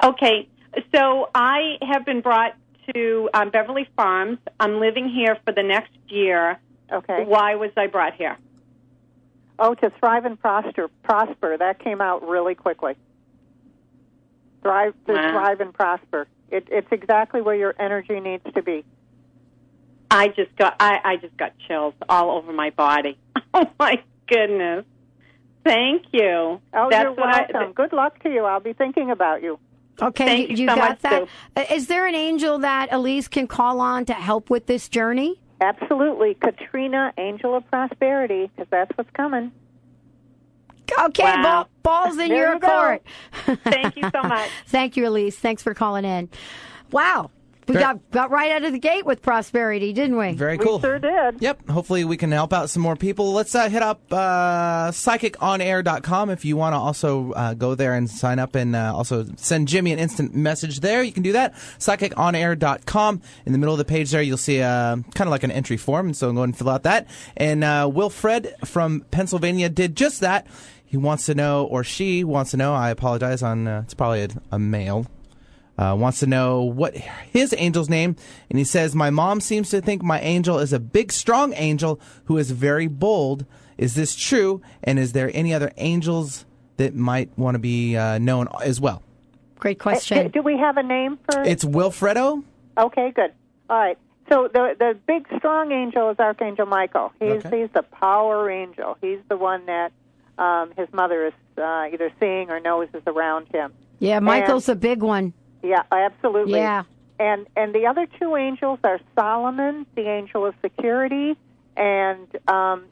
Okay, 0.04 0.48
so 0.94 1.32
I 1.34 1.80
have 1.82 2.06
been 2.06 2.22
brought 2.22 2.56
to 2.94 3.32
um, 3.34 3.50
Beverly 3.50 3.90
Farms. 3.96 4.38
I'm 4.60 4.80
living 4.80 5.10
here 5.10 5.40
for 5.44 5.52
the 5.52 5.64
next 5.64 5.90
year. 6.08 6.60
Okay. 6.92 7.26
Why 7.26 7.56
was 7.56 7.72
I 7.76 7.88
brought 7.88 8.14
here? 8.14 8.38
Oh, 9.58 9.74
to 9.74 9.92
thrive 10.00 10.26
and 10.26 10.40
prosper. 10.40 10.88
Prosper. 11.02 11.58
That 11.58 11.84
came 11.84 12.00
out 12.00 12.28
really 12.28 12.54
quickly. 12.54 12.94
Thrive, 14.62 14.94
to 15.08 15.13
Wow. 15.13 15.32
thrive 15.32 15.62
and 15.62 15.74
prosper. 15.74 16.28
It, 16.52 16.68
it's 16.70 16.92
exactly 16.92 17.42
where 17.42 17.56
your 17.56 17.74
energy 17.80 18.20
needs 18.20 18.44
to 18.54 18.62
be. 18.62 18.86
I 20.12 20.28
just 20.30 20.56
got 20.58 20.76
I, 20.80 21.00
I 21.04 21.15
just 21.17 21.36
got 21.38 21.54
chills 21.67 21.93
all 22.08 22.32
over 22.38 22.52
my 22.54 22.69
body. 22.72 23.17
Oh 23.54 23.65
my 23.80 24.02
goodness. 24.28 24.86
Thank 25.63 26.06
you. 26.12 26.62
Oh, 26.74 26.88
That's 26.89 27.04
you're 27.04 27.13
what 27.13 27.30
I- 27.30 27.48
welcome. 27.52 27.74
Good 27.74 27.93
luck 27.93 28.22
to 28.24 28.30
you. 28.30 28.45
I'll 28.45 28.60
be 28.60 28.74
thinking 28.74 29.10
about 29.12 29.41
you. 29.41 29.58
Okay, 30.02 30.26
Thank 30.45 30.50
you 30.52 30.67
so 30.67 30.76
got 30.76 30.78
much, 30.78 31.00
that. 31.02 31.28
Uh, 31.58 31.65
Is 31.74 31.88
there 31.88 32.06
an 32.08 32.15
angel 32.15 32.60
that 32.60 32.89
Elise 32.93 33.28
can 33.28 33.48
call 33.48 33.82
on 33.82 34.06
to 34.06 34.13
help 34.13 34.50
with 34.50 34.65
this 34.67 34.88
journey? 34.88 35.41
Absolutely. 35.62 36.36
Katrina, 36.36 37.12
Angel 37.17 37.56
of 37.56 37.69
Prosperity, 37.69 38.50
because 38.56 38.69
that's 38.72 38.91
what's 38.98 39.10
coming. 39.12 39.52
Okay, 41.00 41.24
Wow. 41.24 41.43
ball, 41.43 41.69
balls 42.06 42.17
in 42.17 42.30
your 42.30 42.54
you 42.54 42.60
court. 42.60 43.02
Thank 43.63 43.95
you 43.98 44.10
so 44.13 44.22
much. 44.28 44.50
Thank 44.67 44.95
you, 44.95 45.08
Elise. 45.08 45.38
Thanks 45.38 45.62
for 45.63 45.74
calling 45.74 46.06
in. 46.06 46.30
Wow. 46.91 47.30
We 47.69 47.73
Very- 47.73 47.86
got, 47.86 48.12
got 48.12 48.32
right 48.32 48.51
out 48.51 48.63
of 48.63 48.73
the 48.73 48.79
gate 48.79 49.05
with 49.05 49.21
prosperity, 49.21 49.93
didn't 49.93 50.17
we? 50.17 50.34
Very 50.34 50.58
We 50.58 50.65
cool. 50.65 50.79
sure 50.82 50.99
did. 50.99 51.39
Yep. 51.41 51.69
Hopefully 51.69 52.03
we 52.03 52.17
can 52.17 52.32
help 52.32 52.51
out 52.51 52.69
some 52.69 52.82
more 52.82 52.95
people. 52.95 53.32
Let's 53.32 53.53
uh, 53.55 53.69
hit 53.69 53.82
up 53.84 54.01
uh, 54.12 54.89
psychiconair.com 54.91 56.29
if 56.32 56.43
you 56.45 56.58
want 56.58 56.73
to 56.73 56.77
also 56.77 57.32
uh, 57.34 57.53
go 57.53 57.75
there 57.75 57.93
and 57.93 58.10
sign 58.10 58.39
up 58.39 58.55
and 58.55 58.75
uh, 58.75 58.93
also 58.95 59.25
send 59.38 59.67
Jimmy 59.67 59.91
an 59.93 59.99
instant 59.99 60.36
message 60.36 60.79
there. 60.79 61.03
You 61.03 61.12
can 61.12 61.23
do 61.23 61.34
that. 61.34 61.53
Psychiconair.com. 61.53 63.21
In 63.45 63.51
the 63.51 63.58
middle 63.58 63.73
of 63.73 63.77
the 63.79 63.86
page 63.86 64.12
there, 64.12 64.21
you'll 64.21 64.38
see 64.38 64.62
uh, 64.62 64.95
kind 64.95 65.21
of 65.21 65.29
like 65.29 65.43
an 65.43 65.51
entry 65.51 65.77
form. 65.77 66.08
And 66.08 66.17
so 66.17 66.32
go 66.32 66.39
ahead 66.39 66.49
and 66.49 66.58
fill 66.58 66.69
out 66.69 66.84
that. 66.84 67.08
And 67.38 67.63
uh, 67.63 67.89
Wilfred 67.91 68.53
from 68.65 69.01
Pennsylvania 69.12 69.69
did 69.69 69.95
just 69.95 70.21
that. 70.21 70.47
He 70.86 70.97
wants 70.97 71.27
to 71.27 71.36
know, 71.36 71.65
or 71.65 71.84
she 71.84 72.23
wants 72.23 72.51
to 72.51 72.58
know, 72.58 72.73
I 72.73 72.89
apologize 72.89 73.43
on, 73.43 73.67
uh, 73.67 73.82
it's 73.84 73.93
probably 73.93 74.23
a, 74.23 74.29
a 74.51 74.58
male 74.60 75.05
uh, 75.80 75.96
wants 75.96 76.20
to 76.20 76.28
know 76.28 76.62
what 76.63 76.94
his 77.32 77.54
angel's 77.54 77.89
name, 77.89 78.15
and 78.50 78.60
he 78.60 78.65
says, 78.65 78.94
"My 78.94 79.10
mom 79.10 79.39
seems 79.39 79.70
to 79.70 79.80
think 79.82 80.04
my 80.04 80.20
angel 80.20 80.60
is 80.60 80.74
a 80.74 80.80
big, 80.80 81.12
strong 81.12 81.54
angel 81.54 82.00
who 82.26 82.38
is 82.38 82.52
very 82.52 82.88
bold. 82.88 83.46
Is 83.78 83.96
this 83.96 84.13
true? 84.15 84.62
And 84.84 85.00
is 85.00 85.13
there 85.13 85.32
any 85.34 85.54
other 85.54 85.72
angels 85.78 86.46
that 86.78 86.94
might 86.96 87.30
want 87.38 87.56
to 87.56 87.60
be 87.60 87.96
uh, 87.96 88.18
known 88.18 88.48
as 88.62 88.82
well?" 88.82 89.02
Great 89.58 89.80
Uh, 89.80 89.84
question. 89.84 90.30
Do 90.32 90.42
we 90.42 90.58
have 90.58 90.78
a 90.78 90.84
name 90.84 91.18
for 91.30 91.42
It's 91.44 91.63
Wilfredo. 91.63 92.44
Okay, 92.78 93.12
good. 93.12 93.32
All 93.70 93.78
right. 93.78 93.98
So 94.32 94.48
the 94.54 94.76
the 94.78 94.98
big 95.08 95.28
strong 95.38 95.72
angel 95.72 96.10
is 96.12 96.20
Archangel 96.20 96.65
Michael. 96.65 97.12
He's 97.20 97.44
Okay. 97.46 97.62
he's 97.62 97.70
the 97.74 97.84
power 97.84 98.50
angel. 98.52 98.98
He's 99.02 99.20
the 99.28 99.38
one 99.38 99.65
that 99.65 99.92
um, 100.38 100.72
his 100.78 100.88
mother 100.94 101.28
is 101.28 101.34
uh, 101.58 101.88
either 101.94 102.12
seeing 102.20 102.50
or 102.50 102.60
knows 102.60 102.88
is 102.94 103.02
around 103.08 103.48
him. 103.52 103.74
Yeah, 104.00 104.20
Michael's 104.20 104.70
a 104.70 104.76
big 104.76 105.02
one. 105.02 105.34
Yeah, 105.62 105.84
absolutely. 105.91 106.60
Yeah. 106.60 106.84
And 107.19 107.48
and 107.56 107.74
the 107.76 107.88
other 107.88 108.08
two 108.19 108.36
angels 108.36 108.80
are 108.84 109.00
Solomon, 109.15 109.86
the 109.95 110.08
angel 110.08 110.45
of 110.45 110.56
security, 110.62 111.36
and 111.76 112.28
um, 112.48 112.86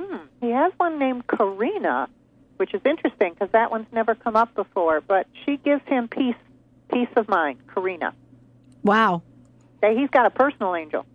hmm, 0.00 0.16
he 0.40 0.50
has 0.50 0.72
one 0.78 0.98
named 0.98 1.26
Karina, 1.28 2.08
which 2.56 2.74
is 2.74 2.80
interesting 2.84 3.34
because 3.34 3.50
that 3.52 3.70
one's 3.70 3.86
never 3.92 4.14
come 4.14 4.34
up 4.34 4.54
before. 4.54 5.00
But 5.00 5.28
she 5.44 5.58
gives 5.58 5.82
him 5.86 6.08
peace, 6.08 6.34
peace 6.92 7.08
of 7.16 7.28
mind. 7.28 7.60
Karina. 7.72 8.14
Wow. 8.82 9.22
Okay, 9.82 9.96
He's 9.98 10.10
got 10.10 10.26
a 10.26 10.30
personal 10.30 10.74
angel. 10.74 11.06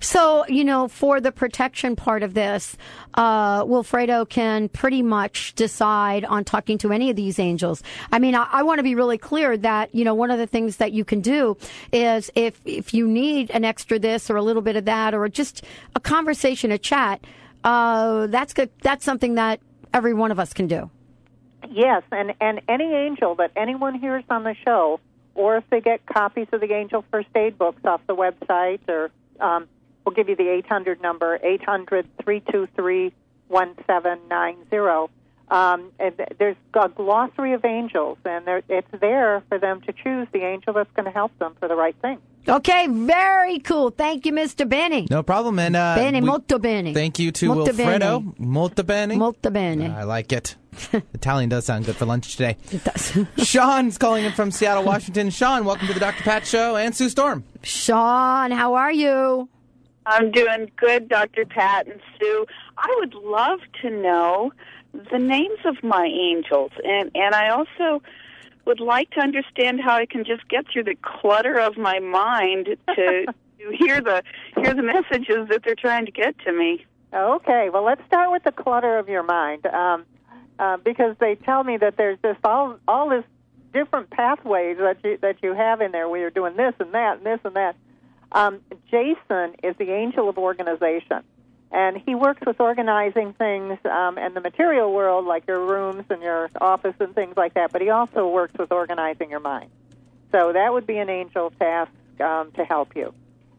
So, 0.00 0.46
you 0.46 0.64
know, 0.64 0.88
for 0.88 1.20
the 1.20 1.32
protection 1.32 1.96
part 1.96 2.22
of 2.22 2.34
this, 2.34 2.76
uh, 3.14 3.64
Wilfredo 3.64 4.28
can 4.28 4.68
pretty 4.68 5.02
much 5.02 5.54
decide 5.54 6.24
on 6.24 6.44
talking 6.44 6.78
to 6.78 6.92
any 6.92 7.10
of 7.10 7.16
these 7.16 7.38
angels. 7.38 7.82
I 8.12 8.18
mean, 8.18 8.34
I, 8.34 8.46
I 8.50 8.62
want 8.62 8.78
to 8.78 8.82
be 8.82 8.94
really 8.94 9.18
clear 9.18 9.56
that, 9.58 9.94
you 9.94 10.04
know, 10.04 10.14
one 10.14 10.30
of 10.30 10.38
the 10.38 10.46
things 10.46 10.76
that 10.76 10.92
you 10.92 11.04
can 11.04 11.20
do 11.20 11.56
is 11.92 12.30
if, 12.34 12.60
if 12.64 12.94
you 12.94 13.06
need 13.06 13.50
an 13.50 13.64
extra 13.64 13.98
this 13.98 14.30
or 14.30 14.36
a 14.36 14.42
little 14.42 14.62
bit 14.62 14.76
of 14.76 14.84
that 14.84 15.14
or 15.14 15.28
just 15.28 15.64
a 15.94 16.00
conversation, 16.00 16.70
a 16.70 16.78
chat, 16.78 17.24
uh, 17.64 18.26
that's 18.28 18.54
good. 18.54 18.70
That's 18.82 19.04
something 19.04 19.34
that 19.34 19.60
every 19.92 20.14
one 20.14 20.30
of 20.30 20.38
us 20.38 20.52
can 20.52 20.66
do. 20.66 20.90
Yes, 21.68 22.02
and 22.10 22.32
and 22.40 22.62
any 22.68 22.94
angel 22.94 23.34
that 23.34 23.52
anyone 23.54 23.94
hears 23.94 24.24
on 24.30 24.44
the 24.44 24.54
show, 24.64 24.98
or 25.34 25.58
if 25.58 25.64
they 25.68 25.82
get 25.82 26.06
copies 26.06 26.46
of 26.52 26.60
the 26.62 26.72
Angel 26.72 27.04
First 27.10 27.28
Aid 27.34 27.58
books 27.58 27.84
off 27.84 28.00
the 28.06 28.16
website, 28.16 28.80
or 28.88 29.10
um, 29.40 29.68
we'll 30.04 30.14
give 30.14 30.28
you 30.28 30.36
the 30.36 30.48
800 30.48 31.00
number, 31.00 31.38
800 31.42 32.06
323 32.24 33.12
1790. 33.48 35.12
Um, 35.50 35.90
and 35.98 36.14
there's 36.38 36.56
a 36.74 36.88
glossary 36.88 37.54
of 37.54 37.64
angels, 37.64 38.18
and 38.24 38.44
it's 38.68 38.86
there 39.00 39.42
for 39.48 39.58
them 39.58 39.80
to 39.82 39.92
choose 39.92 40.28
the 40.32 40.44
angel 40.44 40.72
that's 40.72 40.90
going 40.94 41.06
to 41.06 41.10
help 41.10 41.36
them 41.38 41.54
for 41.58 41.66
the 41.66 41.74
right 41.74 41.96
thing. 42.00 42.18
Okay, 42.48 42.86
very 42.88 43.58
cool. 43.58 43.90
Thank 43.90 44.24
you, 44.26 44.32
Mr. 44.32 44.66
Benny. 44.66 45.06
No 45.10 45.22
problem. 45.22 45.58
And 45.58 45.74
uh, 45.76 45.96
Bene, 45.96 46.20
we- 46.20 46.26
molto 46.26 46.58
bene. 46.58 46.94
Thank 46.94 47.18
you 47.18 47.32
to 47.32 47.48
Molto 47.48 47.72
Wilfredo. 47.72 48.20
bene. 48.20 48.34
Molto 48.38 48.82
bene. 48.84 49.16
Molto 49.16 49.50
bene. 49.50 49.88
I 49.90 50.04
like 50.04 50.32
it. 50.32 50.56
Italian 51.14 51.48
does 51.50 51.66
sound 51.66 51.84
good 51.84 51.96
for 51.96 52.06
lunch 52.06 52.36
today. 52.36 52.56
It 52.70 52.84
does. 52.84 53.12
Sean's 53.46 53.98
calling 53.98 54.24
in 54.24 54.32
from 54.32 54.50
Seattle, 54.52 54.84
Washington. 54.84 55.30
Sean, 55.30 55.64
welcome 55.64 55.88
to 55.88 55.92
the 55.94 56.00
Dr. 56.00 56.22
Pat 56.22 56.46
Show 56.46 56.76
and 56.76 56.94
Sue 56.96 57.08
Storm. 57.10 57.44
Sean, 57.62 58.52
how 58.52 58.74
are 58.74 58.92
you? 58.92 59.48
I'm 60.06 60.30
doing 60.30 60.70
good, 60.76 61.08
Dr. 61.08 61.44
Pat 61.44 61.86
and 61.88 62.00
Sue. 62.18 62.46
I 62.78 62.96
would 63.00 63.14
love 63.14 63.60
to 63.82 63.90
know 63.90 64.52
the 64.92 65.18
names 65.18 65.58
of 65.64 65.82
my 65.82 66.06
angels, 66.06 66.72
and 66.84 67.10
and 67.14 67.34
I 67.34 67.50
also 67.50 68.02
would 68.66 68.80
like 68.80 69.10
to 69.10 69.20
understand 69.20 69.80
how 69.80 69.94
I 69.96 70.06
can 70.06 70.24
just 70.24 70.46
get 70.48 70.66
through 70.72 70.84
the 70.84 70.96
clutter 71.02 71.58
of 71.58 71.76
my 71.76 71.98
mind 71.98 72.76
to 72.94 73.26
to 73.60 73.76
hear 73.76 74.00
the 74.00 74.22
hear 74.56 74.74
the 74.74 74.82
messages 74.82 75.48
that 75.48 75.62
they're 75.64 75.74
trying 75.74 76.06
to 76.06 76.12
get 76.12 76.38
to 76.40 76.52
me. 76.52 76.84
Okay, 77.12 77.70
well, 77.70 77.84
let's 77.84 78.04
start 78.06 78.30
with 78.30 78.44
the 78.44 78.52
clutter 78.52 78.98
of 78.98 79.08
your 79.08 79.24
mind, 79.24 79.66
um, 79.66 80.04
uh, 80.58 80.76
because 80.76 81.16
they 81.18 81.34
tell 81.34 81.64
me 81.64 81.76
that 81.76 81.96
there's 81.96 82.18
just 82.22 82.40
all 82.44 82.78
all 82.86 83.08
this 83.08 83.24
different 83.72 84.10
pathways 84.10 84.78
that 84.78 84.98
you 85.04 85.18
that 85.20 85.36
you 85.42 85.54
have 85.54 85.80
in 85.80 85.92
there 85.92 86.08
where 86.08 86.20
you're 86.20 86.30
doing 86.30 86.56
this 86.56 86.74
and 86.78 86.92
that 86.94 87.18
and 87.18 87.26
this 87.26 87.40
and 87.44 87.56
that. 87.56 87.76
Um, 88.32 88.60
Jason 88.90 89.56
is 89.62 89.74
the 89.76 89.90
angel 89.90 90.28
of 90.28 90.38
organization, 90.38 91.24
and 91.72 91.96
he 91.96 92.14
works 92.14 92.42
with 92.46 92.60
organizing 92.60 93.32
things 93.34 93.78
um, 93.84 94.18
in 94.18 94.34
the 94.34 94.40
material 94.40 94.92
world, 94.92 95.24
like 95.24 95.46
your 95.46 95.64
rooms 95.64 96.04
and 96.10 96.20
your 96.20 96.50
office 96.60 96.94
and 96.98 97.14
things 97.14 97.36
like 97.36 97.54
that. 97.54 97.70
But 97.70 97.80
he 97.80 97.90
also 97.90 98.28
works 98.28 98.54
with 98.58 98.72
organizing 98.72 99.30
your 99.30 99.40
mind. 99.40 99.70
So 100.32 100.52
that 100.52 100.72
would 100.72 100.86
be 100.86 100.98
an 100.98 101.08
angel 101.08 101.50
task 101.58 101.92
um, 102.20 102.52
to 102.52 102.64
help 102.64 102.96
you. 102.96 103.14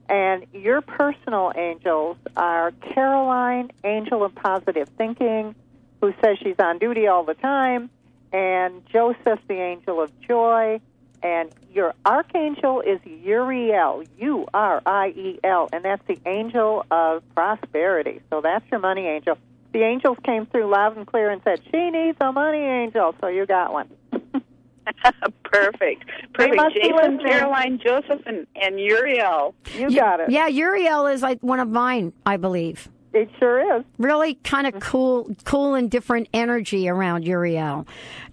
And 0.09 0.45
your 0.53 0.81
personal 0.81 1.53
angels 1.55 2.17
are 2.35 2.71
Caroline, 2.93 3.71
angel 3.83 4.25
of 4.25 4.35
positive 4.35 4.89
thinking, 4.97 5.55
who 6.01 6.13
says 6.21 6.37
she's 6.43 6.59
on 6.59 6.79
duty 6.79 7.07
all 7.07 7.23
the 7.23 7.35
time, 7.35 7.89
and 8.33 8.85
Joseph, 8.91 9.39
the 9.47 9.53
angel 9.53 10.01
of 10.01 10.11
joy. 10.21 10.81
And 11.23 11.51
your 11.71 11.93
archangel 12.05 12.81
is 12.81 12.99
Uriel, 13.05 14.03
U 14.17 14.47
R 14.53 14.81
I 14.85 15.09
E 15.09 15.39
L, 15.43 15.69
and 15.71 15.85
that's 15.85 16.01
the 16.07 16.19
angel 16.25 16.85
of 16.89 17.23
prosperity. 17.35 18.21
So 18.29 18.41
that's 18.41 18.65
your 18.71 18.79
money 18.79 19.05
angel. 19.05 19.37
The 19.71 19.83
angels 19.83 20.17
came 20.23 20.47
through 20.47 20.69
loud 20.69 20.97
and 20.97 21.05
clear 21.05 21.29
and 21.29 21.41
said, 21.43 21.61
She 21.71 21.89
needs 21.91 22.17
a 22.19 22.31
money 22.31 22.57
angel. 22.57 23.15
So 23.21 23.27
you 23.27 23.45
got 23.45 23.71
one. 23.71 23.89
Perfect, 25.43 26.05
perfect. 26.33 26.55
must 26.55 26.75
Jason. 26.75 27.19
Caroline, 27.19 27.79
Joseph, 27.85 28.21
and 28.25 28.47
and 28.55 28.79
Uriel. 28.79 29.53
You 29.75 29.93
got 29.93 30.21
it. 30.21 30.29
Yeah, 30.29 30.47
Uriel 30.47 31.07
is 31.07 31.21
like 31.21 31.39
one 31.41 31.59
of 31.59 31.69
mine, 31.69 32.13
I 32.25 32.37
believe. 32.37 32.89
It 33.13 33.29
sure 33.39 33.77
is. 33.77 33.83
Really 33.97 34.35
kind 34.35 34.67
of 34.67 34.73
mm-hmm. 34.73 34.89
cool, 34.89 35.35
cool 35.43 35.73
and 35.73 35.91
different 35.91 36.29
energy 36.33 36.87
around 36.87 37.25
Uriel. 37.25 37.85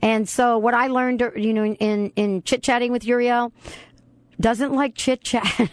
And 0.03 0.29
so 0.29 0.57
what 0.59 0.75
I 0.75 0.87
learned, 0.87 1.21
you 1.37 1.53
know, 1.53 1.65
in, 1.65 2.13
in 2.15 2.43
chit 2.43 2.63
chatting 2.63 2.93
with 2.93 3.05
Uriel, 3.05 3.53
doesn't 4.41 4.73
like 4.73 4.95
chit 4.95 5.23
chat. 5.23 5.71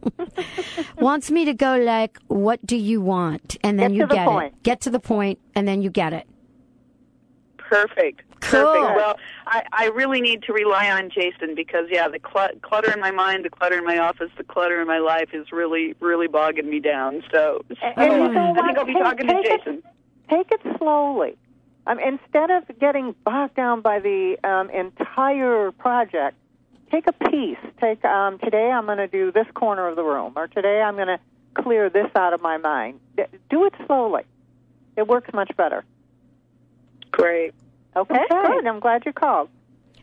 Wants 0.98 1.30
me 1.30 1.44
to 1.44 1.54
go 1.54 1.76
like, 1.76 2.18
what 2.26 2.64
do 2.66 2.76
you 2.76 3.00
want? 3.00 3.56
And 3.62 3.78
then 3.78 3.92
Get 3.92 3.96
you 3.96 4.06
the 4.06 4.14
get 4.14 4.42
it. 4.42 4.62
Get 4.64 4.80
to 4.82 4.90
the 4.90 5.00
point 5.00 5.38
and 5.54 5.68
then 5.68 5.82
you 5.82 5.90
get 5.90 6.12
it. 6.12 6.26
Perfect. 7.58 8.22
Cool. 8.42 8.62
Perfect. 8.62 8.96
Well, 8.96 9.18
I, 9.46 9.62
I 9.72 9.86
really 9.86 10.20
need 10.20 10.42
to 10.44 10.52
rely 10.52 10.90
on 10.90 11.10
Jason 11.10 11.54
because, 11.54 11.86
yeah, 11.90 12.06
the 12.08 12.20
cl- 12.32 12.50
clutter 12.62 12.92
in 12.92 13.00
my 13.00 13.10
mind, 13.10 13.44
the 13.44 13.50
clutter 13.50 13.78
in 13.78 13.84
my 13.84 13.98
office, 13.98 14.30
the 14.36 14.44
clutter 14.44 14.80
in 14.80 14.86
my 14.86 14.98
life 14.98 15.30
is 15.32 15.50
really, 15.52 15.94
really 16.00 16.28
bogging 16.28 16.68
me 16.68 16.78
down. 16.80 17.22
So, 17.32 17.64
so 17.70 17.74
And 17.96 18.12
you 18.12 18.28
know 18.32 18.40
I 18.40 18.52
what? 18.52 18.64
think 18.66 18.78
I'll 18.78 18.84
be 18.84 18.92
Take- 18.94 19.02
talking 19.02 19.26
to 19.28 19.32
take 19.34 19.44
it- 19.46 19.58
Jason. 19.64 19.82
take 20.30 20.52
it 20.52 20.60
slowly. 20.78 21.36
Um, 21.88 21.98
instead 22.00 22.50
of 22.50 22.64
getting 22.80 23.14
bogged 23.24 23.54
down 23.54 23.80
by 23.80 24.00
the 24.00 24.36
um, 24.44 24.70
entire 24.70 25.70
project, 25.72 26.36
take 26.90 27.06
a 27.06 27.12
piece. 27.30 27.58
Take 27.80 28.04
um, 28.04 28.38
today 28.40 28.70
I'm 28.70 28.86
going 28.86 28.98
to 28.98 29.06
do 29.08 29.30
this 29.32 29.46
corner 29.54 29.86
of 29.88 29.96
the 29.96 30.02
room, 30.04 30.32
or 30.36 30.48
today 30.48 30.82
I'm 30.82 30.96
going 30.96 31.06
to 31.08 31.20
clear 31.54 31.88
this 31.88 32.10
out 32.16 32.32
of 32.32 32.42
my 32.42 32.56
mind. 32.58 32.98
D- 33.16 33.22
Do 33.50 33.64
it 33.66 33.72
slowly. 33.86 34.22
It 34.96 35.06
works 35.06 35.32
much 35.32 35.50
better. 35.56 35.84
Great. 37.12 37.54
Okay, 37.96 38.24
good. 38.28 38.66
I'm 38.66 38.80
glad 38.80 39.04
you 39.06 39.12
called. 39.12 39.48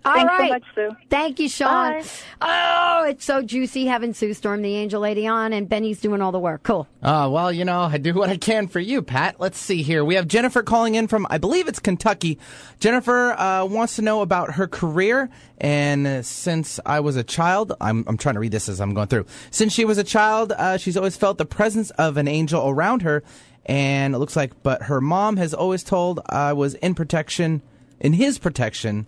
All 0.05 0.13
Thanks 0.13 0.33
so 0.37 0.47
much, 0.49 0.63
Sue. 0.75 0.89
Thank 1.09 1.39
you, 1.39 1.47
Sean. 1.47 2.01
Bye. 2.01 2.05
Oh, 2.41 3.05
it's 3.07 3.23
so 3.23 3.41
juicy 3.41 3.85
having 3.85 4.13
Sue 4.13 4.33
Storm, 4.33 4.61
the 4.61 4.75
angel 4.75 4.99
lady, 4.99 5.27
on, 5.27 5.53
and 5.53 5.69
Benny's 5.69 6.01
doing 6.01 6.21
all 6.21 6.33
the 6.33 6.39
work. 6.39 6.63
Cool. 6.63 6.89
Uh, 7.01 7.29
well, 7.31 7.53
you 7.53 7.63
know, 7.63 7.81
I 7.83 7.97
do 7.99 8.13
what 8.13 8.29
I 8.29 8.35
can 8.35 8.67
for 8.67 8.81
you, 8.81 9.01
Pat. 9.01 9.39
Let's 9.39 9.57
see 9.57 9.81
here. 9.81 10.03
We 10.03 10.15
have 10.15 10.27
Jennifer 10.27 10.61
calling 10.61 10.95
in 10.95 11.07
from, 11.07 11.25
I 11.29 11.37
believe 11.37 11.69
it's 11.69 11.79
Kentucky. 11.79 12.37
Jennifer 12.81 13.31
uh, 13.31 13.63
wants 13.63 13.95
to 13.95 14.01
know 14.01 14.21
about 14.21 14.55
her 14.55 14.67
career. 14.67 15.29
And 15.59 16.05
uh, 16.05 16.21
since 16.21 16.81
I 16.85 16.99
was 16.99 17.15
a 17.15 17.23
child, 17.23 17.71
I'm, 17.79 18.03
I'm 18.05 18.17
trying 18.17 18.35
to 18.35 18.41
read 18.41 18.51
this 18.51 18.67
as 18.67 18.81
I'm 18.81 18.93
going 18.93 19.07
through. 19.07 19.25
Since 19.51 19.71
she 19.71 19.85
was 19.85 19.97
a 19.97 20.03
child, 20.03 20.51
uh, 20.51 20.75
she's 20.77 20.97
always 20.97 21.15
felt 21.15 21.37
the 21.37 21.45
presence 21.45 21.91
of 21.91 22.17
an 22.17 22.27
angel 22.27 22.67
around 22.67 23.03
her. 23.03 23.23
And 23.65 24.13
it 24.13 24.17
looks 24.17 24.35
like, 24.35 24.63
but 24.63 24.83
her 24.83 24.99
mom 24.99 25.37
has 25.37 25.53
always 25.53 25.81
told 25.81 26.19
I 26.25 26.51
was 26.51 26.73
in 26.75 26.93
protection, 26.93 27.61
in 28.03 28.13
his 28.13 28.37
protection. 28.37 29.07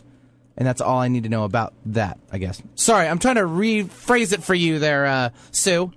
And 0.57 0.65
that's 0.65 0.81
all 0.81 0.99
I 0.99 1.09
need 1.09 1.23
to 1.23 1.29
know 1.29 1.43
about 1.43 1.73
that, 1.87 2.17
I 2.31 2.37
guess. 2.37 2.61
Sorry, 2.75 3.07
I'm 3.07 3.19
trying 3.19 3.35
to 3.35 3.41
rephrase 3.41 4.31
it 4.31 4.41
for 4.41 4.55
you 4.55 4.79
there, 4.79 5.05
uh, 5.05 5.29
Sue. 5.51 5.91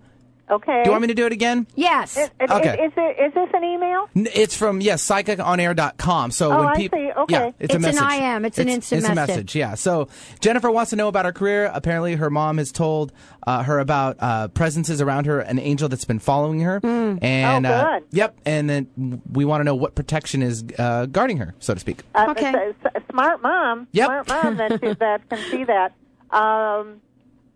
Okay. 0.50 0.82
Do 0.82 0.88
you 0.88 0.90
want 0.92 1.02
me 1.02 1.08
to 1.08 1.14
do 1.14 1.26
it 1.26 1.32
again? 1.32 1.66
Yes. 1.74 2.16
Is, 2.16 2.30
is- 2.40 2.50
Okay. 2.50 2.82
Is, 2.84 2.92
it, 2.96 3.16
is 3.26 3.34
this 3.34 3.48
an 3.52 3.64
email? 3.64 4.08
It's 4.14 4.56
from 4.56 4.80
yes, 4.80 5.02
psychiconair.com. 5.06 6.30
So 6.30 6.52
Oh, 6.52 6.58
when 6.61 6.68
I 6.68 6.74
people, 6.76 6.98
see. 6.98 7.12
Okay. 7.12 7.34
yeah, 7.34 7.46
it's, 7.46 7.56
It's 7.61 7.72
a 7.74 7.76
an 7.76 7.82
message. 7.82 8.20
IM. 8.20 8.44
It's 8.44 8.58
an 8.58 8.68
instant 8.68 8.98
it's 9.00 9.08
a 9.11 9.14
message. 9.14 9.28
message. 9.37 9.54
Yeah. 9.56 9.74
So 9.74 10.08
Jennifer 10.40 10.70
wants 10.70 10.90
to 10.90 10.96
know 10.96 11.08
about 11.08 11.24
her 11.24 11.32
career. 11.32 11.70
Apparently, 11.72 12.14
her 12.16 12.30
mom 12.30 12.58
has 12.58 12.72
told 12.72 13.12
uh, 13.46 13.62
her 13.62 13.78
about 13.78 14.16
uh, 14.20 14.48
presences 14.48 15.00
around 15.00 15.26
her, 15.26 15.40
an 15.40 15.58
angel 15.58 15.88
that's 15.88 16.04
been 16.04 16.18
following 16.18 16.61
her, 16.61 16.80
and 16.82 17.66
Oh, 17.66 17.70
uh, 17.70 17.98
good. 17.98 18.06
yep. 18.12 18.37
And 18.46 18.68
then 18.68 19.22
we 19.32 19.44
want 19.44 19.61
to 19.61 19.64
know 19.64 19.74
what 19.74 19.94
protection 19.94 20.42
is 20.42 20.64
uh, 20.78 21.06
guarding 21.06 21.38
her, 21.38 21.54
so 21.58 21.74
to 21.74 21.80
speak. 21.80 22.02
Uh, 22.14 22.26
Okay. 22.30 22.52
a, 22.84 22.98
a 22.98 23.02
smart 23.11 23.42
mom. 23.42 23.88
Yep. 23.92 24.06
Smart 24.06 24.28
mom 24.28 24.56
that 24.56 24.80
that 25.00 25.28
can 25.28 25.50
see 25.50 25.64
that. 25.64 25.92
Um, 26.30 27.00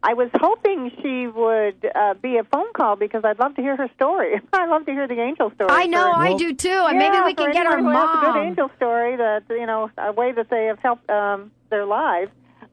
I 0.04 0.14
was 0.14 0.28
hoping 0.34 0.90
she 1.00 1.28
would 1.28 1.88
uh, 1.94 2.14
be 2.14 2.36
a 2.36 2.44
phone 2.44 2.72
call 2.72 2.96
because 2.96 3.24
I'd 3.24 3.38
love 3.38 3.54
to 3.54 3.62
hear 3.62 3.76
her 3.76 3.88
story. 3.94 4.40
I 4.52 4.66
love 4.66 4.84
to 4.86 4.92
hear 4.92 5.06
the 5.06 5.20
angel 5.20 5.52
story. 5.54 5.70
I 5.70 5.86
know, 5.86 6.12
For- 6.12 6.18
I 6.18 6.34
do 6.34 6.52
too. 6.54 6.68
And 6.88 6.98
maybe 6.98 7.16
we 7.24 7.34
can 7.34 7.52
get 7.52 7.66
our 7.66 7.78
has 7.78 8.28
a 8.28 8.32
good 8.32 8.40
angel 8.40 8.70
story 8.76 9.16
that 9.16 9.44
you 9.48 9.66
know 9.66 9.90
a 9.96 10.12
way 10.12 10.32
that 10.32 10.50
they 10.50 10.66
have 10.66 10.80
helped 10.80 11.08
um, 11.08 11.52
their 11.70 11.86
lives. 11.86 12.30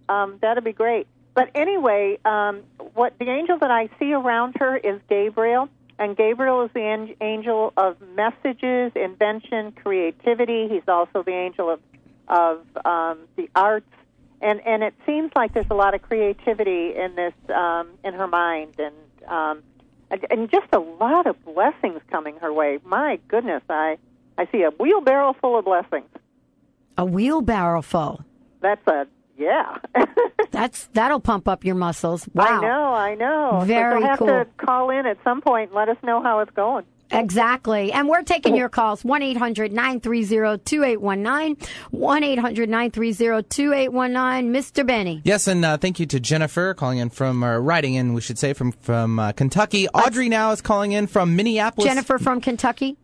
Um, 0.07 0.39
that'd 0.41 0.63
be 0.63 0.73
great. 0.73 1.07
But 1.35 1.51
anyway, 1.53 2.17
um, 2.25 2.61
what 2.95 3.13
the 3.19 3.29
angel 3.29 3.59
that 3.59 3.71
I 3.71 3.89
see 3.99 4.11
around 4.13 4.55
her 4.59 4.75
is 4.75 4.99
Gabriel, 5.07 5.69
and 5.99 6.17
Gabriel 6.17 6.63
is 6.63 6.71
the 6.73 6.81
an- 6.81 7.15
angel 7.21 7.73
of 7.77 7.97
messages, 8.15 8.91
invention, 8.95 9.71
creativity. 9.73 10.67
He's 10.67 10.87
also 10.87 11.21
the 11.23 11.31
angel 11.33 11.69
of 11.69 11.79
of 12.27 12.61
um, 12.85 13.19
the 13.35 13.49
arts, 13.55 13.89
and 14.41 14.61
and 14.65 14.83
it 14.83 14.93
seems 15.05 15.31
like 15.35 15.53
there's 15.53 15.69
a 15.69 15.75
lot 15.75 15.93
of 15.93 16.01
creativity 16.01 16.95
in 16.95 17.15
this 17.15 17.33
um, 17.53 17.89
in 18.03 18.13
her 18.13 18.27
mind, 18.27 18.75
and 18.79 18.95
um, 19.27 19.63
and- 20.11 20.49
just 20.49 20.67
a 20.73 20.79
lot 20.79 21.27
of 21.27 21.43
blessings 21.45 22.01
coming 22.09 22.37
her 22.37 22.51
way. 22.51 22.79
My 22.85 23.19
goodness, 23.27 23.63
I 23.69 23.97
I 24.37 24.47
see 24.51 24.63
a 24.63 24.69
wheelbarrow 24.71 25.35
full 25.41 25.57
of 25.57 25.65
blessings. 25.65 26.09
A 26.97 27.05
wheelbarrow 27.05 27.81
full. 27.81 28.23
That's 28.61 28.85
a 28.87 29.07
yeah. 29.37 29.77
That's 30.51 30.87
that'll 30.93 31.21
pump 31.21 31.47
up 31.47 31.63
your 31.63 31.75
muscles. 31.75 32.27
Wow. 32.33 32.45
I 32.45 32.61
know, 32.61 32.93
I 32.93 33.15
know. 33.15 33.61
Very 33.65 33.93
so 33.93 33.97
you'll 33.99 34.07
have 34.07 34.19
cool. 34.19 34.27
to 34.27 34.47
call 34.57 34.89
in 34.89 35.05
at 35.05 35.17
some 35.23 35.41
point 35.41 35.69
and 35.69 35.75
let 35.75 35.89
us 35.89 35.97
know 36.03 36.21
how 36.21 36.39
it's 36.39 36.51
going. 36.51 36.85
Exactly. 37.11 37.91
And 37.91 38.07
we're 38.07 38.23
taking 38.23 38.55
your 38.55 38.69
calls 38.69 39.03
1 39.03 39.21
800 39.21 39.71
930 39.71 40.59
2819. 40.63 41.67
1 41.91 42.23
800 42.23 42.69
930 42.69 43.43
2819. 43.49 44.53
Mr. 44.53 44.85
Benny. 44.85 45.21
Yes, 45.23 45.47
and 45.47 45.63
uh, 45.65 45.77
thank 45.77 45.99
you 45.99 46.05
to 46.07 46.19
Jennifer 46.19 46.73
calling 46.73 46.99
in 46.99 47.09
from, 47.09 47.43
or 47.43 47.61
writing 47.61 47.95
in, 47.95 48.13
we 48.13 48.21
should 48.21 48.37
say, 48.37 48.53
from 48.53 48.71
from 48.71 49.19
uh, 49.19 49.31
Kentucky. 49.33 49.87
Audrey 49.89 50.29
now 50.29 50.51
is 50.51 50.61
calling 50.61 50.91
in 50.91 51.07
from 51.07 51.35
Minneapolis. 51.35 51.87
Jennifer 51.87 52.17
from 52.17 52.41
Kentucky. 52.41 52.97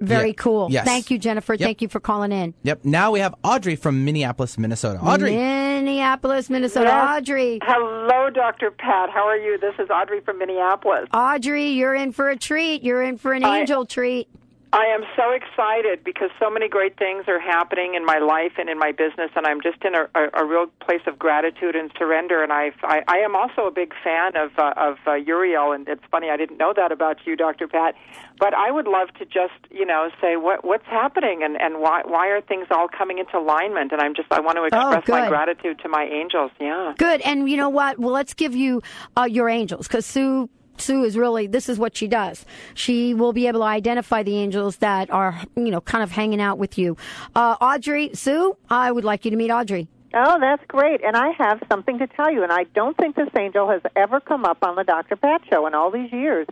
Very 0.00 0.28
Yeah. 0.28 0.34
cool. 0.38 0.68
Yes. 0.70 0.86
Thank 0.86 1.10
you, 1.10 1.18
Jennifer. 1.18 1.54
Yep. 1.54 1.60
Thank 1.60 1.82
you 1.82 1.88
for 1.88 2.00
calling 2.00 2.32
in. 2.32 2.54
Yep. 2.62 2.84
Now 2.84 3.10
we 3.10 3.20
have 3.20 3.34
Audrey 3.44 3.76
from 3.76 4.04
Minneapolis, 4.04 4.56
Minnesota. 4.58 4.98
Audrey. 5.00 5.32
Minneapolis, 5.36 6.48
Minnesota. 6.50 6.86
Yes. 6.86 7.18
Audrey. 7.18 7.58
Hello, 7.62 8.30
Dr. 8.30 8.70
Pat. 8.70 9.10
How 9.10 9.26
are 9.26 9.36
you? 9.36 9.58
This 9.58 9.74
is 9.78 9.90
Audrey 9.90 10.20
from 10.20 10.38
Minneapolis. 10.38 11.08
Audrey, 11.12 11.68
you're 11.70 11.94
in 11.94 12.12
for 12.12 12.28
a 12.30 12.36
treat. 12.36 12.82
You're 12.82 13.02
in 13.02 13.18
for 13.18 13.32
an 13.32 13.44
I- 13.44 13.60
angel 13.60 13.84
treat. 13.84 14.28
I 14.72 14.86
am 14.86 15.02
so 15.16 15.32
excited 15.32 16.04
because 16.04 16.30
so 16.38 16.48
many 16.48 16.68
great 16.68 16.96
things 16.96 17.24
are 17.26 17.40
happening 17.40 17.94
in 17.96 18.04
my 18.04 18.18
life 18.18 18.52
and 18.56 18.68
in 18.68 18.78
my 18.78 18.92
business, 18.92 19.30
and 19.34 19.44
I'm 19.44 19.60
just 19.60 19.84
in 19.84 19.96
a, 19.96 20.06
a, 20.14 20.42
a 20.42 20.44
real 20.44 20.66
place 20.78 21.00
of 21.08 21.18
gratitude 21.18 21.74
and 21.74 21.90
surrender. 21.98 22.44
And 22.44 22.52
I've, 22.52 22.78
I, 22.84 23.02
I 23.08 23.18
am 23.18 23.34
also 23.34 23.66
a 23.66 23.72
big 23.72 23.92
fan 24.04 24.36
of 24.36 24.52
uh, 24.58 24.72
of 24.76 24.98
uh, 25.08 25.14
Uriel, 25.14 25.72
and 25.72 25.88
it's 25.88 26.04
funny 26.08 26.30
I 26.30 26.36
didn't 26.36 26.58
know 26.58 26.72
that 26.76 26.92
about 26.92 27.16
you, 27.26 27.34
Dr. 27.34 27.66
Pat. 27.66 27.96
But 28.38 28.54
I 28.54 28.70
would 28.70 28.86
love 28.86 29.08
to 29.18 29.24
just 29.24 29.58
you 29.72 29.84
know 29.84 30.08
say 30.20 30.36
what 30.36 30.64
what's 30.64 30.86
happening 30.86 31.42
and 31.42 31.60
and 31.60 31.80
why 31.80 32.02
why 32.04 32.28
are 32.28 32.40
things 32.40 32.68
all 32.70 32.86
coming 32.86 33.18
into 33.18 33.38
alignment? 33.38 33.90
And 33.90 34.00
I'm 34.00 34.14
just 34.14 34.28
I 34.30 34.38
want 34.38 34.56
to 34.56 34.64
express 34.64 35.08
my 35.08 35.28
gratitude 35.28 35.80
to 35.80 35.88
my 35.88 36.04
angels. 36.04 36.52
Yeah. 36.60 36.94
Good. 36.96 37.22
And 37.22 37.50
you 37.50 37.56
know 37.56 37.70
what? 37.70 37.98
Well, 37.98 38.12
let's 38.12 38.34
give 38.34 38.54
you 38.54 38.82
uh, 39.16 39.24
your 39.24 39.48
angels 39.48 39.88
because 39.88 40.06
Sue. 40.06 40.48
Sue 40.80 41.04
is 41.04 41.16
really, 41.16 41.46
this 41.46 41.68
is 41.68 41.78
what 41.78 41.96
she 41.96 42.08
does. 42.08 42.44
She 42.74 43.14
will 43.14 43.32
be 43.32 43.46
able 43.46 43.60
to 43.60 43.66
identify 43.66 44.22
the 44.22 44.36
angels 44.36 44.76
that 44.78 45.10
are, 45.10 45.40
you 45.56 45.70
know, 45.70 45.80
kind 45.80 46.02
of 46.02 46.10
hanging 46.12 46.40
out 46.40 46.58
with 46.58 46.78
you. 46.78 46.96
Uh, 47.34 47.56
Audrey, 47.60 48.10
Sue, 48.14 48.56
I 48.68 48.90
would 48.90 49.04
like 49.04 49.24
you 49.24 49.30
to 49.30 49.36
meet 49.36 49.50
Audrey. 49.50 49.88
Oh, 50.12 50.38
that's 50.40 50.64
great. 50.66 51.02
And 51.04 51.16
I 51.16 51.30
have 51.38 51.62
something 51.70 51.98
to 51.98 52.06
tell 52.08 52.32
you, 52.32 52.42
and 52.42 52.50
I 52.50 52.64
don't 52.74 52.96
think 52.96 53.14
this 53.14 53.28
angel 53.38 53.68
has 53.70 53.82
ever 53.94 54.18
come 54.20 54.44
up 54.44 54.58
on 54.62 54.74
the 54.74 54.82
Dr. 54.84 55.14
Pat 55.16 55.42
show 55.48 55.66
in 55.66 55.74
all 55.74 55.90
these 55.90 56.12
years. 56.12 56.46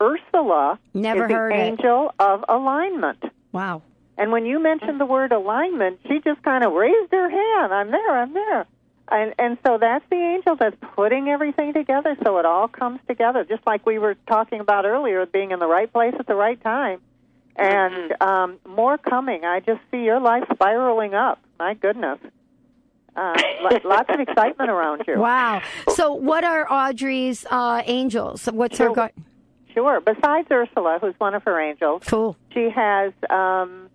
Ursula 0.00 0.78
Never 0.94 1.24
is 1.24 1.28
the 1.28 1.34
heard 1.34 1.52
it. 1.52 1.56
angel 1.56 2.12
of 2.18 2.44
alignment. 2.48 3.22
Wow. 3.52 3.82
And 4.18 4.32
when 4.32 4.46
you 4.46 4.60
mentioned 4.62 5.00
the 5.00 5.06
word 5.06 5.32
alignment, 5.32 6.00
she 6.08 6.20
just 6.24 6.42
kind 6.42 6.64
of 6.64 6.72
raised 6.72 7.12
her 7.12 7.30
hand. 7.30 7.72
I'm 7.72 7.90
there, 7.90 8.10
I'm 8.18 8.32
there. 8.32 8.66
And 9.10 9.34
and 9.38 9.58
so 9.66 9.78
that's 9.78 10.04
the 10.10 10.16
angel 10.16 10.56
that's 10.56 10.76
putting 10.94 11.28
everything 11.28 11.72
together 11.72 12.16
so 12.24 12.38
it 12.38 12.44
all 12.46 12.68
comes 12.68 13.00
together, 13.08 13.44
just 13.44 13.66
like 13.66 13.84
we 13.84 13.98
were 13.98 14.14
talking 14.26 14.60
about 14.60 14.84
earlier, 14.84 15.26
being 15.26 15.50
in 15.50 15.58
the 15.58 15.66
right 15.66 15.92
place 15.92 16.14
at 16.18 16.26
the 16.26 16.34
right 16.34 16.62
time. 16.62 17.00
And 17.56 18.14
um, 18.22 18.58
more 18.66 18.96
coming. 18.96 19.44
I 19.44 19.60
just 19.60 19.80
see 19.90 20.04
your 20.04 20.20
life 20.20 20.44
spiraling 20.54 21.14
up. 21.14 21.40
My 21.58 21.74
goodness. 21.74 22.18
Uh, 23.14 23.34
lots 23.84 24.08
of 24.08 24.20
excitement 24.20 24.70
around 24.70 25.02
you. 25.06 25.18
Wow. 25.18 25.60
So, 25.94 26.14
what 26.14 26.44
are 26.44 26.66
Audrey's 26.72 27.44
uh, 27.50 27.82
angels? 27.84 28.46
What's 28.46 28.78
her? 28.78 28.86
Sure. 28.86 28.94
Go- 28.94 29.10
Sure. 29.74 30.00
Besides 30.02 30.48
Ursula, 30.50 30.98
who's 31.00 31.14
one 31.16 31.34
of 31.34 31.44
her 31.44 31.58
angels, 31.58 32.02
cool. 32.06 32.36
she 32.52 32.68
has, 32.68 33.10
um, 33.30 33.88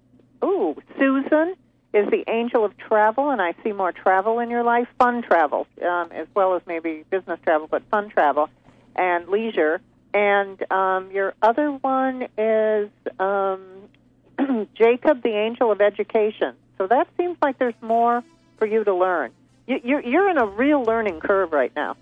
ooh, 0.43 0.75
Susan 0.97 1.53
is 1.97 2.09
the 2.11 2.23
angel 2.27 2.63
of 2.63 2.77
travel, 2.77 3.31
and 3.31 3.41
I 3.41 3.55
see 3.63 3.71
more 3.71 3.91
travel 3.91 4.39
in 4.39 4.51
your 4.51 4.63
life, 4.63 4.87
fun 4.99 5.23
travel, 5.23 5.65
um, 5.81 6.11
as 6.11 6.27
well 6.35 6.55
as 6.55 6.61
maybe 6.67 7.03
business 7.09 7.39
travel, 7.43 7.67
but 7.69 7.81
fun 7.89 8.09
travel 8.09 8.49
and 8.95 9.27
leisure. 9.27 9.81
And 10.13 10.71
um, 10.71 11.11
your 11.11 11.33
other 11.41 11.71
one 11.71 12.27
is 12.37 12.89
um, 13.19 13.89
Jacob, 14.75 15.23
the 15.23 15.35
angel 15.35 15.71
of 15.71 15.81
education. 15.81 16.55
So 16.77 16.85
that 16.85 17.07
seems 17.17 17.37
like 17.41 17.57
there's 17.57 17.81
more 17.81 18.23
for 18.57 18.67
you 18.67 18.83
to 18.83 18.93
learn. 18.93 19.31
You, 19.65 19.79
you're, 19.83 20.01
you're 20.01 20.29
in 20.29 20.37
a 20.37 20.45
real 20.45 20.83
learning 20.83 21.19
curve 21.19 21.51
right 21.51 21.71
now. 21.75 21.97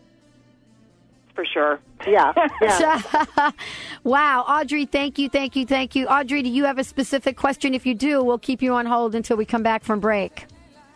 For 1.35 1.45
sure. 1.45 1.79
Yeah. 2.07 2.33
yeah. 2.61 3.51
wow, 4.03 4.45
Audrey, 4.47 4.85
thank 4.85 5.19
you, 5.19 5.27
thank 5.27 5.55
you, 5.55 5.65
thank 5.65 5.95
you. 5.95 6.07
Audrey, 6.07 6.41
do 6.41 6.49
you 6.49 6.63
have 6.65 6.77
a 6.77 6.83
specific 6.83 7.35
question? 7.35 7.73
If 7.73 7.85
you 7.85 7.93
do, 7.93 8.23
we'll 8.23 8.39
keep 8.39 8.61
you 8.61 8.73
on 8.73 8.85
hold 8.85 9.15
until 9.15 9.35
we 9.35 9.45
come 9.45 9.61
back 9.63 9.83
from 9.83 9.99
break. 9.99 10.45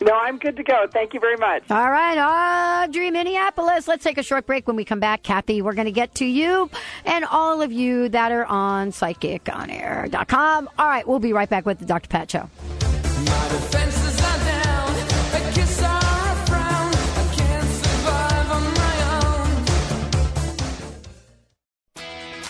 No, 0.02 0.14
I'm 0.14 0.38
good 0.38 0.56
to 0.56 0.62
go. 0.62 0.86
Thank 0.90 1.12
you 1.12 1.20
very 1.20 1.36
much. 1.36 1.70
All 1.70 1.90
right, 1.90 2.86
Audrey, 2.86 3.10
Minneapolis. 3.10 3.86
Let's 3.86 4.02
take 4.02 4.16
a 4.16 4.22
short 4.22 4.46
break. 4.46 4.66
When 4.66 4.76
we 4.76 4.84
come 4.84 5.00
back, 5.00 5.22
Kathy, 5.22 5.60
we're 5.60 5.74
going 5.74 5.86
to 5.86 5.92
get 5.92 6.14
to 6.16 6.24
you 6.24 6.70
and 7.04 7.26
all 7.26 7.60
of 7.60 7.70
you 7.70 8.08
that 8.08 8.32
are 8.32 8.46
on 8.46 8.92
psychiconair.com. 8.92 10.70
All 10.78 10.88
right, 10.88 11.06
we'll 11.06 11.18
be 11.18 11.34
right 11.34 11.50
back 11.50 11.66
with 11.66 11.80
the 11.80 11.84
Dr. 11.84 12.08
Pat 12.08 12.30
Show. 12.30 12.48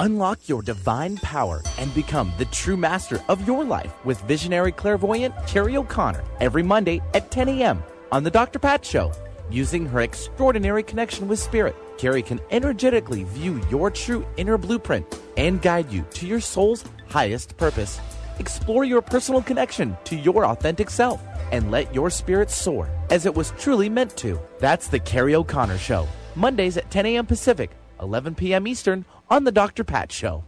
Unlock 0.00 0.48
your 0.48 0.62
divine 0.62 1.16
power 1.16 1.60
and 1.76 1.92
become 1.92 2.32
the 2.38 2.44
true 2.46 2.76
master 2.76 3.20
of 3.28 3.44
your 3.48 3.64
life 3.64 3.92
with 4.04 4.20
visionary 4.22 4.70
clairvoyant 4.70 5.34
Carrie 5.48 5.76
O'Connor 5.76 6.22
every 6.40 6.62
Monday 6.62 7.02
at 7.14 7.32
10 7.32 7.48
a.m. 7.48 7.82
on 8.12 8.22
The 8.22 8.30
Dr. 8.30 8.60
Pat 8.60 8.84
Show. 8.84 9.10
Using 9.50 9.86
her 9.86 10.02
extraordinary 10.02 10.84
connection 10.84 11.26
with 11.26 11.40
spirit, 11.40 11.74
Carrie 11.96 12.22
can 12.22 12.38
energetically 12.52 13.24
view 13.24 13.60
your 13.70 13.90
true 13.90 14.24
inner 14.36 14.56
blueprint 14.56 15.04
and 15.36 15.60
guide 15.60 15.90
you 15.90 16.04
to 16.14 16.28
your 16.28 16.40
soul's 16.40 16.84
highest 17.08 17.56
purpose. 17.56 17.98
Explore 18.38 18.84
your 18.84 19.02
personal 19.02 19.42
connection 19.42 19.96
to 20.04 20.14
your 20.14 20.46
authentic 20.46 20.90
self 20.90 21.20
and 21.50 21.72
let 21.72 21.92
your 21.92 22.08
spirit 22.08 22.50
soar 22.50 22.88
as 23.10 23.26
it 23.26 23.34
was 23.34 23.52
truly 23.58 23.88
meant 23.88 24.16
to. 24.18 24.38
That's 24.60 24.86
The 24.86 25.00
Carrie 25.00 25.34
O'Connor 25.34 25.78
Show, 25.78 26.06
Mondays 26.36 26.76
at 26.76 26.88
10 26.92 27.06
a.m. 27.06 27.26
Pacific, 27.26 27.72
11 28.00 28.36
p.m. 28.36 28.68
Eastern 28.68 29.04
on 29.30 29.44
The 29.44 29.52
Dr. 29.52 29.84
Pat 29.84 30.10
Show. 30.10 30.44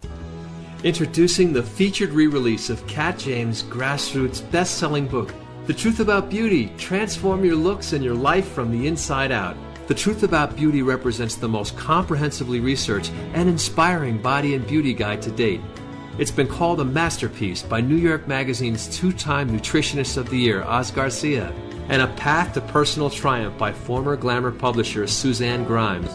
Introducing 0.83 1.53
the 1.53 1.63
featured 1.63 2.11
re 2.11 2.27
release 2.27 2.71
of 2.71 2.87
Kat 2.87 3.19
James' 3.19 3.63
grassroots 3.65 4.49
best 4.51 4.79
selling 4.79 5.07
book, 5.07 5.35
The 5.67 5.75
Truth 5.75 6.01
About 6.01 6.31
Beauty 6.31 6.73
Transform 6.79 7.45
Your 7.45 7.57
Looks 7.57 7.93
and 7.93 8.03
Your 8.03 8.15
Life 8.15 8.49
from 8.49 8.71
the 8.71 8.87
Inside 8.87 9.31
Out. 9.31 9.57
The 9.89 9.95
Truth 9.95 10.23
About 10.23 10.57
Beauty 10.57 10.83
represents 10.83 11.35
the 11.35 11.49
most 11.49 11.77
comprehensively 11.77 12.61
researched 12.61 13.13
and 13.35 13.49
inspiring 13.49 14.23
body 14.23 14.55
and 14.55 14.67
beauty 14.67 14.95
guide 14.95 15.21
to 15.23 15.31
date. 15.31 15.61
It's 16.19 16.31
been 16.31 16.47
called 16.47 16.81
a 16.81 16.85
masterpiece 16.85 17.63
by 17.63 17.81
New 17.81 17.97
York 17.97 18.27
Magazine's 18.27 18.89
two 18.89 19.13
time 19.13 19.51
Nutritionist 19.51 20.17
of 20.17 20.31
the 20.31 20.39
Year, 20.39 20.63
Oz 20.63 20.91
Garcia, 20.91 21.53
and 21.89 22.01
a 22.01 22.07
path 22.15 22.55
to 22.55 22.61
personal 22.61 23.11
triumph 23.11 23.59
by 23.59 23.73
former 23.73 24.17
glamour 24.17 24.53
publisher 24.53 25.07
Suzanne 25.07 25.65
Grimes. 25.65 26.11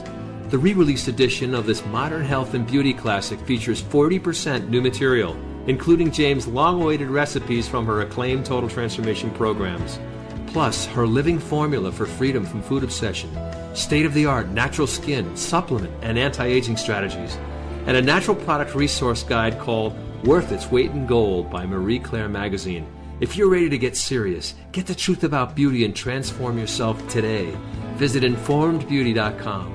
The 0.56 0.60
re 0.60 0.72
released 0.72 1.10
edition 1.10 1.54
of 1.54 1.66
this 1.66 1.86
modern 1.88 2.24
health 2.24 2.54
and 2.54 2.66
beauty 2.66 2.94
classic 2.94 3.42
features 3.42 3.84
40% 3.84 4.70
new 4.70 4.82
material, 4.82 5.36
including 5.68 6.14
James' 6.14 6.48
long 6.48 6.82
awaited 6.82 7.10
recipes 7.10 7.68
from 7.68 7.86
her 7.86 8.00
acclaimed 8.00 8.46
Total 8.46 8.70
Transformation 8.70 9.32
programs. 9.32 10.00
Plus, 10.48 10.86
her 10.86 11.06
living 11.06 11.40
formula 11.40 11.92
for 11.92 12.06
freedom 12.06 12.46
from 12.46 12.62
food 12.62 12.86
obsession, 12.86 13.30
state 13.76 14.06
of 14.06 14.14
the 14.14 14.26
art 14.26 14.48
natural 14.48 14.88
skin, 14.88 15.36
supplement, 15.36 15.92
and 16.02 16.18
anti 16.18 16.46
aging 16.46 16.78
strategies, 16.78 17.38
and 17.86 17.98
a 17.98 18.02
natural 18.02 18.38
product 18.38 18.76
resource 18.76 19.24
guide 19.24 19.60
called 19.60 19.94
Worth 20.24 20.54
Its 20.54 20.72
Weight 20.72 20.92
in 20.92 21.06
Gold 21.06 21.52
by 21.52 21.66
Marie 21.66 22.00
Claire 22.00 22.30
Magazine. 22.30 22.88
If 23.20 23.36
you're 23.36 23.50
ready 23.50 23.68
to 23.72 23.78
get 23.78 23.98
serious, 23.98 24.56
get 24.72 24.86
the 24.86 24.96
truth 24.96 25.26
about 25.26 25.54
beauty 25.54 25.84
and 25.84 25.94
transform 25.94 26.58
yourself 26.58 27.06
today. 27.10 27.54
Visit 27.98 28.24
informedbeauty.com. 28.24 29.75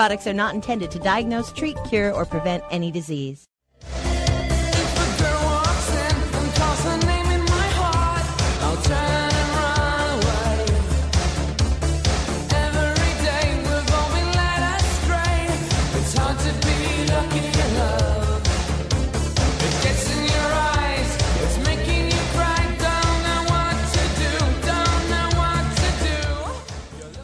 Products 0.00 0.26
are 0.26 0.32
not 0.32 0.54
intended 0.54 0.90
to 0.92 0.98
diagnose, 0.98 1.52
treat, 1.52 1.76
cure, 1.90 2.10
or 2.10 2.24
prevent 2.24 2.64
any 2.70 2.90
disease. 2.90 3.46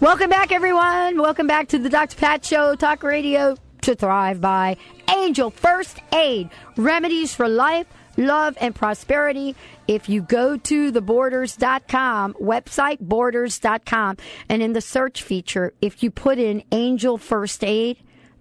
Welcome 0.00 0.28
back, 0.28 0.52
everyone. 0.52 1.18
Welcome 1.18 1.46
back 1.46 1.68
to 1.68 1.78
the 1.78 1.88
Dr. 1.88 2.16
Pat 2.16 2.44
Show, 2.44 2.74
Talk 2.74 3.02
Radio 3.02 3.56
to 3.80 3.94
Thrive 3.94 4.42
by 4.42 4.76
Angel 5.16 5.50
First 5.50 5.98
Aid, 6.12 6.50
remedies 6.76 7.35
for 7.35 7.48
life, 7.48 7.87
love, 8.18 8.59
and 8.61 8.74
prosperity. 8.74 9.56
If 9.88 10.11
you 10.11 10.20
go 10.20 10.59
to 10.59 10.90
the 10.90 11.00
borders.com 11.00 12.35
website, 12.35 13.00
borders.com, 13.00 14.18
and 14.50 14.62
in 14.62 14.74
the 14.74 14.82
search 14.82 15.22
feature, 15.22 15.72
if 15.80 16.02
you 16.02 16.11
put 16.11 16.38
in 16.38 16.62
Angel 16.72 17.16
First 17.16 17.64
Aid, 17.64 17.96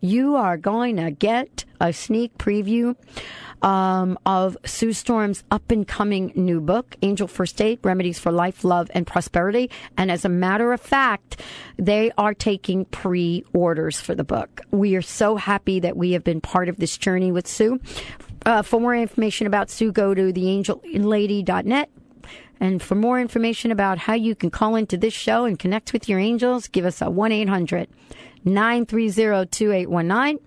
you 0.06 0.36
are 0.36 0.58
going 0.58 0.98
to 0.98 1.12
get 1.12 1.66
a 1.82 1.92
sneak 1.92 2.38
preview 2.38 2.96
um, 3.62 4.18
of 4.26 4.58
Sue 4.66 4.94
Storm's 4.94 5.44
up 5.50 5.72
and 5.72 5.88
coming 5.88 6.32
new 6.36 6.62
book, 6.62 6.96
Angel 7.02 7.28
First 7.28 7.62
Aid 7.62 7.80
Remedies 7.84 8.20
for 8.20 8.32
Life, 8.32 8.64
Love, 8.64 8.92
and 8.94 9.08
Prosperity. 9.08 9.72
And 9.98 10.12
as 10.12 10.24
a 10.24 10.30
matter 10.30 10.72
of 10.72 10.82
fact, 10.82 11.42
they 11.78 12.12
are 12.18 12.34
taking 12.34 12.86
pre 12.86 13.44
orders 13.54 14.00
for 14.00 14.14
the 14.14 14.24
book. 14.24 14.62
We 14.72 14.96
are 14.96 15.02
so 15.02 15.36
happy 15.36 15.80
that 15.80 15.98
we 15.98 16.12
have 16.12 16.24
been 16.24 16.42
part 16.42 16.70
of 16.70 16.78
this 16.78 16.98
journey 16.98 17.32
with 17.32 17.48
Sue. 17.48 17.80
Uh, 18.46 18.62
for 18.62 18.80
more 18.80 18.96
information 18.96 19.48
about 19.48 19.72
Sue, 19.72 19.92
go 19.92 20.14
to 20.14 20.32
theangellady.net. 20.32 21.90
And 22.60 22.82
for 22.82 22.96
more 22.96 23.20
information 23.20 23.72
about 23.72 23.98
how 23.98 24.14
you 24.14 24.34
can 24.34 24.50
call 24.50 24.76
into 24.76 24.98
this 24.98 25.14
show 25.14 25.46
and 25.46 25.60
connect 25.60 25.92
with 25.92 26.08
your 26.08 26.20
angels, 26.20 26.68
give 26.68 26.86
us 26.86 27.02
a 27.02 27.10
1 27.10 27.32
800 27.32 27.90
930 28.46 29.48
2819 29.50 30.40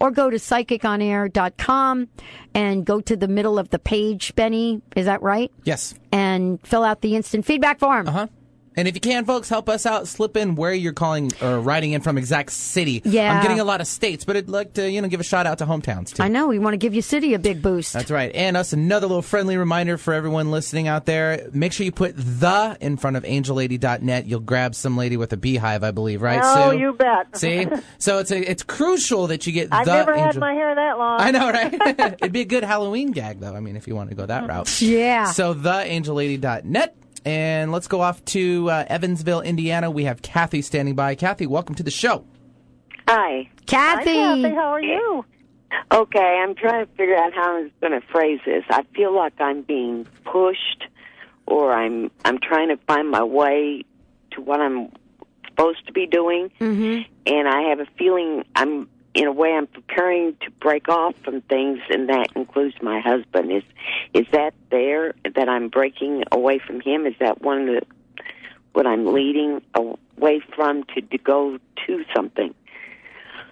or 0.00 0.10
go 0.10 0.30
to 0.30 0.36
psychiconair.com 0.36 2.08
and 2.54 2.84
go 2.84 3.00
to 3.00 3.16
the 3.16 3.28
middle 3.28 3.58
of 3.58 3.70
the 3.70 3.78
page, 3.78 4.34
Benny. 4.34 4.82
Is 4.94 5.06
that 5.06 5.22
right? 5.22 5.50
Yes. 5.64 5.94
And 6.12 6.60
fill 6.66 6.84
out 6.84 7.00
the 7.00 7.16
instant 7.16 7.44
feedback 7.44 7.78
form. 7.78 8.08
Uh 8.08 8.12
huh. 8.12 8.26
And 8.76 8.86
if 8.86 8.94
you 8.94 9.00
can, 9.00 9.24
folks, 9.24 9.48
help 9.48 9.68
us 9.68 9.86
out. 9.86 10.06
Slip 10.06 10.36
in 10.36 10.54
where 10.54 10.72
you're 10.74 10.92
calling 10.92 11.30
or 11.40 11.58
writing 11.60 11.92
in 11.92 12.02
from 12.02 12.18
exact 12.18 12.52
city. 12.52 13.00
Yeah. 13.04 13.34
I'm 13.34 13.42
getting 13.42 13.58
a 13.60 13.64
lot 13.64 13.80
of 13.80 13.86
states, 13.86 14.24
but 14.26 14.36
I'd 14.36 14.50
like 14.50 14.74
to, 14.74 14.90
you 14.90 15.00
know, 15.00 15.08
give 15.08 15.18
a 15.20 15.24
shout 15.24 15.46
out 15.46 15.58
to 15.58 15.66
hometowns 15.66 16.12
too. 16.14 16.22
I 16.22 16.28
know. 16.28 16.48
We 16.48 16.58
want 16.58 16.74
to 16.74 16.78
give 16.78 16.92
your 16.94 17.02
city 17.02 17.32
a 17.34 17.38
big 17.38 17.62
boost. 17.62 17.94
That's 17.94 18.10
right. 18.10 18.30
And 18.34 18.56
us 18.56 18.72
another 18.74 19.06
little 19.06 19.22
friendly 19.22 19.56
reminder 19.56 19.96
for 19.96 20.12
everyone 20.12 20.50
listening 20.50 20.88
out 20.88 21.06
there. 21.06 21.48
Make 21.52 21.72
sure 21.72 21.84
you 21.86 21.92
put 21.92 22.14
the 22.16 22.76
in 22.80 22.96
front 22.98 23.16
of 23.16 23.22
angellady.net. 23.24 24.26
You'll 24.26 24.40
grab 24.40 24.74
some 24.74 24.96
lady 24.96 25.16
with 25.16 25.32
a 25.32 25.36
beehive, 25.38 25.82
I 25.82 25.90
believe, 25.90 26.20
right, 26.20 26.40
Oh, 26.42 26.72
Sue? 26.72 26.78
you 26.78 26.92
bet. 26.92 27.36
See? 27.36 27.66
So 27.98 28.18
it's 28.18 28.30
a, 28.30 28.50
it's 28.50 28.62
crucial 28.62 29.28
that 29.28 29.46
you 29.46 29.52
get 29.52 29.68
I've 29.72 29.86
the 29.86 29.92
never 29.94 30.16
had 30.16 30.36
my 30.36 30.52
hair 30.52 30.74
that 30.74 30.98
long. 30.98 31.20
I 31.20 31.30
know, 31.30 31.50
right? 31.50 31.74
It'd 32.20 32.32
be 32.32 32.42
a 32.42 32.44
good 32.44 32.62
Halloween 32.62 33.10
gag, 33.12 33.40
though. 33.40 33.54
I 33.54 33.60
mean, 33.60 33.76
if 33.76 33.88
you 33.88 33.94
want 33.96 34.10
to 34.10 34.16
go 34.16 34.26
that 34.26 34.46
route. 34.46 34.80
Yeah. 34.82 35.24
So, 35.32 35.54
the 35.54 35.70
theangellady.net. 35.70 36.96
And 37.26 37.72
let's 37.72 37.88
go 37.88 38.02
off 38.02 38.24
to 38.26 38.70
uh, 38.70 38.84
Evansville, 38.86 39.40
Indiana. 39.40 39.90
We 39.90 40.04
have 40.04 40.22
Kathy 40.22 40.62
standing 40.62 40.94
by. 40.94 41.16
Kathy, 41.16 41.48
welcome 41.48 41.74
to 41.74 41.82
the 41.82 41.90
show. 41.90 42.24
Hi. 43.08 43.50
Kathy. 43.66 44.16
Hi, 44.16 44.36
Kathy. 44.42 44.54
How 44.54 44.72
are 44.72 44.80
you? 44.80 45.24
Okay, 45.90 46.40
I'm 46.40 46.54
trying 46.54 46.86
to 46.86 46.92
figure 46.92 47.16
out 47.16 47.34
how 47.34 47.56
I'm 47.58 47.72
going 47.80 48.00
to 48.00 48.06
phrase 48.12 48.38
this. 48.46 48.62
I 48.70 48.84
feel 48.94 49.12
like 49.12 49.32
I'm 49.40 49.62
being 49.62 50.06
pushed, 50.24 50.84
or 51.46 51.72
I'm 51.72 52.12
I'm 52.24 52.38
trying 52.38 52.68
to 52.68 52.76
find 52.86 53.10
my 53.10 53.24
way 53.24 53.82
to 54.30 54.40
what 54.40 54.60
I'm 54.60 54.92
supposed 55.48 55.84
to 55.88 55.92
be 55.92 56.06
doing, 56.06 56.52
mm-hmm. 56.60 57.10
and 57.26 57.48
I 57.48 57.62
have 57.70 57.80
a 57.80 57.86
feeling 57.98 58.44
I'm 58.54 58.88
in 59.16 59.26
a 59.26 59.32
way 59.32 59.52
I'm 59.54 59.66
preparing 59.66 60.36
to 60.42 60.50
break 60.60 60.88
off 60.88 61.14
from 61.24 61.40
things, 61.40 61.80
and 61.88 62.10
that 62.10 62.28
includes 62.36 62.76
my 62.82 63.00
husband. 63.00 63.50
Is 63.50 63.62
is 64.12 64.26
that 64.32 64.52
there 64.70 65.14
that 65.34 65.48
I'm 65.48 65.68
breaking 65.68 66.24
away 66.30 66.58
from 66.58 66.80
him? 66.80 67.06
Is 67.06 67.14
that 67.18 67.40
one 67.40 67.62
of 67.62 67.66
the 67.66 67.82
what 68.74 68.86
I'm 68.86 69.06
leading 69.06 69.62
away 69.74 70.40
from 70.54 70.84
to, 70.94 71.00
to 71.00 71.18
go 71.18 71.58
to 71.86 72.04
something? 72.14 72.54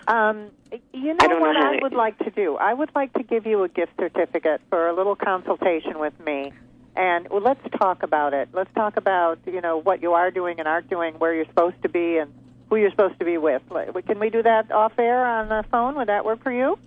Um, 0.06 0.50
you 0.92 1.14
know 1.14 1.16
I 1.20 1.26
don't 1.28 1.40
know 1.40 1.46
what 1.46 1.56
how 1.56 1.72
I 1.72 1.76
to- 1.76 1.82
would 1.82 1.94
like 1.94 2.18
to 2.18 2.30
do? 2.30 2.56
I 2.56 2.74
would 2.74 2.90
like 2.94 3.14
to 3.14 3.22
give 3.22 3.46
you 3.46 3.62
a 3.62 3.68
gift 3.68 3.92
certificate 3.98 4.60
for 4.68 4.86
a 4.86 4.92
little 4.92 5.16
consultation 5.16 5.98
with 5.98 6.18
me. 6.20 6.52
And 6.94 7.26
well, 7.30 7.40
let's 7.40 7.66
talk 7.78 8.02
about 8.02 8.34
it. 8.34 8.50
Let's 8.52 8.72
talk 8.74 8.98
about 8.98 9.38
you 9.46 9.62
know 9.62 9.78
what 9.78 10.02
you 10.02 10.12
are 10.12 10.30
doing 10.30 10.58
and 10.58 10.68
aren't 10.68 10.90
doing, 10.90 11.14
where 11.14 11.34
you're 11.34 11.46
supposed 11.46 11.80
to 11.82 11.88
be, 11.88 12.18
and 12.18 12.30
who 12.68 12.76
you're 12.76 12.90
supposed 12.90 13.18
to 13.18 13.24
be 13.24 13.38
with. 13.38 13.62
Can 14.06 14.18
we 14.18 14.30
do 14.30 14.42
that 14.42 14.72
off 14.72 14.98
air 14.98 15.24
on 15.24 15.48
the 15.48 15.64
phone? 15.70 15.94
Would 15.96 16.08
that 16.08 16.24
work 16.24 16.42
for 16.42 16.52
you? 16.52 16.78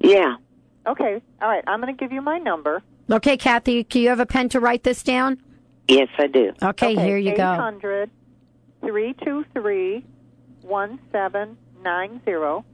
Yeah. 0.00 0.36
Okay. 0.86 1.22
All 1.40 1.48
right. 1.48 1.64
I'm 1.66 1.80
going 1.80 1.94
to 1.94 1.98
give 1.98 2.12
you 2.12 2.20
my 2.20 2.38
number. 2.38 2.82
Okay, 3.10 3.36
Kathy, 3.36 3.84
do 3.84 4.00
you 4.00 4.08
have 4.08 4.20
a 4.20 4.26
pen 4.26 4.48
to 4.50 4.60
write 4.60 4.84
this 4.84 5.02
down? 5.02 5.42
Yes, 5.88 6.08
I 6.18 6.28
do. 6.28 6.52
Okay, 6.62 6.94
here 6.94 7.18
you 7.18 7.36
go. 7.36 7.52
800 7.52 8.10
323 8.80 10.04
1790. 10.62 12.66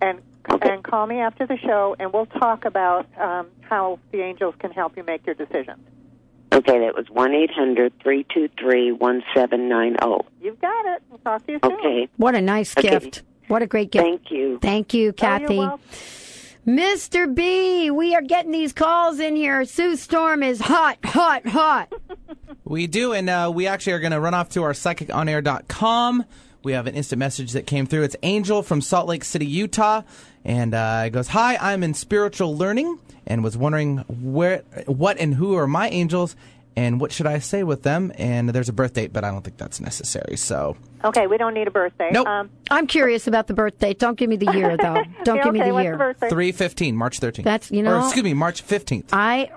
And 0.00 0.22
and 0.62 0.82
call 0.82 1.06
me 1.06 1.18
after 1.18 1.46
the 1.46 1.58
show, 1.58 1.94
and 1.98 2.12
we'll 2.12 2.26
talk 2.26 2.64
about 2.64 3.06
um, 3.20 3.48
how 3.60 3.98
the 4.12 4.22
angels 4.22 4.54
can 4.58 4.70
help 4.70 4.96
you 4.96 5.04
make 5.04 5.26
your 5.26 5.34
decisions. 5.34 5.80
Okay, 6.52 6.78
that 6.80 6.94
was 6.94 7.06
one 7.10 7.34
eight 7.34 7.50
hundred 7.50 7.92
three 8.02 8.24
two 8.32 8.48
three 8.58 8.90
one 8.92 9.22
seven 9.34 9.68
nine 9.68 9.96
zero. 10.02 10.24
You've 10.40 10.60
got 10.60 10.86
it. 10.86 11.02
We'll 11.10 11.18
talk 11.18 11.44
to 11.46 11.52
you 11.52 11.58
soon. 11.62 11.72
Okay. 11.74 12.08
What 12.16 12.34
a 12.34 12.40
nice 12.40 12.76
Okay. 12.76 12.88
gift. 12.90 13.22
What 13.48 13.62
a 13.62 13.66
great 13.66 13.90
gift. 13.90 14.04
Thank 14.04 14.30
you. 14.30 14.58
Thank 14.60 14.94
you, 14.94 15.10
Oh, 15.10 15.12
Kathy. 15.12 15.58
welcome. 15.58 15.80
Mr. 16.66 17.34
B, 17.34 17.90
we 17.90 18.14
are 18.14 18.20
getting 18.20 18.50
these 18.52 18.74
calls 18.74 19.18
in 19.20 19.36
here. 19.36 19.64
Sue 19.64 19.96
Storm 19.96 20.42
is 20.42 20.60
hot, 20.60 20.98
hot, 21.04 21.46
hot. 21.46 21.92
We 22.64 22.86
do, 22.86 23.14
and 23.14 23.30
uh, 23.30 23.50
we 23.54 23.66
actually 23.66 23.94
are 23.94 23.98
going 23.98 24.12
to 24.12 24.20
run 24.20 24.34
off 24.34 24.50
to 24.50 24.62
our 24.62 24.72
psychiconair.com. 24.74 26.24
We 26.62 26.72
have 26.72 26.86
an 26.86 26.94
instant 26.94 27.18
message 27.20 27.52
that 27.52 27.66
came 27.66 27.86
through. 27.86 28.02
It's 28.02 28.16
Angel 28.22 28.62
from 28.62 28.80
Salt 28.80 29.06
Lake 29.08 29.24
City, 29.24 29.46
Utah. 29.46 30.02
And 30.44 30.74
uh, 30.74 31.04
it 31.06 31.10
goes, 31.10 31.28
Hi, 31.28 31.56
I'm 31.60 31.82
in 31.82 31.94
spiritual 31.94 32.56
learning 32.56 32.98
and 33.26 33.44
was 33.44 33.56
wondering 33.56 33.98
where, 34.08 34.58
what 34.86 35.18
and 35.18 35.34
who 35.34 35.54
are 35.56 35.66
my 35.66 35.88
angels 35.88 36.34
and 36.76 37.00
what 37.00 37.12
should 37.12 37.26
I 37.26 37.38
say 37.38 37.62
with 37.62 37.82
them. 37.82 38.12
And 38.16 38.48
there's 38.50 38.68
a 38.68 38.72
birth 38.72 38.94
date, 38.94 39.12
but 39.12 39.24
I 39.24 39.30
don't 39.30 39.42
think 39.42 39.56
that's 39.56 39.80
necessary. 39.80 40.36
So, 40.36 40.76
Okay, 41.04 41.26
we 41.28 41.38
don't 41.38 41.54
need 41.54 41.68
a 41.68 41.70
birthday. 41.70 42.10
Nope. 42.12 42.26
Um, 42.26 42.50
I'm 42.70 42.86
curious 42.88 43.26
about 43.28 43.46
the 43.46 43.54
birth 43.54 43.78
date. 43.78 43.98
Don't 44.00 44.18
give 44.18 44.28
me 44.28 44.36
the 44.36 44.52
year, 44.52 44.76
though. 44.76 44.94
Don't 45.24 45.36
Yeah, 45.36 45.44
give 45.44 45.52
me 45.52 45.60
the 45.62 45.72
what's 45.72 45.84
year. 45.84 45.92
the 45.92 45.98
birthday? 45.98 46.28
315, 46.28 46.96
March 46.96 47.20
13th. 47.20 47.44
That's- 47.44 47.70
you 47.70 47.82
know- 47.84 47.98
Or, 48.00 48.04
excuse 48.04 48.24
me, 48.24 48.34
March 48.34 48.66
15th. 48.66 49.04
I 49.12 49.50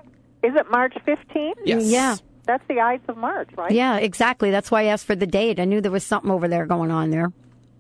Is 0.44 0.54
it 0.56 0.70
March 0.70 0.94
15th? 1.08 1.54
Yes. 1.66 1.86
Yeah. 1.86 2.16
That's 2.46 2.64
the 2.68 2.80
Ides 2.80 3.04
of 3.08 3.18
March, 3.18 3.50
right? 3.58 3.72
Yeah, 3.72 3.98
exactly. 3.98 4.52
That's 4.52 4.72
why 4.72 4.82
I 4.82 4.86
asked 4.86 5.06
for 5.06 5.16
the 5.16 5.28
date. 5.28 5.60
I 5.60 5.66
knew 5.66 5.82
there 5.82 5.92
was 5.92 6.04
something 6.04 6.32
over 6.32 6.48
there 6.48 6.66
going 6.66 6.92
on 6.92 7.12
there. 7.12 7.32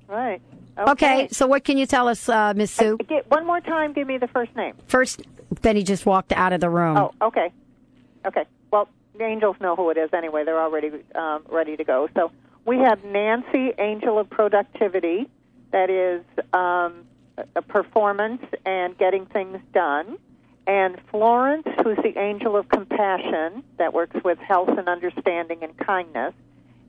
Right. 0.07 0.41
Okay, 0.77 1.27
so 1.31 1.47
what 1.47 1.63
can 1.63 1.77
you 1.77 1.85
tell 1.85 2.07
us, 2.07 2.27
uh, 2.29 2.53
Miss 2.55 2.71
Sue? 2.71 2.97
Get, 3.07 3.29
one 3.29 3.45
more 3.45 3.59
time, 3.59 3.93
give 3.93 4.07
me 4.07 4.17
the 4.17 4.27
first 4.27 4.55
name. 4.55 4.73
First, 4.87 5.21
Benny 5.61 5.83
just 5.83 6.05
walked 6.05 6.31
out 6.31 6.53
of 6.53 6.61
the 6.61 6.69
room. 6.69 6.97
Oh, 6.97 7.13
okay. 7.21 7.51
Okay. 8.25 8.45
Well, 8.71 8.87
the 9.17 9.25
angels 9.25 9.57
know 9.59 9.75
who 9.75 9.89
it 9.89 9.97
is 9.97 10.09
anyway. 10.13 10.43
They're 10.43 10.61
already 10.61 10.91
um, 11.13 11.43
ready 11.49 11.75
to 11.75 11.83
go. 11.83 12.07
So 12.15 12.31
we 12.65 12.77
have 12.79 13.03
Nancy, 13.03 13.73
Angel 13.77 14.17
of 14.17 14.29
Productivity. 14.29 15.29
That 15.71 15.89
is 15.89 16.23
um, 16.53 17.05
a 17.55 17.61
performance 17.61 18.41
and 18.65 18.97
getting 18.97 19.25
things 19.25 19.59
done. 19.73 20.17
And 20.67 20.97
Florence, 21.09 21.67
who's 21.83 21.97
the 21.97 22.17
Angel 22.17 22.55
of 22.55 22.69
Compassion, 22.69 23.63
that 23.77 23.93
works 23.93 24.15
with 24.23 24.37
health 24.37 24.69
and 24.69 24.87
understanding 24.87 25.63
and 25.63 25.75
kindness. 25.77 26.33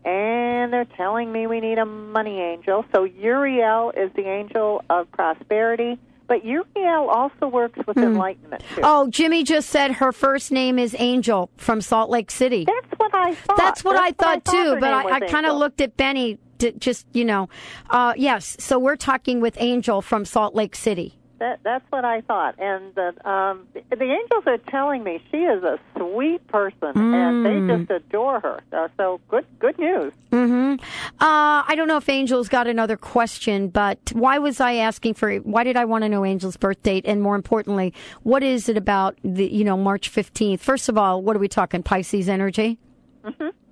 And 0.05 0.73
they're 0.73 0.85
telling 0.97 1.33
me 1.33 1.47
we 1.47 1.61
need 1.61 1.79
a 1.79 1.87
money 1.87 2.41
angel. 2.41 2.85
So 2.93 3.05
Uriel 3.05 3.93
is 3.97 4.13
the 4.15 4.29
angel 4.29 4.85
of 4.91 5.11
prosperity. 5.13 5.99
But 6.29 6.45
Uriel 6.45 7.11
also 7.11 7.49
works 7.49 7.79
with 7.87 7.97
enlightenment, 7.99 8.63
too. 8.75 8.81
Oh, 8.83 9.09
Jimmy 9.11 9.43
just 9.43 9.69
said 9.69 9.93
her 9.93 10.13
first 10.13 10.51
name 10.51 10.79
is 10.79 10.97
Angel 10.99 11.51
from 11.57 11.81
Salt 11.81 12.11
Lake 12.11 12.31
City. 12.31 12.65
That's 12.65 12.99
what 12.99 13.15
I 13.15 13.35
thought. 13.35 13.57
That's 13.57 13.85
what 13.85 13.97
I 13.97 14.13
That's 14.13 14.19
what 14.19 14.29
I 14.29 14.35
thought, 14.35 14.45
thought 14.45 14.53
too. 14.53 14.77
But 14.81 14.95
I, 14.95 15.17
I 15.17 15.21
kind 15.21 15.47
of 15.47 15.57
looked 15.57 15.81
at 15.81 15.97
Benny, 15.97 16.39
to 16.61 16.73
just 16.73 17.07
you 17.13 17.25
know, 17.25 17.49
uh, 17.91 18.15
yes. 18.17 18.57
So 18.61 18.79
we're 18.79 18.97
talking 18.97 19.41
with 19.41 19.57
Angel 19.59 20.01
from 20.01 20.25
Salt 20.25 20.55
Lake 20.55 20.75
City. 20.75 21.19
That 21.43 21.59
that's 21.65 21.85
what 21.91 22.05
I 22.05 22.21
thought. 22.23 22.55
And 22.59 22.95
the 22.95 23.09
um, 23.29 23.67
the, 23.75 23.83
the 23.97 24.05
angels 24.05 24.45
are 24.47 24.59
telling 24.59 25.03
me 25.03 25.21
she 25.31 25.39
is 25.39 25.63
a 25.65 25.79
sweet 25.97 26.47
person, 26.47 26.93
and 26.97 27.45
they 27.45 27.57
Mm. 27.61 27.67
just 27.79 27.91
adore 27.91 28.39
her. 28.41 28.61
Uh, 28.73 28.89
so 28.97 29.21
good 29.29 29.45
good 29.59 29.77
news. 29.79 30.13
hmm 30.31 30.75
Uh, 31.21 31.59
I 31.71 31.75
don't 31.77 31.89
know 31.89 31.97
if 31.99 32.09
Angel's 32.09 32.49
got 32.49 32.67
another 32.67 32.97
question, 32.97 33.69
but 33.69 33.99
why 34.15 34.39
was 34.39 34.61
I 34.61 34.75
asking 34.75 35.15
for? 35.15 35.35
Why 35.39 35.65
did 35.65 35.77
I 35.77 35.85
want 35.85 36.03
to 36.05 36.09
know 36.09 36.25
Angel's 36.25 36.57
birth 36.57 36.83
date, 36.83 37.05
and 37.07 37.21
more 37.21 37.35
importantly, 37.37 37.93
what 38.23 38.43
is 38.43 38.69
it 38.69 38.77
about 38.77 39.19
the 39.25 39.47
you 39.47 39.65
know 39.65 39.77
March 39.77 40.09
fifteenth? 40.09 40.63
First 40.63 40.89
of 40.89 40.97
all, 40.97 41.23
what 41.23 41.35
are 41.37 41.41
we 41.41 41.49
talking? 41.49 41.83
Pisces 41.83 42.29
energy. 42.29 42.79
hmm 43.25 43.31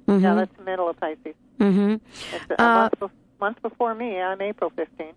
Mhm. 0.09 0.23
Yeah, 0.23 0.35
that's 0.35 0.57
the 0.57 0.65
middle 0.65 0.89
of 0.89 0.99
Pisces. 0.99 1.35
Mm-hmm. 1.61 1.95
It's 2.35 2.51
a 2.51 2.61
Uh, 2.63 2.75
month, 2.75 2.95
bef- 3.01 3.11
month 3.41 3.63
before 3.63 3.95
me. 3.95 4.19
I'm 4.21 4.41
April 4.43 4.71
15. 4.75 5.13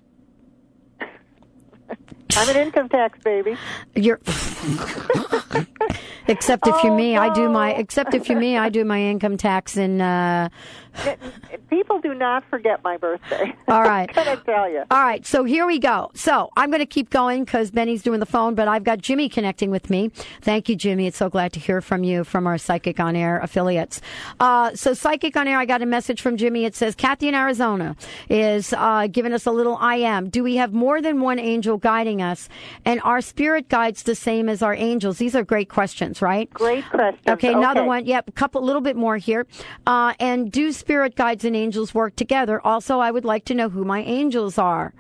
I'm 2.36 2.50
an 2.50 2.58
income 2.58 2.90
tax 2.90 3.20
baby. 3.24 3.58
You're. 3.96 4.20
except 6.28 6.68
if 6.68 6.84
you're 6.84 6.94
Oh, 6.94 6.98
me, 6.98 7.18
I 7.18 7.34
do 7.34 7.50
my. 7.50 7.74
Except 7.74 8.14
if 8.14 8.30
you're 8.30 8.40
me, 8.40 8.58
I 8.58 8.70
do 8.70 8.86
my 8.86 9.02
income 9.02 9.38
tax 9.38 9.78
in. 9.78 10.02
Uh, 10.02 10.50
People 11.70 12.00
do 12.00 12.14
not 12.14 12.44
forget 12.50 12.84
my 12.84 12.98
birthday. 12.98 13.56
All 13.68 13.82
right. 13.82 14.08
Can 14.14 14.28
I 14.28 14.36
tell 14.36 14.70
you? 14.70 14.84
All 14.92 15.04
right, 15.04 15.26
so 15.26 15.44
here 15.44 15.66
we 15.66 15.80
go. 15.80 16.12
So 16.14 16.50
I'm 16.56 16.70
going 16.70 16.82
to 16.82 16.86
keep 16.86 17.10
going 17.10 17.44
because 17.44 17.72
Benny's 17.72 18.04
doing 18.04 18.20
the 18.20 18.26
phone, 18.26 18.54
but 18.56 18.68
I've 18.68 18.84
got 18.84 19.00
Jimmy 19.00 19.28
connecting 19.30 19.72
with 19.72 19.90
me. 19.90 20.12
Thank 20.42 20.70
you, 20.70 20.76
Jimmy. 20.76 21.08
It's 21.08 21.18
so 21.18 21.30
glad 21.30 21.52
to 21.54 21.60
hear 21.60 21.82
from 21.82 22.04
you 22.04 22.24
from 22.24 22.46
our 22.46 22.58
Psychic 22.58 23.00
on 23.00 23.16
Air 23.16 23.40
affiliates. 23.40 24.02
Uh, 24.40 24.76
so 24.76 24.94
Psychic 24.94 25.36
on 25.36 25.48
Air, 25.48 25.58
I 25.58 25.66
got 25.66 25.82
a 25.82 25.86
message 25.86 26.22
from 26.22 26.38
Jimmy. 26.38 26.66
It 26.66 26.76
says 26.76 26.96
Kathy 26.96 27.28
in 27.28 27.36
Arizona 27.36 27.96
is 28.30 28.74
uh, 28.78 29.08
giving 29.08 29.34
us 29.34 29.46
a 29.48 29.52
little 29.52 29.78
I 29.78 29.96
am. 29.96 30.30
Do 30.30 30.44
we 30.44 30.58
have 30.58 30.74
more 30.74 31.02
than 31.02 31.22
one 31.22 31.40
angel 31.40 31.78
guiding 31.78 32.22
us? 32.22 32.50
And 32.86 33.02
are 33.02 33.22
spirit 33.22 33.68
guides 33.68 34.04
the 34.04 34.16
same 34.16 34.48
as 34.48 34.62
our 34.62 34.76
angels? 34.76 35.18
These 35.18 35.36
are 35.36 35.44
great 35.44 35.70
questions, 35.70 36.13
right? 36.22 36.50
Great. 36.54 36.84
Okay, 37.28 37.54
another 37.54 37.82
Okay. 37.82 37.88
one. 37.88 38.06
Yep, 38.06 38.28
a 38.30 38.32
couple, 38.32 38.62
a 38.62 38.66
little 38.66 38.82
bit 38.82 38.96
more 38.96 39.18
here. 39.18 39.46
Uh, 39.88 40.14
and 40.20 40.52
do 40.52 40.72
spirit 40.72 41.16
guides 41.16 41.46
and 41.46 41.56
angels 41.56 41.94
work 41.94 42.16
together? 42.16 42.60
Also, 42.66 43.00
I 43.00 43.12
would 43.12 43.26
like 43.26 43.46
to 43.46 43.54
know 43.54 43.70
who 43.70 43.84
my 43.84 44.02
angels 44.02 44.58
are. 44.58 44.94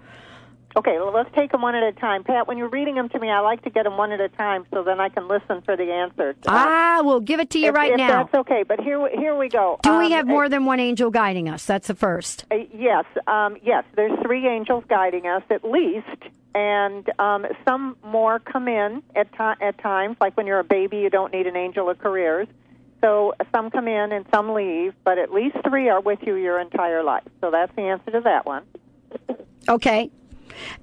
Okay, 0.75 0.97
well, 0.97 1.13
let's 1.13 1.29
take 1.35 1.51
them 1.51 1.61
one 1.61 1.75
at 1.75 1.83
a 1.83 1.91
time. 1.91 2.23
Pat, 2.23 2.47
when 2.47 2.57
you're 2.57 2.69
reading 2.69 2.95
them 2.95 3.07
to 3.09 3.19
me, 3.19 3.29
I 3.29 3.41
like 3.41 3.61
to 3.63 3.69
get 3.69 3.83
them 3.83 3.95
one 3.95 4.11
at 4.11 4.19
a 4.19 4.29
time 4.29 4.65
so 4.73 4.81
then 4.83 4.99
I 4.99 5.09
can 5.09 5.27
listen 5.27 5.61
for 5.61 5.77
the 5.77 5.91
answer. 5.91 6.35
Ah, 6.47 7.01
we'll 7.03 7.19
give 7.19 7.39
it 7.39 7.51
to 7.51 7.59
you 7.59 7.67
if, 7.67 7.75
right 7.75 7.91
if 7.91 7.97
now. 7.97 8.23
That's 8.23 8.33
okay, 8.33 8.63
but 8.63 8.79
here, 8.79 8.99
we- 8.99 9.11
here 9.15 9.35
we 9.37 9.49
go. 9.49 9.79
Do 9.83 9.97
we 9.99 10.05
Um, 10.07 10.11
have 10.13 10.27
more 10.27 10.49
than 10.49 10.65
one 10.65 10.79
angel 10.79 11.11
guiding 11.11 11.47
us? 11.47 11.65
That's 11.65 11.87
the 11.89 11.93
first. 11.95 12.45
Uh, 12.49 12.57
yes, 12.73 13.05
um, 13.27 13.57
yes. 13.61 13.83
There's 13.95 14.17
three 14.23 14.47
angels 14.47 14.83
guiding 14.89 15.27
us 15.27 15.43
at 15.51 15.63
least, 15.63 16.07
and 16.55 17.07
um, 17.19 17.45
some 17.67 17.95
more 18.03 18.39
come 18.39 18.67
in 18.67 19.03
at 19.15 19.31
ti- 19.33 19.63
at 19.63 19.77
times. 19.77 20.17
Like 20.19 20.35
when 20.35 20.47
you're 20.47 20.59
a 20.59 20.63
baby, 20.63 20.97
you 20.97 21.11
don't 21.11 21.31
need 21.31 21.45
an 21.45 21.55
angel 21.55 21.87
of 21.87 21.99
careers. 21.99 22.47
So 23.01 23.35
uh, 23.39 23.43
some 23.53 23.69
come 23.69 23.87
in 23.87 24.11
and 24.11 24.25
some 24.33 24.53
leave, 24.53 24.95
but 25.03 25.19
at 25.19 25.31
least 25.31 25.57
three 25.69 25.89
are 25.89 26.01
with 26.01 26.19
you 26.23 26.33
your 26.35 26.59
entire 26.59 27.03
life. 27.03 27.23
So 27.41 27.51
that's 27.51 27.75
the 27.75 27.83
answer 27.83 28.09
to 28.11 28.21
that 28.21 28.47
one. 28.47 28.63
Okay. 29.69 30.09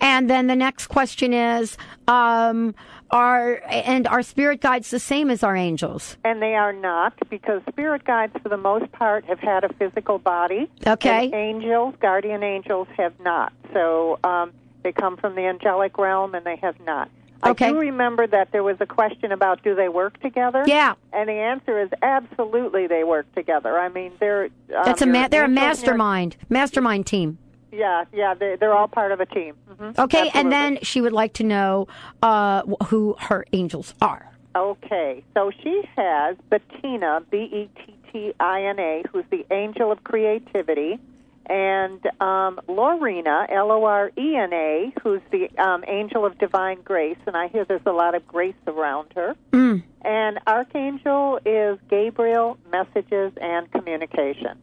And 0.00 0.28
then 0.28 0.46
the 0.46 0.56
next 0.56 0.86
question 0.88 1.32
is, 1.32 1.76
um, 2.08 2.74
are 3.11 3.61
and 3.68 4.06
are 4.06 4.22
spirit 4.22 4.61
guides 4.61 4.90
the 4.90 4.98
same 5.00 5.30
as 5.30 5.42
our 5.42 5.56
angels? 5.56 6.16
And 6.24 6.40
they 6.40 6.54
are 6.54 6.72
not 6.72 7.14
because 7.28 7.62
spirit 7.68 8.04
guides, 8.04 8.32
for 8.42 8.48
the 8.48 8.56
most 8.56 8.90
part, 8.92 9.24
have 9.24 9.40
had 9.40 9.64
a 9.64 9.72
physical 9.74 10.18
body. 10.18 10.70
Okay. 10.86 11.24
And 11.24 11.34
angels, 11.34 11.94
guardian 12.00 12.42
angels, 12.42 12.88
have 12.96 13.18
not. 13.20 13.52
So 13.72 14.18
um, 14.22 14.52
they 14.82 14.92
come 14.92 15.16
from 15.16 15.34
the 15.34 15.42
angelic 15.42 15.98
realm, 15.98 16.34
and 16.34 16.44
they 16.46 16.56
have 16.56 16.78
not. 16.80 17.11
Okay. 17.44 17.68
I 17.68 17.72
do 17.72 17.78
remember 17.78 18.26
that 18.26 18.52
there 18.52 18.62
was 18.62 18.76
a 18.80 18.86
question 18.86 19.32
about 19.32 19.62
do 19.62 19.74
they 19.74 19.88
work 19.88 20.20
together? 20.20 20.62
Yeah. 20.66 20.94
And 21.12 21.28
the 21.28 21.32
answer 21.32 21.80
is 21.80 21.88
absolutely 22.02 22.86
they 22.86 23.02
work 23.02 23.32
together. 23.34 23.78
I 23.78 23.88
mean, 23.88 24.12
they're 24.20 24.44
um, 24.44 24.84
That's 24.84 25.00
a 25.02 25.06
ma- 25.06 25.28
they're 25.28 25.44
a 25.44 25.48
angels 25.48 25.48
and 25.48 25.56
your- 25.56 25.66
mastermind, 25.66 26.36
mastermind 26.50 27.06
team. 27.06 27.38
Yeah, 27.73 28.05
yeah, 28.12 28.35
they, 28.35 28.57
they're 28.57 28.75
all 28.75 28.89
part 28.89 29.12
of 29.12 29.21
a 29.21 29.27
team. 29.27 29.55
hmm 29.79 29.91
Okay, 29.99 30.31
and 30.35 30.51
then 30.51 30.79
she 30.83 31.01
would 31.01 31.12
like 31.12 31.35
to 31.35 31.45
know 31.45 31.89
uh, 32.23 32.62
who 32.87 33.16
her 33.18 33.45
angels 33.53 33.95
are. 34.01 34.31
Okay, 34.57 35.23
so 35.35 35.53
she 35.62 35.83
has 35.97 36.37
Bettina, 36.49 37.23
B 37.31 37.37
E 37.37 37.71
T 37.77 37.95
T 38.12 38.35
I 38.41 38.64
N 38.64 38.81
A, 38.81 39.03
who's 39.11 39.25
the 39.31 39.47
angel 39.53 39.93
of 39.93 40.03
creativity, 40.03 40.99
and 41.47 42.05
um, 42.21 42.61
Lorena, 42.66 43.47
L 43.49 43.71
O 43.71 43.85
R 43.85 44.11
E 44.18 44.37
N 44.37 44.53
A, 44.53 44.93
who's 45.03 45.21
the 45.31 45.49
um, 45.59 45.85
angel 45.87 46.25
of 46.25 46.39
divine 46.39 46.81
grace. 46.83 47.18
And 47.27 47.37
I 47.37 47.49
hear 47.49 47.64
there's 47.64 47.81
a 47.87 47.93
lot 47.93 48.14
of 48.14 48.27
grace 48.27 48.55
around 48.66 49.12
her. 49.14 49.37
Mm. 49.53 49.83
And 50.03 50.39
Archangel 50.47 51.39
is 51.45 51.79
Gabriel, 51.89 52.59
messages, 52.71 53.33
and 53.41 53.71
communication. 53.71 54.59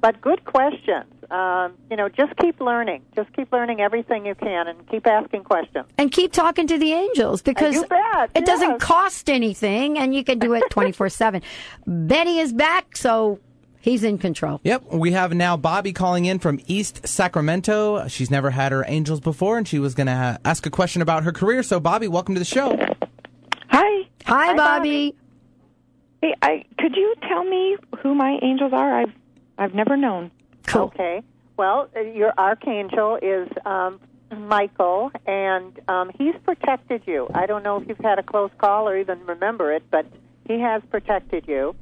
But 0.00 0.20
good 0.20 0.44
questions. 0.44 1.06
Um, 1.34 1.74
you 1.90 1.96
know, 1.96 2.08
just 2.08 2.36
keep 2.36 2.60
learning. 2.60 3.02
Just 3.16 3.32
keep 3.32 3.52
learning 3.52 3.80
everything 3.80 4.24
you 4.24 4.36
can 4.36 4.68
and 4.68 4.88
keep 4.88 5.04
asking 5.04 5.42
questions. 5.42 5.84
And 5.98 6.12
keep 6.12 6.32
talking 6.32 6.68
to 6.68 6.78
the 6.78 6.92
angels 6.92 7.42
because 7.42 7.74
You 7.74 7.86
bet, 7.86 8.30
it 8.36 8.46
doesn't 8.46 8.78
cost 8.80 9.28
anything 9.28 9.98
and 9.98 10.14
you 10.14 10.22
can 10.22 10.38
do 10.38 10.54
it 10.54 10.62
24 10.70 11.08
7. 11.08 11.42
Benny 11.88 12.38
is 12.38 12.52
back, 12.52 12.96
so 12.96 13.40
he's 13.80 14.04
in 14.04 14.16
control. 14.18 14.60
Yep, 14.62 14.92
we 14.92 15.10
have 15.10 15.34
now 15.34 15.56
Bobby 15.56 15.92
calling 15.92 16.24
in 16.26 16.38
from 16.38 16.60
East 16.68 17.04
Sacramento. 17.08 18.06
She's 18.06 18.30
never 18.30 18.50
had 18.50 18.70
her 18.70 18.84
angels 18.86 19.18
before, 19.18 19.58
and 19.58 19.66
she 19.66 19.80
was 19.80 19.96
going 19.96 20.06
to 20.06 20.14
ha- 20.14 20.38
ask 20.44 20.66
a 20.66 20.70
question 20.70 21.02
about 21.02 21.24
her 21.24 21.32
career. 21.32 21.64
So, 21.64 21.80
Bobby, 21.80 22.06
welcome 22.06 22.36
to 22.36 22.38
the 22.38 22.44
show. 22.44 22.78
Hi. 23.70 24.08
Hi, 24.26 24.54
Bobby. 24.54 25.16
Hey, 26.22 26.34
I 26.42 26.64
could 26.78 26.94
you 26.94 27.14
tell 27.28 27.42
me 27.42 27.76
who 28.02 28.14
my 28.14 28.38
angels 28.40 28.72
are? 28.72 29.00
I've 29.00 29.12
I've 29.58 29.74
never 29.74 29.96
known. 29.96 30.30
Okay. 30.72 31.22
Well, 31.56 31.88
uh, 31.96 32.00
your 32.00 32.32
archangel 32.36 33.18
is 33.20 33.48
um, 33.64 34.00
Michael, 34.36 35.12
and 35.26 35.78
um, 35.88 36.10
he's 36.18 36.34
protected 36.44 37.02
you. 37.06 37.28
I 37.32 37.46
don't 37.46 37.62
know 37.62 37.80
if 37.80 37.88
you've 37.88 37.98
had 37.98 38.18
a 38.18 38.22
close 38.22 38.50
call 38.58 38.88
or 38.88 38.98
even 38.98 39.24
remember 39.26 39.72
it, 39.72 39.84
but 39.90 40.06
he 40.46 40.60
has 40.60 40.82
protected 40.90 41.46
you. 41.46 41.74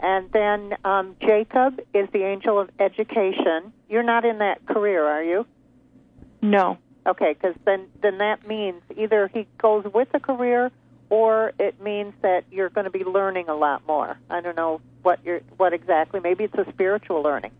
And 0.00 0.30
then 0.32 0.74
um, 0.84 1.16
Jacob 1.20 1.80
is 1.94 2.08
the 2.12 2.24
angel 2.24 2.58
of 2.58 2.70
education. 2.80 3.72
You're 3.88 4.02
not 4.02 4.24
in 4.24 4.38
that 4.38 4.66
career, 4.66 5.06
are 5.06 5.22
you? 5.22 5.46
No. 6.40 6.78
Okay, 7.06 7.34
because 7.34 7.56
then 7.64 7.86
then 8.00 8.18
that 8.18 8.46
means 8.46 8.82
either 8.96 9.28
he 9.32 9.46
goes 9.58 9.84
with 9.92 10.08
a 10.14 10.20
career, 10.20 10.70
or 11.08 11.52
it 11.58 11.80
means 11.80 12.14
that 12.22 12.44
you're 12.50 12.68
going 12.68 12.84
to 12.84 12.90
be 12.90 13.04
learning 13.04 13.48
a 13.48 13.54
lot 13.54 13.86
more. 13.86 14.18
I 14.30 14.40
don't 14.40 14.56
know 14.56 14.80
what 15.02 15.20
you're 15.24 15.40
what 15.56 15.72
exactly. 15.72 16.20
Maybe 16.20 16.44
it's 16.44 16.54
a 16.54 16.70
spiritual 16.72 17.22
learning. 17.22 17.52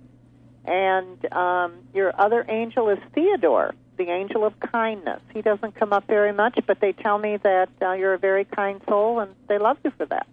And 0.65 1.33
um, 1.33 1.75
your 1.93 2.13
other 2.21 2.45
angel 2.49 2.89
is 2.89 2.99
Theodore, 3.15 3.75
the 3.97 4.11
angel 4.11 4.45
of 4.45 4.59
kindness. 4.61 5.21
He 5.35 5.43
doesn't 5.43 5.75
come 5.75 5.93
up 5.93 6.07
very 6.07 6.33
much, 6.33 6.59
but 6.67 6.81
they 6.81 6.93
tell 6.93 7.19
me 7.19 7.37
that 7.39 7.69
uh, 7.81 7.93
you're 7.93 8.15
a 8.15 8.19
very 8.19 8.45
kind 8.45 8.81
soul, 8.89 9.21
and 9.21 9.35
they 9.49 9.59
love 9.59 9.79
you 9.85 9.93
for 9.97 10.07
that. 10.07 10.27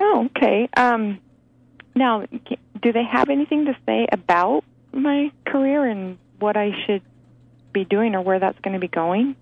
Oh, 0.00 0.28
okay. 0.36 0.68
Um, 0.76 1.20
now, 1.94 2.24
c- 2.48 2.58
do 2.82 2.92
they 2.92 3.04
have 3.04 3.30
anything 3.30 3.66
to 3.66 3.76
say 3.86 4.06
about 4.10 4.64
my 4.92 5.30
career 5.46 5.84
and 5.86 6.18
what 6.40 6.56
I 6.56 6.72
should 6.84 7.02
be 7.72 7.84
doing 7.84 8.14
or 8.14 8.20
where 8.20 8.40
that's 8.40 8.58
going 8.60 8.74
to 8.74 8.80
be 8.80 8.88
going? 8.88 9.36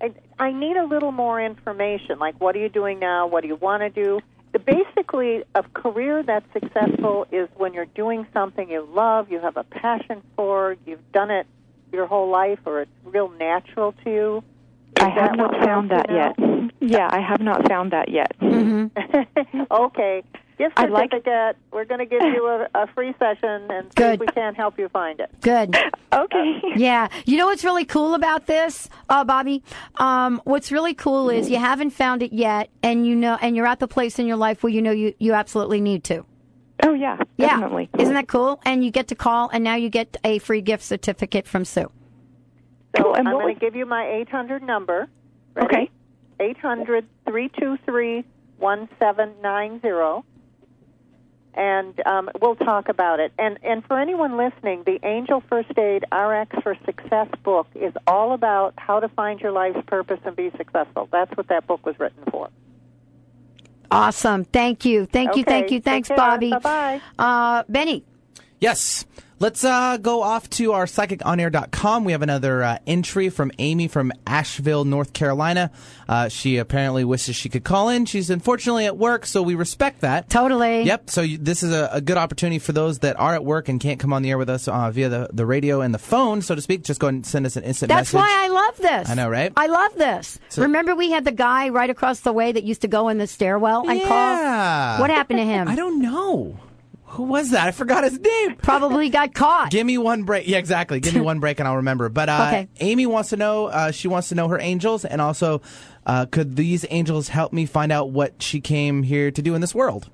I, 0.00 0.12
I 0.38 0.52
need 0.52 0.76
a 0.76 0.84
little 0.84 1.12
more 1.12 1.40
information. 1.40 2.18
Like, 2.18 2.40
what 2.40 2.56
are 2.56 2.58
you 2.58 2.68
doing 2.70 2.98
now? 2.98 3.26
What 3.26 3.42
do 3.42 3.48
you 3.48 3.56
want 3.56 3.82
to 3.82 3.90
do? 3.90 4.20
The, 4.54 4.60
basically, 4.60 5.42
a 5.56 5.64
career 5.64 6.22
that's 6.22 6.46
successful 6.52 7.26
is 7.32 7.48
when 7.56 7.74
you're 7.74 7.86
doing 7.86 8.24
something 8.32 8.70
you 8.70 8.86
love, 8.88 9.28
you 9.28 9.40
have 9.40 9.56
a 9.56 9.64
passion 9.64 10.22
for, 10.36 10.76
you've 10.86 11.10
done 11.10 11.32
it 11.32 11.48
your 11.92 12.06
whole 12.06 12.30
life, 12.30 12.60
or 12.64 12.82
it's 12.82 12.90
real 13.04 13.28
natural 13.30 13.94
to 14.04 14.10
you. 14.10 14.44
Is 14.96 15.02
I 15.02 15.08
have 15.08 15.36
not 15.36 15.54
found 15.64 15.90
that 15.90 16.08
helps 16.08 16.38
yet. 16.38 16.70
Yeah, 16.78 17.08
I 17.10 17.20
have 17.20 17.40
not 17.40 17.66
found 17.66 17.92
that 17.92 18.08
yet. 18.12 18.30
Mm-hmm. 18.38 19.62
okay. 19.72 20.22
Gift 20.56 20.74
I'd 20.78 20.90
like- 20.90 21.10
certificate. 21.10 21.56
We're 21.72 21.84
going 21.84 21.98
to 22.00 22.06
give 22.06 22.22
you 22.22 22.46
a, 22.46 22.68
a 22.74 22.86
free 22.94 23.12
session 23.18 23.66
and 23.70 23.86
see 23.98 24.04
if 24.04 24.20
we 24.20 24.26
can 24.28 24.54
help 24.54 24.78
you 24.78 24.88
find 24.88 25.20
it. 25.20 25.30
Good. 25.40 25.76
Okay. 26.14 26.60
Yeah. 26.76 27.08
You 27.24 27.36
know 27.38 27.46
what's 27.46 27.64
really 27.64 27.84
cool 27.84 28.14
about 28.14 28.46
this, 28.46 28.88
uh, 29.08 29.24
Bobby? 29.24 29.64
Um, 29.96 30.40
what's 30.44 30.70
really 30.70 30.94
cool 30.94 31.28
is 31.28 31.50
you 31.50 31.56
haven't 31.56 31.90
found 31.90 32.22
it 32.22 32.32
yet, 32.32 32.70
and 32.84 33.04
you 33.04 33.16
know, 33.16 33.36
and 33.42 33.56
you're 33.56 33.66
at 33.66 33.80
the 33.80 33.88
place 33.88 34.20
in 34.20 34.26
your 34.28 34.36
life 34.36 34.62
where 34.62 34.72
you 34.72 34.80
know 34.80 34.92
you, 34.92 35.12
you 35.18 35.32
absolutely 35.32 35.80
need 35.80 36.04
to. 36.04 36.24
Oh 36.84 36.92
yeah, 36.94 37.16
Yeah. 37.36 37.48
definitely. 37.48 37.90
Isn't 37.98 38.14
that 38.14 38.28
cool? 38.28 38.60
And 38.64 38.84
you 38.84 38.92
get 38.92 39.08
to 39.08 39.16
call, 39.16 39.48
and 39.52 39.64
now 39.64 39.74
you 39.74 39.90
get 39.90 40.16
a 40.22 40.38
free 40.38 40.60
gift 40.60 40.84
certificate 40.84 41.48
from 41.48 41.64
Sue. 41.64 41.90
So 42.96 43.14
and 43.14 43.26
I'm 43.26 43.34
what 43.34 43.42
going 43.42 43.54
to 43.54 43.60
give 43.60 43.74
you 43.74 43.86
my 43.86 44.06
800 44.08 44.62
number. 44.62 45.08
Ready? 45.54 45.66
Okay. 45.66 45.90
800 46.38 47.06
323 47.26 48.24
1790. 48.58 50.24
And 51.56 51.98
um, 52.06 52.30
we'll 52.40 52.56
talk 52.56 52.88
about 52.88 53.20
it. 53.20 53.32
And 53.38 53.58
and 53.62 53.84
for 53.84 54.00
anyone 54.00 54.36
listening, 54.36 54.82
the 54.84 54.98
Angel 55.04 55.42
First 55.48 55.76
Aid 55.78 56.04
RX 56.12 56.62
for 56.62 56.76
Success 56.84 57.28
book 57.42 57.66
is 57.74 57.92
all 58.06 58.32
about 58.32 58.74
how 58.76 59.00
to 59.00 59.08
find 59.08 59.40
your 59.40 59.52
life's 59.52 59.82
purpose 59.86 60.20
and 60.24 60.34
be 60.36 60.50
successful. 60.56 61.08
That's 61.10 61.34
what 61.36 61.48
that 61.48 61.66
book 61.66 61.84
was 61.86 61.98
written 61.98 62.24
for. 62.30 62.48
Awesome. 63.90 64.44
Thank 64.44 64.84
you. 64.84 65.06
Thank 65.06 65.36
you. 65.36 65.44
Thank 65.44 65.70
you. 65.70 65.80
Thanks. 65.80 66.08
Bobby. 66.08 66.50
Bye-bye. 66.50 67.00
Uh, 67.18 67.62
Benny. 67.68 68.04
Yes. 68.60 69.06
Let's 69.44 69.62
uh, 69.62 69.98
go 69.98 70.22
off 70.22 70.48
to 70.50 70.72
our 70.72 70.86
psychiconair.com. 70.86 72.04
We 72.06 72.12
have 72.12 72.22
another 72.22 72.62
uh, 72.62 72.78
entry 72.86 73.28
from 73.28 73.52
Amy 73.58 73.88
from 73.88 74.10
Asheville, 74.26 74.86
North 74.86 75.12
Carolina. 75.12 75.70
Uh, 76.08 76.30
she 76.30 76.56
apparently 76.56 77.04
wishes 77.04 77.36
she 77.36 77.50
could 77.50 77.62
call 77.62 77.90
in. 77.90 78.06
She's 78.06 78.30
unfortunately 78.30 78.86
at 78.86 78.96
work, 78.96 79.26
so 79.26 79.42
we 79.42 79.54
respect 79.54 80.00
that. 80.00 80.30
Totally. 80.30 80.84
Yep. 80.84 81.10
So 81.10 81.20
you, 81.20 81.36
this 81.36 81.62
is 81.62 81.74
a, 81.74 81.90
a 81.92 82.00
good 82.00 82.16
opportunity 82.16 82.58
for 82.58 82.72
those 82.72 83.00
that 83.00 83.20
are 83.20 83.34
at 83.34 83.44
work 83.44 83.68
and 83.68 83.78
can't 83.78 84.00
come 84.00 84.14
on 84.14 84.22
the 84.22 84.30
air 84.30 84.38
with 84.38 84.48
us 84.48 84.66
uh, 84.66 84.90
via 84.90 85.10
the, 85.10 85.28
the 85.30 85.44
radio 85.44 85.82
and 85.82 85.92
the 85.92 85.98
phone, 85.98 86.40
so 86.40 86.54
to 86.54 86.62
speak. 86.62 86.82
Just 86.82 86.98
go 86.98 87.08
ahead 87.08 87.14
and 87.16 87.26
send 87.26 87.44
us 87.44 87.56
an 87.56 87.64
instant 87.64 87.90
That's 87.90 88.14
message. 88.14 88.26
why 88.26 88.44
I 88.46 88.48
love 88.48 88.76
this. 88.78 89.10
I 89.10 89.14
know, 89.14 89.28
right? 89.28 89.52
I 89.58 89.66
love 89.66 89.94
this. 89.96 90.38
So- 90.48 90.62
Remember, 90.62 90.94
we 90.94 91.10
had 91.10 91.26
the 91.26 91.32
guy 91.32 91.68
right 91.68 91.90
across 91.90 92.20
the 92.20 92.32
way 92.32 92.50
that 92.50 92.64
used 92.64 92.80
to 92.80 92.88
go 92.88 93.08
in 93.10 93.18
the 93.18 93.26
stairwell 93.26 93.86
and 93.90 94.00
Yeah. 94.00 94.08
call. 94.08 95.00
What 95.02 95.10
happened 95.10 95.40
to 95.40 95.44
him? 95.44 95.68
I 95.68 95.76
don't 95.76 96.00
know. 96.00 96.58
Who 97.14 97.24
was 97.24 97.50
that? 97.50 97.66
I 97.68 97.70
forgot 97.70 98.04
his 98.04 98.18
name. 98.18 98.56
Probably 98.56 99.08
got 99.08 99.34
caught. 99.34 99.70
Give 99.70 99.86
me 99.86 99.98
one 99.98 100.24
break. 100.24 100.46
Yeah, 100.48 100.58
exactly. 100.58 101.00
Give 101.00 101.14
me 101.14 101.20
one 101.20 101.40
break 101.40 101.58
and 101.60 101.68
I'll 101.68 101.76
remember. 101.76 102.08
But 102.08 102.28
uh, 102.28 102.44
Okay. 102.48 102.68
Amy 102.80 103.06
wants 103.06 103.30
to 103.30 103.36
know. 103.36 103.66
Uh, 103.66 103.90
she 103.92 104.08
wants 104.08 104.28
to 104.30 104.34
know 104.34 104.48
her 104.48 104.58
angels, 104.60 105.04
and 105.04 105.20
also, 105.20 105.62
uh, 106.06 106.26
could 106.26 106.56
these 106.56 106.84
angels 106.90 107.28
help 107.28 107.52
me 107.52 107.66
find 107.66 107.92
out 107.92 108.10
what 108.10 108.42
she 108.42 108.60
came 108.60 109.02
here 109.04 109.30
to 109.30 109.42
do 109.42 109.54
in 109.54 109.60
this 109.60 109.74
world? 109.74 110.10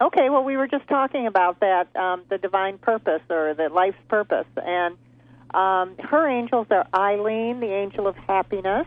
Okay, 0.00 0.30
well, 0.30 0.44
we 0.44 0.56
were 0.56 0.68
just 0.68 0.86
talking 0.86 1.26
about 1.26 1.58
that, 1.60 1.88
um, 1.96 2.22
the 2.28 2.38
divine 2.38 2.78
purpose 2.78 3.22
or 3.28 3.54
the 3.54 3.68
life's 3.68 3.98
purpose. 4.08 4.46
And 4.56 4.96
um, 5.54 5.96
her 5.98 6.28
angels 6.28 6.68
are 6.70 6.86
Eileen, 6.94 7.58
the 7.60 7.72
angel 7.72 8.06
of 8.06 8.14
happiness, 8.16 8.86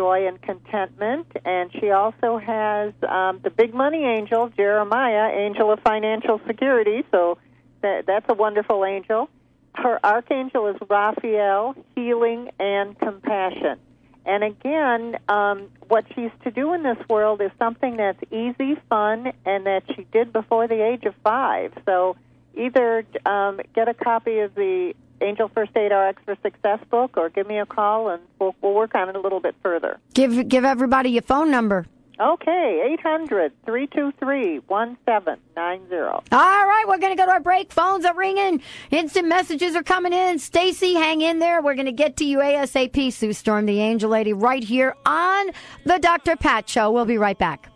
joy, 0.00 0.26
and 0.26 0.40
contentment. 0.40 1.26
And 1.44 1.70
she 1.78 1.90
also 1.90 2.38
has 2.38 2.94
um, 3.06 3.40
the 3.42 3.50
big 3.50 3.74
money 3.74 4.02
angel, 4.04 4.48
Jeremiah, 4.56 5.30
angel 5.30 5.70
of 5.70 5.80
financial 5.80 6.40
security. 6.46 7.04
So 7.10 7.36
that, 7.82 8.06
that's 8.06 8.24
a 8.30 8.34
wonderful 8.34 8.86
angel. 8.86 9.28
Her 9.74 10.00
archangel 10.02 10.68
is 10.68 10.76
Raphael, 10.88 11.74
healing 11.94 12.50
and 12.58 12.98
compassion. 12.98 13.78
And 14.24 14.42
again, 14.42 15.18
um, 15.28 15.68
what 15.88 16.06
she's 16.14 16.30
to 16.44 16.50
do 16.50 16.72
in 16.72 16.82
this 16.82 16.98
world 17.10 17.42
is 17.42 17.50
something 17.58 17.96
that's 17.96 18.22
easy, 18.32 18.80
fun, 18.88 19.32
and 19.44 19.66
that 19.66 19.82
she 19.94 20.06
did 20.12 20.32
before 20.32 20.66
the 20.66 20.82
age 20.82 21.04
of 21.04 21.14
five. 21.22 21.72
So 21.84 22.16
either 22.54 23.04
um, 23.26 23.60
get 23.74 23.86
a 23.88 23.94
copy 23.94 24.38
of 24.38 24.54
the 24.54 24.94
Angel 25.20 25.48
First 25.48 25.76
Aid 25.76 25.92
RX 25.92 26.22
for 26.24 26.36
Success 26.42 26.80
book 26.90 27.16
or 27.16 27.28
give 27.28 27.46
me 27.46 27.58
a 27.58 27.66
call 27.66 28.08
and 28.08 28.22
we'll, 28.38 28.54
we'll 28.62 28.74
work 28.74 28.94
on 28.94 29.08
it 29.08 29.16
a 29.16 29.20
little 29.20 29.40
bit 29.40 29.54
further. 29.62 29.98
Give 30.14 30.48
give 30.48 30.64
everybody 30.64 31.10
your 31.10 31.22
phone 31.22 31.50
number. 31.50 31.86
Okay, 32.20 32.96
800 33.00 33.50
323 33.64 34.58
1790. 34.66 35.96
All 35.96 36.20
right, 36.30 36.84
we're 36.86 36.98
going 36.98 37.12
to 37.12 37.16
go 37.16 37.24
to 37.24 37.32
our 37.32 37.40
break. 37.40 37.72
Phones 37.72 38.04
are 38.04 38.14
ringing. 38.14 38.60
Instant 38.90 39.26
messages 39.26 39.74
are 39.74 39.82
coming 39.82 40.12
in. 40.12 40.38
Stacy, 40.38 40.92
hang 40.92 41.22
in 41.22 41.38
there. 41.38 41.62
We're 41.62 41.76
going 41.76 41.86
to 41.86 41.92
get 41.92 42.18
to 42.18 42.26
you 42.26 42.38
ASAP. 42.38 43.10
Sue 43.10 43.32
Storm, 43.32 43.64
the 43.64 43.80
Angel 43.80 44.10
Lady, 44.10 44.34
right 44.34 44.62
here 44.62 44.94
on 45.06 45.50
the 45.84 45.98
Dr. 45.98 46.36
Pat 46.36 46.68
Show. 46.68 46.90
We'll 46.90 47.06
be 47.06 47.16
right 47.16 47.38
back. 47.38 47.70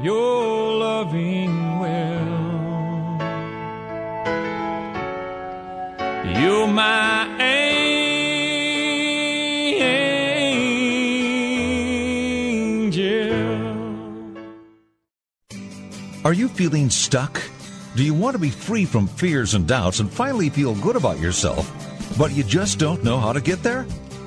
your 0.00 0.74
loving 0.78 1.80
will. 1.80 2.50
You're 6.38 6.66
my 6.66 7.26
angel. 7.40 7.70
Are 16.24 16.32
you 16.32 16.48
feeling 16.48 16.90
stuck? 16.90 17.40
Do 17.96 18.04
you 18.04 18.14
want 18.14 18.34
to 18.34 18.38
be 18.38 18.50
free 18.50 18.84
from 18.84 19.06
fears 19.06 19.54
and 19.54 19.66
doubts 19.66 20.00
and 20.00 20.10
finally 20.10 20.48
feel 20.48 20.74
good 20.76 20.96
about 20.96 21.18
yourself, 21.18 21.68
but 22.16 22.32
you 22.32 22.44
just 22.44 22.78
don't 22.78 23.02
know 23.02 23.18
how 23.18 23.32
to 23.32 23.40
get 23.40 23.62
there? 23.62 23.86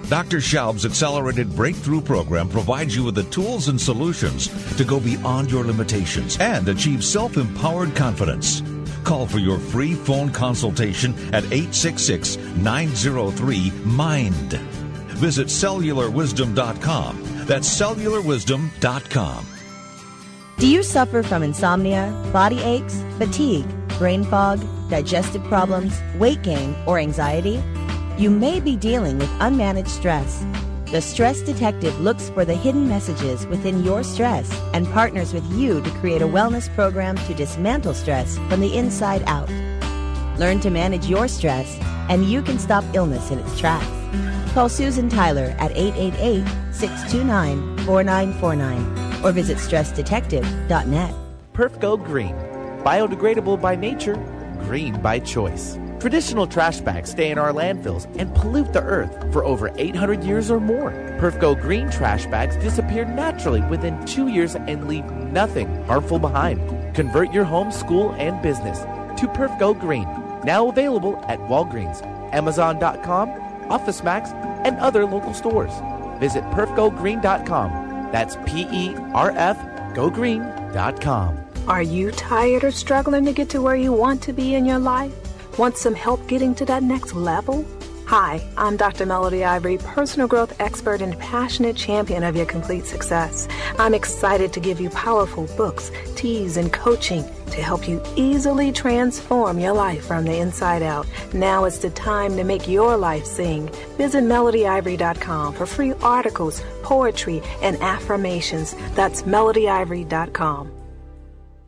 Dr. 0.09 0.37
Schaub's 0.37 0.85
accelerated 0.85 1.55
breakthrough 1.55 2.01
program 2.01 2.49
provides 2.49 2.95
you 2.95 3.03
with 3.03 3.15
the 3.15 3.23
tools 3.25 3.69
and 3.69 3.79
solutions 3.79 4.49
to 4.75 4.83
go 4.83 4.99
beyond 4.99 5.49
your 5.49 5.63
limitations 5.63 6.37
and 6.39 6.67
achieve 6.67 7.03
self 7.03 7.37
empowered 7.37 7.95
confidence. 7.95 8.61
Call 9.03 9.27
for 9.27 9.39
your 9.39 9.59
free 9.59 9.93
phone 9.93 10.31
consultation 10.31 11.13
at 11.33 11.43
866 11.45 12.37
903 12.57 13.71
MIND. 13.85 14.53
Visit 15.19 15.47
cellularwisdom.com. 15.47 17.23
That's 17.45 17.79
cellularwisdom.com. 17.79 19.47
Do 20.59 20.67
you 20.67 20.83
suffer 20.83 21.23
from 21.23 21.43
insomnia, 21.43 22.11
body 22.31 22.59
aches, 22.61 23.03
fatigue, 23.17 23.65
brain 23.97 24.23
fog, 24.23 24.63
digestive 24.89 25.43
problems, 25.45 25.99
weight 26.15 26.41
gain, 26.41 26.75
or 26.85 26.99
anxiety? 26.99 27.61
You 28.17 28.29
may 28.29 28.59
be 28.59 28.75
dealing 28.75 29.17
with 29.17 29.29
unmanaged 29.39 29.87
stress. 29.89 30.45
The 30.93 31.01
Stress 31.01 31.41
Detective 31.41 31.99
looks 32.01 32.29
for 32.29 32.45
the 32.45 32.53
hidden 32.53 32.87
messages 32.87 33.47
within 33.47 33.83
your 33.83 34.03
stress 34.03 34.47
and 34.75 34.85
partners 34.89 35.33
with 35.33 35.43
you 35.51 35.81
to 35.81 35.89
create 35.89 36.21
a 36.21 36.27
wellness 36.27 36.71
program 36.75 37.15
to 37.25 37.33
dismantle 37.33 37.95
stress 37.95 38.37
from 38.47 38.59
the 38.59 38.77
inside 38.77 39.23
out. 39.25 39.49
Learn 40.37 40.59
to 40.59 40.69
manage 40.69 41.07
your 41.07 41.27
stress, 41.27 41.79
and 42.09 42.25
you 42.25 42.43
can 42.43 42.59
stop 42.59 42.83
illness 42.93 43.31
in 43.31 43.39
its 43.39 43.59
tracks. 43.59 44.53
Call 44.53 44.69
Susan 44.69 45.09
Tyler 45.09 45.55
at 45.57 45.71
888 45.75 46.45
629 46.71 47.77
4949 47.87 49.25
or 49.25 49.31
visit 49.31 49.57
stressdetective.net. 49.57 51.15
Perf 51.53 51.79
Go 51.79 51.97
Green. 51.97 52.35
Biodegradable 52.83 53.59
by 53.59 53.75
nature, 53.75 54.13
green 54.67 55.01
by 55.01 55.17
choice. 55.17 55.75
Traditional 56.03 56.45
trash 56.45 56.81
bags 56.81 57.11
stay 57.11 57.31
in 57.31 57.37
our 57.37 57.53
landfills 57.53 58.13
and 58.19 58.35
pollute 58.35 58.73
the 58.73 58.81
earth 58.81 59.31
for 59.31 59.45
over 59.45 59.71
800 59.77 60.21
years 60.21 60.51
or 60.51 60.59
more. 60.59 60.91
Perfgo 61.17 61.55
Green 61.55 61.89
trash 61.89 62.25
bags 62.25 62.57
disappear 62.57 63.05
naturally 63.05 63.61
within 63.61 64.05
two 64.05 64.27
years 64.27 64.55
and 64.55 64.85
leave 64.85 65.05
nothing 65.31 65.81
harmful 65.85 66.19
behind. 66.19 66.59
Convert 66.93 67.31
your 67.31 67.45
home, 67.45 67.71
school, 67.71 68.13
and 68.17 68.41
business 68.41 68.79
to 69.17 69.29
Perfgo 69.29 69.79
Green. 69.79 70.03
Now 70.43 70.67
available 70.67 71.23
at 71.29 71.39
Walgreens, 71.39 72.03
Amazon.com, 72.33 73.29
OfficeMax, 73.69 74.33
and 74.65 74.77
other 74.79 75.05
local 75.05 75.33
stores. 75.33 75.71
Visit 76.19 76.43
perfgogreen.com. 76.51 78.09
That's 78.11 78.35
P 78.45 78.67
E 78.73 78.93
R 79.13 79.31
F 79.37 79.57
gogreen.com. 79.95 81.39
Are 81.69 81.81
you 81.81 82.11
tired 82.11 82.65
or 82.65 82.71
struggling 82.71 83.23
to 83.23 83.31
get 83.31 83.47
to 83.51 83.61
where 83.61 83.77
you 83.77 83.93
want 83.93 84.21
to 84.23 84.33
be 84.33 84.55
in 84.55 84.65
your 84.65 84.79
life? 84.79 85.22
Want 85.57 85.77
some 85.77 85.93
help 85.93 86.27
getting 86.27 86.55
to 86.55 86.65
that 86.65 86.81
next 86.81 87.13
level? 87.13 87.63
Hi, 88.07 88.41
I'm 88.57 88.75
Dr. 88.75 89.05
Melody 89.05 89.43
Ivory, 89.43 89.77
personal 89.77 90.27
growth 90.27 90.59
expert 90.59 90.99
and 90.99 91.17
passionate 91.19 91.75
champion 91.75 92.23
of 92.23 92.35
your 92.35 92.47
complete 92.47 92.85
success. 92.85 93.47
I'm 93.77 93.93
excited 93.93 94.51
to 94.53 94.59
give 94.59 94.81
you 94.81 94.89
powerful 94.89 95.45
books, 95.55 95.91
teas, 96.15 96.57
and 96.57 96.73
coaching 96.73 97.23
to 97.51 97.61
help 97.61 97.87
you 97.87 98.01
easily 98.15 98.71
transform 98.71 99.59
your 99.59 99.73
life 99.73 100.05
from 100.07 100.25
the 100.25 100.37
inside 100.37 100.81
out. 100.81 101.05
Now 101.33 101.65
is 101.65 101.77
the 101.77 101.91
time 101.91 102.35
to 102.37 102.43
make 102.43 102.67
your 102.67 102.97
life 102.97 103.25
sing. 103.25 103.69
Visit 103.97 104.23
melodyivory.com 104.23 105.53
for 105.53 105.67
free 105.67 105.93
articles, 106.01 106.63
poetry, 106.81 107.43
and 107.61 107.77
affirmations. 107.83 108.75
That's 108.95 109.21
melodyivory.com. 109.21 110.71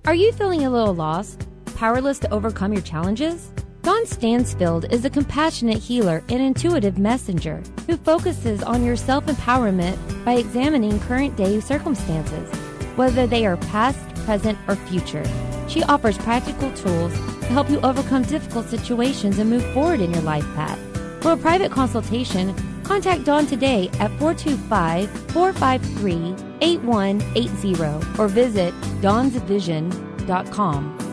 Are 0.06 0.16
you 0.16 0.32
feeling 0.32 0.66
a 0.66 0.72
little 0.72 0.96
lost? 0.96 1.48
Powerless 1.76 2.18
to 2.20 2.34
overcome 2.34 2.74
your 2.74 2.82
challenges? 2.82 3.52
Dawn 3.86 4.06
Stansfield 4.08 4.92
is 4.92 5.06
a 5.06 5.10
compassionate 5.12 5.78
healer 5.78 6.24
and 6.30 6.42
intuitive 6.42 6.98
messenger 6.98 7.62
who 7.86 7.98
focuses 7.98 8.64
on 8.64 8.84
your 8.84 8.96
self 8.96 9.28
empowerment 9.28 9.96
by 10.26 10.34
examining 10.34 11.00
current 11.02 11.36
day 11.36 11.60
circumstances, 11.60 12.50
whether 12.96 13.28
they 13.28 13.46
are 13.46 13.58
past, 13.58 14.00
present, 14.26 14.58
or 14.68 14.76
future. 14.76 15.24
She 15.68 15.84
offers 15.84 16.18
practical 16.18 16.72
tools 16.72 17.14
to 17.14 17.46
help 17.46 17.70
you 17.70 17.80
overcome 17.82 18.24
difficult 18.24 18.70
situations 18.70 19.38
and 19.38 19.52
move 19.52 19.64
forward 19.72 20.02
in 20.02 20.12
your 20.12 20.24
life 20.24 20.46
path. 20.56 20.80
For 21.22 21.34
a 21.34 21.38
private 21.38 21.72
consultation, 21.72 22.56
contact 22.84 23.24
Dawn 23.24 23.46
today 23.46 23.90
at 24.00 24.10
425 24.18 25.12
453 25.30 26.36
8180 26.62 28.20
or 28.20 28.28
visit 28.30 28.74
dawnsvision.com. 29.02 31.05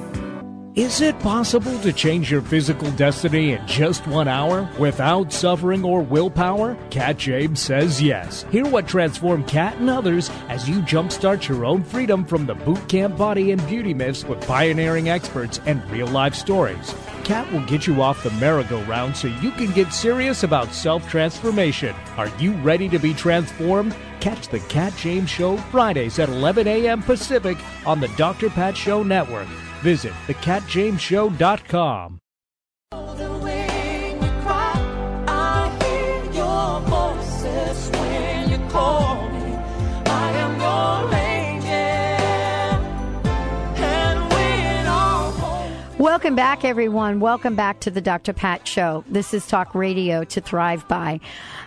Is 0.74 1.02
it 1.02 1.18
possible 1.18 1.78
to 1.80 1.92
change 1.92 2.30
your 2.30 2.40
physical 2.40 2.90
destiny 2.92 3.52
in 3.52 3.66
just 3.66 4.06
one 4.06 4.26
hour 4.26 4.66
without 4.78 5.30
suffering 5.30 5.84
or 5.84 6.00
willpower? 6.00 6.78
Kat 6.88 7.18
James 7.18 7.60
says 7.60 8.00
yes. 8.00 8.46
Hear 8.50 8.64
what 8.64 8.88
transformed 8.88 9.46
Kat 9.46 9.76
and 9.76 9.90
others 9.90 10.30
as 10.48 10.66
you 10.66 10.76
jumpstart 10.80 11.46
your 11.46 11.66
own 11.66 11.84
freedom 11.84 12.24
from 12.24 12.46
the 12.46 12.54
boot 12.54 12.88
camp 12.88 13.18
body 13.18 13.52
and 13.52 13.66
beauty 13.66 13.92
myths 13.92 14.24
with 14.24 14.40
pioneering 14.46 15.10
experts 15.10 15.60
and 15.66 15.84
real 15.90 16.06
life 16.06 16.34
stories. 16.34 16.94
Kat 17.22 17.52
will 17.52 17.66
get 17.66 17.86
you 17.86 18.00
off 18.00 18.22
the 18.22 18.30
merry-go-round 18.30 19.14
so 19.14 19.28
you 19.28 19.50
can 19.50 19.72
get 19.72 19.92
serious 19.92 20.42
about 20.42 20.72
self 20.72 21.06
transformation. 21.06 21.94
Are 22.16 22.34
you 22.38 22.52
ready 22.62 22.88
to 22.88 22.98
be 22.98 23.12
transformed? 23.12 23.94
Catch 24.20 24.48
the 24.48 24.60
Kat 24.60 24.94
James 24.96 25.28
Show 25.28 25.58
Fridays 25.58 26.18
at 26.18 26.30
11 26.30 26.66
a.m. 26.66 27.02
Pacific 27.02 27.58
on 27.84 28.00
the 28.00 28.08
Dr. 28.16 28.48
Pat 28.48 28.74
Show 28.74 29.02
Network. 29.02 29.48
Visit 29.82 30.12
thecatjamesshow.com. 30.28 32.18
Welcome 46.02 46.34
back, 46.34 46.64
everyone. 46.64 47.20
Welcome 47.20 47.54
back 47.54 47.78
to 47.78 47.90
the 47.90 48.00
Dr. 48.00 48.32
Pat 48.32 48.66
Show. 48.66 49.04
This 49.08 49.32
is 49.32 49.46
Talk 49.46 49.72
Radio 49.72 50.24
to 50.24 50.40
Thrive 50.40 50.88
By. 50.88 51.20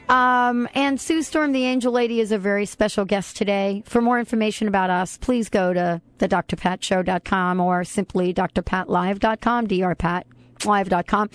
Um, 0.09 0.67
and 0.75 0.99
Sue 0.99 1.23
Storm, 1.23 1.53
the 1.53 1.63
Angel 1.63 1.89
Lady, 1.89 2.19
is 2.19 2.33
a 2.33 2.37
very 2.37 2.65
special 2.65 3.05
guest 3.05 3.37
today. 3.37 3.81
For 3.85 4.01
more 4.01 4.19
information 4.19 4.67
about 4.67 4.89
us, 4.89 5.17
please 5.17 5.47
go 5.47 5.71
to 5.71 6.01
the 6.17 6.27
drpatshow.com 6.27 7.61
or 7.61 7.85
simply 7.85 8.33
drpatlive.com, 8.33 9.67
drpat 9.67 10.23
live.com. 10.65 11.29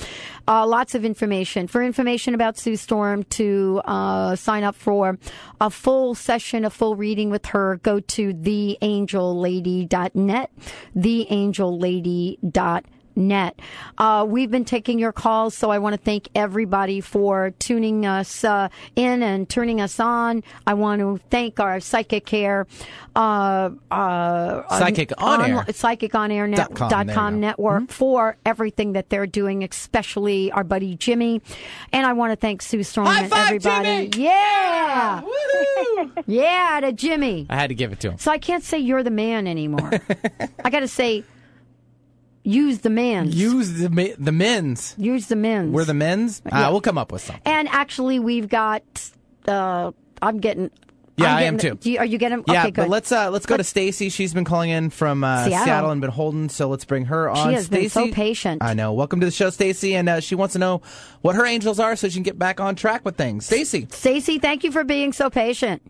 Uh, 0.47 0.67
lots 0.67 0.95
of 0.95 1.05
information. 1.05 1.67
For 1.67 1.83
information 1.83 2.35
about 2.35 2.59
Sue 2.59 2.77
Storm, 2.77 3.25
to 3.25 3.81
uh, 3.85 4.37
sign 4.37 4.65
up 4.65 4.75
for 4.75 5.19
a 5.61 5.69
full 5.71 6.15
session, 6.15 6.65
a 6.65 6.71
full 6.71 6.97
reading 6.97 7.29
with 7.31 7.45
her, 7.47 7.77
go 7.83 8.01
to 8.01 8.35
theangellady.net, 8.35 10.51
theangellady.net 10.97 12.85
net. 13.21 13.59
Uh, 13.99 14.27
we've 14.29 14.51
been 14.51 14.65
taking 14.65 14.99
your 14.99 15.13
calls, 15.13 15.55
so 15.55 15.71
I 15.71 15.79
want 15.79 15.95
to 15.95 16.01
thank 16.01 16.29
everybody 16.35 17.01
for 17.01 17.53
tuning 17.59 18.07
us 18.07 18.43
uh, 18.45 18.69
in 18.97 19.23
and 19.23 19.49
turning 19.49 19.81
us 19.81 20.01
on. 20.01 20.43
I 20.67 20.75
want 20.75 21.01
to 21.01 21.21
thank 21.31 21.61
our 21.61 21.79
psychic 21.81 22.27
care, 22.27 22.67
uh, 23.15 23.71
uh, 23.91 24.79
Psychic 24.79 25.13
on 25.19 25.51
air. 25.51 25.65
psychic 25.73 26.15
on 26.15 26.31
air 26.31 26.47
net, 26.47 26.57
Dot 26.59 26.75
com. 26.75 26.89
dot 26.91 27.09
com 27.09 27.41
network 27.41 27.91
for 27.91 28.37
everything 28.47 28.93
that 28.95 29.11
they're 29.11 29.27
doing, 29.27 29.63
especially 29.65 30.51
our 30.53 30.65
buddy 30.65 30.97
Jimmy. 30.97 31.43
And 31.93 32.07
I 32.07 32.13
want 32.15 32.33
to 32.33 32.37
thank 32.37 32.63
Sue 32.63 32.83
Storm 32.83 33.07
and 33.09 33.33
everybody. 33.33 34.11
Yeah, 34.17 35.23
yeah, 36.27 36.81
to 36.83 36.93
Jimmy. 36.93 37.47
I 37.51 37.57
had 37.57 37.69
to 37.69 37.75
give 37.75 37.93
it 37.93 38.01
to 38.01 38.11
him. 38.13 38.19
So 38.19 38.31
I 38.31 38.39
can't 38.39 38.63
say 38.65 38.79
you're 38.79 39.03
the 39.03 39.11
man 39.11 39.47
anymore. 39.47 39.91
I 40.65 40.71
got 40.71 40.81
to 40.81 40.89
say, 40.89 41.25
use 42.43 42.79
the 42.81 42.91
man. 42.91 43.31
Use 43.31 43.79
the 43.79 43.91
mi- 43.91 44.15
the 44.19 44.33
men's. 44.33 44.95
Use 44.99 45.27
the 45.29 45.37
men's. 45.37 45.73
We're 45.73 45.85
the 45.85 45.95
men's. 45.95 46.43
Yeah. 46.47 46.69
Uh, 46.69 46.71
we'll 46.73 46.81
come 46.81 46.99
up 46.99 47.13
with 47.13 47.23
something. 47.23 47.43
And 47.45 47.69
actually, 47.69 48.19
we've 48.19 48.49
got. 48.49 48.83
Uh, 49.47 49.93
I'm 50.23 50.39
getting. 50.39 50.71
Yeah, 51.17 51.33
I'm 51.33 51.37
I 51.37 51.43
am 51.43 51.59
too. 51.59 51.79
You, 51.83 51.99
are 51.99 52.05
you 52.05 52.17
getting? 52.17 52.45
Yeah, 52.47 52.61
okay, 52.61 52.71
good. 52.71 52.83
but 52.83 52.89
let's 52.89 53.13
uh, 53.13 53.31
let's 53.31 53.45
go 53.45 53.57
to 53.57 53.65
Stacy. 53.65 54.09
She's 54.09 54.33
been 54.33 54.45
calling 54.45 54.71
in 54.71 54.91
from 54.91 55.23
uh, 55.23 55.45
Seattle. 55.45 55.65
Seattle. 55.65 55.91
and 55.91 56.01
been 56.01 56.11
holding, 56.11 56.49
so 56.49 56.69
let's 56.69 56.85
bring 56.85 57.07
her 57.07 57.29
on. 57.29 57.49
She 57.49 57.55
has 57.55 57.69
been 57.69 57.91
so 57.91 58.11
patient. 58.11 58.63
I 58.63 58.73
know. 58.75 58.95
Welcome 58.95 59.21
to 59.21 59.27
the 59.27 59.33
show, 59.33 59.51
Stacy, 59.51 59.95
and 59.95 60.09
uh, 60.09 60.21
she 60.21 60.35
wants 60.35 60.55
to 60.55 60.59
know 60.59 60.81
what 61.21 61.37
her 61.37 61.45
angels 61.45 61.79
are 61.79 61.95
so 61.97 62.09
she 62.09 62.15
can 62.15 62.23
get 62.23 62.39
back 62.39 62.59
on 62.59 62.75
track 62.75 63.05
with 63.05 63.17
things. 63.17 63.45
Stacy, 63.45 63.87
Stacy, 63.91 64.39
thank 64.39 64.65
you 64.65 64.73
for 64.73 64.83
being 64.85 65.13
so 65.13 65.29
patient. 65.29 65.83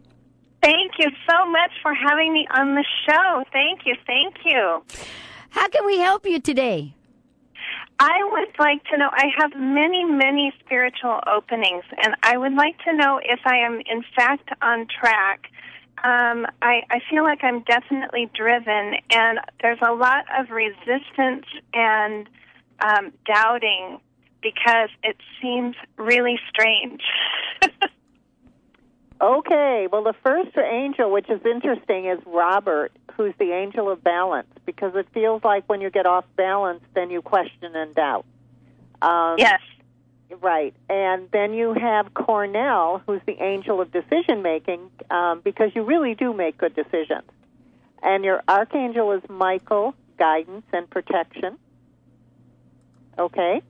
Thank 0.63 0.93
you 0.99 1.11
so 1.29 1.51
much 1.51 1.71
for 1.81 1.95
having 1.95 2.33
me 2.33 2.47
on 2.53 2.75
the 2.75 2.85
show. 3.07 3.45
Thank 3.53 3.87
you, 3.87 3.95
thank 4.07 4.35
you. 4.45 4.83
How 5.51 5.69
can 5.69 5.85
we 5.85 5.99
help 5.99 6.27
you 6.27 6.41
today? 6.41 6.95
I 7.99 8.19
would 8.33 8.59
like 8.59 8.83
to 8.85 8.97
know, 8.97 9.11
I 9.13 9.27
have 9.37 9.51
many, 9.55 10.05
many 10.05 10.55
spiritual 10.65 11.21
openings, 11.27 11.85
and 12.03 12.15
I 12.23 12.39
would 12.39 12.55
like 12.55 12.79
to 12.85 12.95
know 12.95 13.21
if 13.23 13.41
I 13.45 13.59
am 13.59 13.83
in 13.85 14.03
fact 14.17 14.49
on 14.63 14.87
track. 14.87 15.51
Um, 16.03 16.47
I, 16.63 16.81
I 16.91 17.01
feel 17.11 17.25
like 17.25 17.45
I'm 17.45 17.63
definitely 17.65 18.31
driven, 18.35 18.95
and 19.11 19.39
there's 19.61 19.81
a 19.87 19.93
lot 19.93 20.25
of 20.39 20.49
resistance 20.51 21.45
and 21.75 22.27
um, 22.81 23.13
doubting 23.27 24.01
because 24.41 24.89
it 25.03 25.19
seems 25.43 25.77
really 25.99 26.41
strange. 26.49 27.03
Okay, 29.23 29.87
well, 29.93 30.03
the 30.03 30.15
first 30.25 30.57
angel, 30.57 31.11
which 31.11 31.29
is 31.29 31.41
interesting, 31.45 32.07
is 32.07 32.19
Robert, 32.25 32.91
who's 33.17 33.35
the 33.39 33.53
angel 33.53 33.91
of 33.91 34.03
balance, 34.03 34.49
because 34.67 34.95
it 34.95 35.07
feels 35.13 35.43
like 35.45 35.65
when 35.69 35.81
you 35.81 35.91
get 35.91 36.07
off 36.07 36.25
balance, 36.37 36.83
then 36.95 37.11
you 37.11 37.23
question 37.23 37.75
and 37.75 37.95
doubt. 37.95 38.25
Um, 39.03 39.37
yes. 39.39 39.61
Right. 40.41 40.75
And 40.89 41.29
then 41.33 41.55
you 41.55 41.75
have 41.75 42.15
Cornell, 42.15 43.03
who's 43.07 43.21
the 43.27 43.43
angel 43.43 43.81
of 43.81 43.91
decision 43.91 44.43
making, 44.43 44.91
um, 45.11 45.41
because 45.41 45.73
you 45.75 45.83
really 45.83 46.15
do 46.15 46.33
make 46.33 46.57
good 46.57 46.75
decisions. 46.75 47.29
And 48.03 48.25
your 48.25 48.43
archangel 48.47 49.13
is 49.13 49.23
Michael, 49.29 49.95
guidance 50.19 50.65
and 50.73 50.89
protection. 50.89 51.59
Okay. 53.19 53.61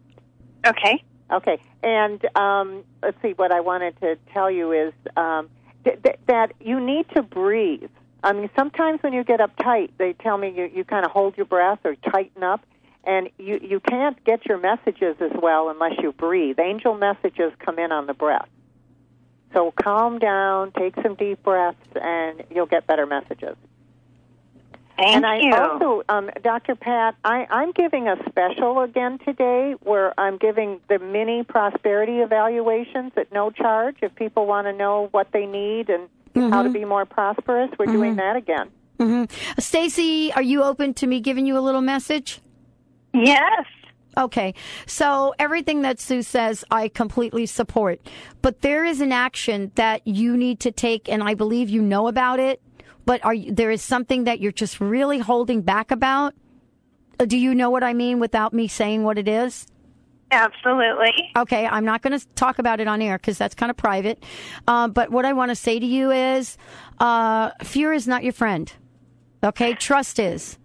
Okay. 0.66 1.02
Okay. 1.32 1.58
And 1.82 2.24
um, 2.36 2.84
let's 3.02 3.20
see, 3.22 3.30
what 3.30 3.52
I 3.52 3.60
wanted 3.60 3.98
to 4.00 4.16
tell 4.32 4.50
you 4.50 4.72
is 4.72 4.92
um, 5.16 5.48
th- 5.84 6.02
th- 6.02 6.18
that 6.26 6.52
you 6.60 6.78
need 6.78 7.06
to 7.14 7.22
breathe. 7.22 7.90
I 8.22 8.32
mean, 8.32 8.50
sometimes 8.56 9.02
when 9.02 9.12
you 9.12 9.24
get 9.24 9.40
uptight, 9.40 9.90
they 9.98 10.12
tell 10.12 10.36
me 10.36 10.52
you, 10.54 10.70
you 10.74 10.84
kind 10.84 11.04
of 11.04 11.10
hold 11.10 11.36
your 11.36 11.46
breath 11.46 11.78
or 11.84 11.94
tighten 11.96 12.42
up, 12.42 12.64
and 13.04 13.30
you, 13.38 13.58
you 13.62 13.80
can't 13.80 14.22
get 14.24 14.44
your 14.46 14.58
messages 14.58 15.16
as 15.20 15.32
well 15.40 15.70
unless 15.70 15.94
you 16.02 16.12
breathe. 16.12 16.58
Angel 16.58 16.94
messages 16.94 17.52
come 17.58 17.78
in 17.78 17.92
on 17.92 18.06
the 18.06 18.14
breath. 18.14 18.48
So 19.54 19.72
calm 19.72 20.18
down, 20.18 20.72
take 20.72 20.94
some 21.02 21.14
deep 21.14 21.42
breaths, 21.42 21.78
and 21.94 22.44
you'll 22.50 22.66
get 22.66 22.86
better 22.86 23.06
messages. 23.06 23.56
Thank 24.96 25.16
and 25.16 25.26
I 25.26 25.38
you. 25.38 25.54
also, 25.54 26.02
um, 26.10 26.30
Dr. 26.42 26.74
Pat, 26.74 27.16
I, 27.24 27.46
I'm 27.50 27.72
giving 27.72 28.06
a 28.06 28.16
special 28.28 28.80
again 28.80 29.18
today 29.24 29.74
where 29.80 30.12
I'm 30.20 30.36
giving 30.36 30.78
the 30.88 30.98
mini 30.98 31.42
prosperity 31.42 32.18
evaluations 32.18 33.12
at 33.16 33.32
no 33.32 33.50
charge. 33.50 33.96
If 34.02 34.14
people 34.14 34.46
want 34.46 34.66
to 34.66 34.74
know 34.74 35.08
what 35.10 35.28
they 35.32 35.46
need 35.46 35.88
and 35.88 36.08
how 36.34 36.62
to 36.62 36.70
be 36.70 36.84
more 36.84 37.04
prosperous, 37.04 37.70
we're 37.78 37.86
doing 37.86 38.16
that 38.16 38.36
again. 38.36 38.70
hmm 38.98 39.24
Stacy, 39.58 40.32
are 40.32 40.42
you 40.42 40.62
open 40.62 40.94
to 40.94 41.06
me 41.06 41.20
giving 41.20 41.46
you 41.46 41.58
a 41.58 41.60
little 41.60 41.80
message? 41.80 42.40
Yes. 43.12 43.66
Okay. 44.16 44.54
So 44.86 45.34
everything 45.38 45.82
that 45.82 46.00
Sue 46.00 46.22
says, 46.22 46.64
I 46.70 46.88
completely 46.88 47.46
support. 47.46 48.00
But 48.42 48.60
there 48.60 48.84
is 48.84 49.00
an 49.00 49.12
action 49.12 49.70
that 49.76 50.06
you 50.06 50.36
need 50.36 50.60
to 50.60 50.72
take, 50.72 51.08
and 51.08 51.22
I 51.22 51.34
believe 51.34 51.70
you 51.70 51.82
know 51.82 52.08
about 52.08 52.40
it. 52.40 52.60
But 53.06 53.24
are 53.24 53.34
you, 53.34 53.52
there 53.52 53.70
is 53.70 53.82
something 53.82 54.24
that 54.24 54.40
you're 54.40 54.52
just 54.52 54.80
really 54.80 55.18
holding 55.18 55.62
back 55.62 55.90
about? 55.90 56.34
Uh, 57.18 57.24
Do 57.24 57.36
you 57.36 57.54
know 57.54 57.70
what 57.70 57.82
I 57.82 57.94
mean 57.94 58.18
without 58.18 58.52
me 58.52 58.68
saying 58.68 59.04
what 59.04 59.18
it 59.18 59.28
is? 59.28 59.66
Absolutely. 60.32 61.12
Okay, 61.36 61.66
I'm 61.66 61.84
not 61.84 62.02
going 62.02 62.18
to 62.18 62.26
talk 62.36 62.58
about 62.58 62.80
it 62.80 62.86
on 62.86 63.02
air 63.02 63.18
because 63.18 63.36
that's 63.36 63.54
kind 63.54 63.68
of 63.70 63.76
private. 63.76 64.22
Uh, 64.68 64.86
but 64.88 65.10
what 65.10 65.24
I 65.24 65.32
want 65.32 65.50
to 65.50 65.56
say 65.56 65.78
to 65.80 65.86
you 65.86 66.10
is 66.10 66.56
uh, 67.00 67.50
fear 67.64 67.92
is 67.92 68.06
not 68.06 68.22
your 68.22 68.32
friend. 68.32 68.72
Okay, 69.42 69.74
trust 69.74 70.18
is. 70.18 70.58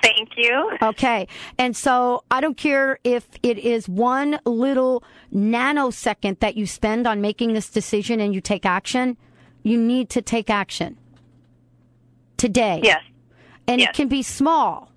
Thank 0.00 0.30
you. 0.36 0.76
Okay. 0.80 1.26
And 1.58 1.76
so 1.76 2.22
I 2.30 2.40
don't 2.40 2.56
care 2.56 2.98
if 3.02 3.26
it 3.42 3.58
is 3.58 3.88
one 3.88 4.38
little 4.44 5.02
nanosecond 5.34 6.38
that 6.38 6.56
you 6.56 6.66
spend 6.66 7.06
on 7.06 7.20
making 7.20 7.54
this 7.54 7.68
decision 7.68 8.20
and 8.20 8.32
you 8.32 8.40
take 8.40 8.64
action, 8.64 9.16
you 9.64 9.76
need 9.76 10.08
to 10.10 10.22
take 10.22 10.50
action 10.50 10.96
today. 12.36 12.80
Yes. 12.84 13.02
And 13.66 13.80
Yes. 13.80 13.90
it 13.90 13.96
can 13.96 14.08
be 14.08 14.22
small. 14.22 14.92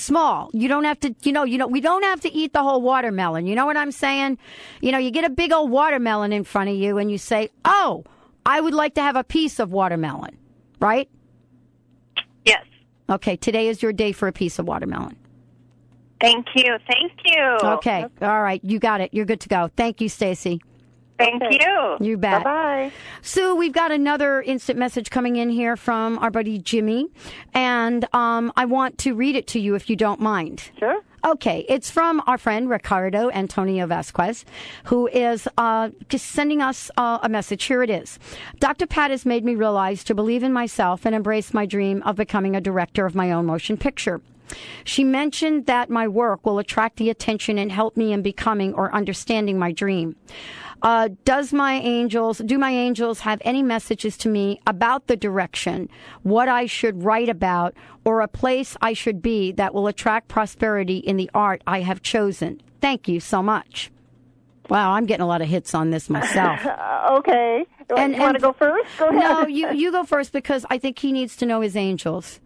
Small. 0.00 0.50
You 0.54 0.66
don't 0.66 0.84
have 0.84 0.98
to, 1.00 1.14
you 1.22 1.32
know, 1.32 1.44
you 1.44 1.58
know, 1.58 1.66
we 1.66 1.82
don't 1.82 2.02
have 2.04 2.20
to 2.22 2.32
eat 2.32 2.54
the 2.54 2.62
whole 2.62 2.80
watermelon. 2.80 3.46
You 3.46 3.54
know 3.54 3.66
what 3.66 3.76
I'm 3.76 3.92
saying? 3.92 4.38
You 4.80 4.92
know, 4.92 4.98
you 4.98 5.10
get 5.10 5.24
a 5.24 5.30
big 5.30 5.52
old 5.52 5.70
watermelon 5.70 6.32
in 6.32 6.42
front 6.44 6.70
of 6.70 6.76
you 6.76 6.96
and 6.96 7.10
you 7.10 7.18
say, 7.18 7.50
"Oh, 7.64 8.04
I 8.46 8.60
would 8.60 8.72
like 8.72 8.94
to 8.94 9.02
have 9.02 9.16
a 9.16 9.24
piece 9.24 9.58
of 9.58 9.72
watermelon." 9.72 10.38
Right? 10.80 11.10
Yes. 12.46 12.64
Okay, 13.10 13.36
today 13.36 13.68
is 13.68 13.82
your 13.82 13.92
day 13.92 14.12
for 14.12 14.26
a 14.26 14.32
piece 14.32 14.58
of 14.58 14.66
watermelon. 14.66 15.16
Thank 16.20 16.46
you. 16.54 16.76
Thank 16.86 17.12
you. 17.26 17.58
Okay. 17.62 18.06
All 18.22 18.42
right. 18.42 18.62
You 18.64 18.78
got 18.78 19.00
it. 19.02 19.12
You're 19.12 19.26
good 19.26 19.40
to 19.40 19.48
go. 19.48 19.70
Thank 19.76 20.00
you, 20.00 20.08
Stacy. 20.08 20.60
Thank 21.20 21.42
you. 21.50 21.96
You 22.00 22.16
bet. 22.16 22.44
Bye. 22.44 22.92
Sue, 23.22 23.54
we've 23.54 23.72
got 23.72 23.92
another 23.92 24.40
instant 24.42 24.78
message 24.78 25.10
coming 25.10 25.36
in 25.36 25.50
here 25.50 25.76
from 25.76 26.18
our 26.18 26.30
buddy 26.30 26.58
Jimmy, 26.58 27.08
and 27.52 28.06
um, 28.14 28.52
I 28.56 28.64
want 28.64 28.98
to 28.98 29.14
read 29.14 29.36
it 29.36 29.46
to 29.48 29.60
you 29.60 29.74
if 29.74 29.90
you 29.90 29.96
don't 29.96 30.20
mind. 30.20 30.70
Sure. 30.78 31.02
Okay, 31.22 31.66
it's 31.68 31.90
from 31.90 32.22
our 32.26 32.38
friend 32.38 32.70
Ricardo 32.70 33.30
Antonio 33.30 33.86
Vasquez, 33.86 34.46
who 34.84 35.06
is 35.08 35.46
uh, 35.58 35.90
just 36.08 36.26
sending 36.28 36.62
us 36.62 36.90
uh, 36.96 37.18
a 37.22 37.28
message. 37.28 37.64
Here 37.64 37.82
it 37.82 37.90
is. 37.90 38.18
Dr. 38.58 38.86
Pat 38.86 39.10
has 39.10 39.26
made 39.26 39.44
me 39.44 39.54
realize 39.54 40.02
to 40.04 40.14
believe 40.14 40.42
in 40.42 40.52
myself 40.54 41.04
and 41.04 41.14
embrace 41.14 41.52
my 41.52 41.66
dream 41.66 42.02
of 42.04 42.16
becoming 42.16 42.56
a 42.56 42.60
director 42.60 43.04
of 43.04 43.14
my 43.14 43.32
own 43.32 43.44
motion 43.44 43.76
picture. 43.76 44.22
She 44.84 45.04
mentioned 45.04 45.66
that 45.66 45.90
my 45.90 46.08
work 46.08 46.44
will 46.44 46.58
attract 46.58 46.96
the 46.96 47.10
attention 47.10 47.58
and 47.58 47.70
help 47.70 47.96
me 47.96 48.12
in 48.12 48.22
becoming 48.22 48.74
or 48.74 48.92
understanding 48.94 49.58
my 49.58 49.72
dream. 49.72 50.16
Uh, 50.82 51.10
does 51.24 51.52
my 51.52 51.74
angels, 51.74 52.38
do 52.38 52.58
my 52.58 52.70
angels 52.70 53.20
have 53.20 53.40
any 53.44 53.62
messages 53.62 54.16
to 54.18 54.28
me 54.28 54.60
about 54.66 55.06
the 55.06 55.16
direction, 55.16 55.88
what 56.22 56.48
I 56.48 56.66
should 56.66 57.04
write 57.04 57.28
about, 57.28 57.74
or 58.04 58.20
a 58.20 58.28
place 58.28 58.76
I 58.80 58.94
should 58.94 59.20
be 59.20 59.52
that 59.52 59.74
will 59.74 59.86
attract 59.86 60.28
prosperity 60.28 60.98
in 60.98 61.16
the 61.16 61.30
art 61.34 61.62
I 61.66 61.80
have 61.80 62.02
chosen? 62.02 62.62
Thank 62.80 63.08
you 63.08 63.20
so 63.20 63.42
much. 63.42 63.90
Wow, 64.70 64.92
I'm 64.92 65.04
getting 65.04 65.22
a 65.22 65.26
lot 65.26 65.42
of 65.42 65.48
hits 65.48 65.74
on 65.74 65.90
this 65.90 66.08
myself. 66.08 66.60
okay. 67.10 67.66
And- 67.96 68.14
you 68.14 68.20
want 68.20 68.36
to 68.36 68.40
go 68.40 68.52
first? 68.52 68.88
Go 68.98 69.08
ahead. 69.08 69.20
No, 69.20 69.46
you, 69.46 69.72
you 69.72 69.90
go 69.92 70.04
first 70.04 70.32
because 70.32 70.64
I 70.70 70.78
think 70.78 70.98
he 70.98 71.12
needs 71.12 71.36
to 71.38 71.46
know 71.46 71.60
his 71.60 71.76
angels. 71.76 72.40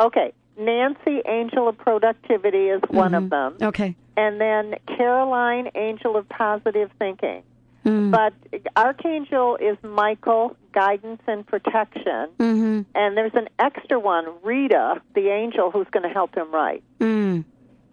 Okay. 0.00 0.32
Nancy, 0.58 1.22
Angel 1.24 1.68
of 1.68 1.78
Productivity, 1.78 2.66
is 2.66 2.82
one 2.88 3.14
of 3.14 3.30
them. 3.30 3.56
Okay. 3.62 3.96
And 4.16 4.40
then 4.40 4.74
Caroline, 4.88 5.70
Angel 5.76 6.16
of 6.16 6.28
Positive 6.28 6.90
Thinking. 6.98 7.44
Mm. 7.88 8.10
But 8.10 8.34
Archangel 8.76 9.56
is 9.56 9.76
Michael, 9.82 10.56
Guidance 10.72 11.22
and 11.26 11.46
Protection. 11.46 12.28
Mm-hmm. 12.38 12.82
And 12.94 13.16
there's 13.16 13.34
an 13.34 13.48
extra 13.58 13.98
one, 13.98 14.26
Rita, 14.42 15.00
the 15.14 15.28
angel 15.28 15.70
who's 15.70 15.86
going 15.90 16.04
to 16.04 16.14
help 16.14 16.34
him 16.34 16.52
write. 16.52 16.82
Mm. 17.00 17.44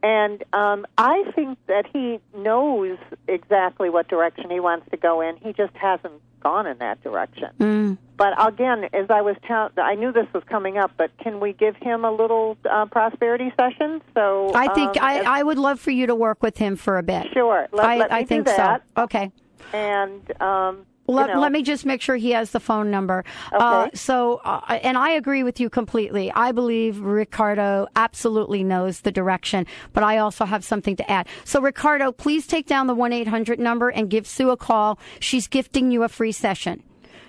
And 0.03 0.43
um, 0.53 0.85
I 0.99 1.23
think 1.35 1.57
that 1.67 1.85
he 1.91 2.19
knows 2.37 2.99
exactly 3.27 3.89
what 3.89 4.07
direction 4.07 4.51
he 4.51 4.59
wants 4.59 4.87
to 4.91 4.97
go 4.97 5.21
in. 5.21 5.35
He 5.37 5.51
just 5.51 5.75
hasn't 5.75 6.21
gone 6.43 6.67
in 6.67 6.77
that 6.77 7.03
direction. 7.03 7.49
Mm. 7.59 7.97
But 8.15 8.33
again, 8.37 8.87
as 8.93 9.09
I 9.09 9.21
was 9.21 9.35
telling, 9.47 9.71
I 9.77 9.95
knew 9.95 10.11
this 10.11 10.27
was 10.31 10.43
coming 10.47 10.77
up. 10.77 10.91
But 10.95 11.09
can 11.17 11.39
we 11.39 11.53
give 11.53 11.75
him 11.77 12.05
a 12.05 12.11
little 12.11 12.55
uh, 12.69 12.85
prosperity 12.85 13.51
session? 13.59 13.99
So 14.13 14.51
I 14.53 14.71
think 14.75 14.89
um, 14.97 15.03
I, 15.03 15.19
as- 15.19 15.25
I 15.25 15.41
would 15.41 15.57
love 15.57 15.79
for 15.79 15.91
you 15.91 16.05
to 16.05 16.13
work 16.13 16.43
with 16.43 16.57
him 16.57 16.75
for 16.75 16.99
a 16.99 17.03
bit. 17.03 17.25
Sure. 17.33 17.67
Let- 17.71 17.85
I, 17.85 17.97
let 17.97 18.13
I 18.13 18.23
think 18.25 18.45
that. 18.45 18.83
so. 18.95 19.03
Okay. 19.03 19.31
And 19.73 20.41
um, 20.41 20.85
let, 21.07 21.37
let, 21.37 21.51
me 21.51 21.61
just 21.61 21.85
make 21.85 22.01
sure 22.01 22.15
he 22.15 22.31
has 22.31 22.51
the 22.51 22.59
phone 22.59 22.89
number. 22.89 23.23
Uh, 23.51 23.55
okay. 23.55 23.63
Uh, 23.63 23.89
so, 23.93 24.41
uh, 24.43 24.79
and 24.81 24.97
I 24.97 25.11
agree 25.11 25.43
with 25.43 25.59
you 25.59 25.69
completely. 25.69 26.31
I 26.31 26.51
believe 26.51 26.99
Ricardo 26.99 27.87
absolutely 27.95 28.63
knows 28.63 29.01
the 29.01 29.11
direction, 29.11 29.67
but 29.93 30.03
I 30.03 30.17
also 30.17 30.45
have 30.45 30.63
something 30.63 30.95
to 30.95 31.11
add. 31.11 31.27
So, 31.43 31.61
Ricardo, 31.61 32.11
please 32.11 32.47
take 32.47 32.65
down 32.65 32.87
the 32.87 32.95
1 32.95 33.13
800 33.13 33.59
number 33.59 33.89
and 33.89 34.09
give 34.09 34.25
Sue 34.25 34.49
a 34.49 34.57
call. 34.57 34.97
She's 35.19 35.47
gifting 35.47 35.91
you 35.91 36.03
a 36.03 36.09
free 36.09 36.31
session. 36.31 36.81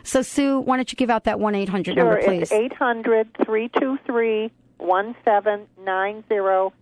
So, 0.05 0.23
Sue, 0.23 0.61
why 0.61 0.77
don't 0.77 0.91
you 0.91 0.97
give 0.97 1.11
out 1.11 1.25
that 1.25 1.39
1 1.39 1.55
800 1.55 1.95
sure, 1.95 2.05
number, 2.05 2.23
please? 2.23 2.43
It's 2.43 2.53
800 2.53 3.29
323 3.45 4.53
1790 4.79 6.77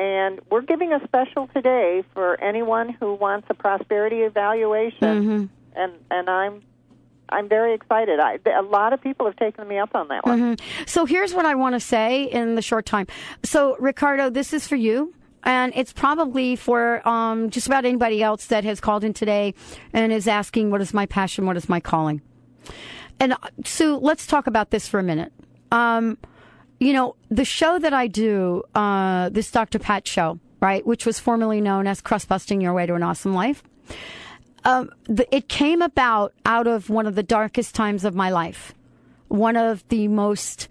and 0.00 0.40
we're 0.50 0.62
giving 0.62 0.92
a 0.94 1.04
special 1.04 1.46
today 1.48 2.02
for 2.14 2.40
anyone 2.42 2.88
who 2.88 3.14
wants 3.14 3.46
a 3.50 3.54
prosperity 3.54 4.20
evaluation. 4.20 4.98
Mm-hmm. 5.00 5.44
And 5.76 5.92
and 6.10 6.30
I'm 6.30 6.62
I'm 7.28 7.48
very 7.48 7.74
excited. 7.74 8.18
I, 8.18 8.38
a 8.58 8.62
lot 8.62 8.92
of 8.92 9.00
people 9.00 9.26
have 9.26 9.36
taken 9.36 9.68
me 9.68 9.78
up 9.78 9.94
on 9.94 10.08
that 10.08 10.24
one. 10.24 10.56
Mhm. 10.56 10.60
So 10.88 11.04
here's 11.04 11.34
what 11.34 11.44
I 11.44 11.54
want 11.54 11.74
to 11.74 11.80
say 11.80 12.24
in 12.24 12.54
the 12.54 12.62
short 12.62 12.86
time. 12.86 13.06
So 13.44 13.76
Ricardo, 13.78 14.30
this 14.30 14.52
is 14.52 14.66
for 14.66 14.76
you. 14.76 15.14
And 15.42 15.72
it's 15.74 15.92
probably 15.92 16.56
for 16.56 17.06
um, 17.08 17.48
just 17.48 17.66
about 17.66 17.86
anybody 17.86 18.22
else 18.22 18.46
that 18.46 18.64
has 18.64 18.78
called 18.78 19.04
in 19.04 19.14
today 19.14 19.54
and 19.92 20.12
is 20.12 20.28
asking, 20.28 20.70
what 20.70 20.82
is 20.82 20.92
my 20.92 21.06
passion? 21.06 21.46
What 21.46 21.56
is 21.56 21.66
my 21.66 21.80
calling? 21.80 22.20
And 23.18 23.32
uh, 23.32 23.36
Sue, 23.64 23.96
let's 23.96 24.26
talk 24.26 24.46
about 24.46 24.70
this 24.70 24.86
for 24.86 24.98
a 24.98 25.02
minute. 25.02 25.32
Um, 25.72 26.18
you 26.80 26.94
know, 26.94 27.14
the 27.30 27.44
show 27.44 27.78
that 27.78 27.92
I 27.92 28.06
do, 28.06 28.64
uh, 28.74 29.28
this 29.28 29.50
Dr. 29.50 29.78
Pat 29.78 30.08
show, 30.08 30.40
right, 30.60 30.84
which 30.86 31.04
was 31.04 31.20
formerly 31.20 31.60
known 31.60 31.86
as 31.86 32.00
Crust 32.00 32.28
Busting 32.28 32.60
Your 32.60 32.72
Way 32.72 32.86
to 32.86 32.94
an 32.94 33.02
Awesome 33.02 33.34
Life, 33.34 33.62
um, 34.64 34.90
the, 35.04 35.32
it 35.34 35.48
came 35.48 35.82
about 35.82 36.32
out 36.44 36.66
of 36.66 36.88
one 36.88 37.06
of 37.06 37.14
the 37.14 37.22
darkest 37.22 37.74
times 37.74 38.04
of 38.04 38.14
my 38.14 38.30
life. 38.30 38.74
One 39.28 39.56
of 39.56 39.86
the 39.88 40.08
most, 40.08 40.68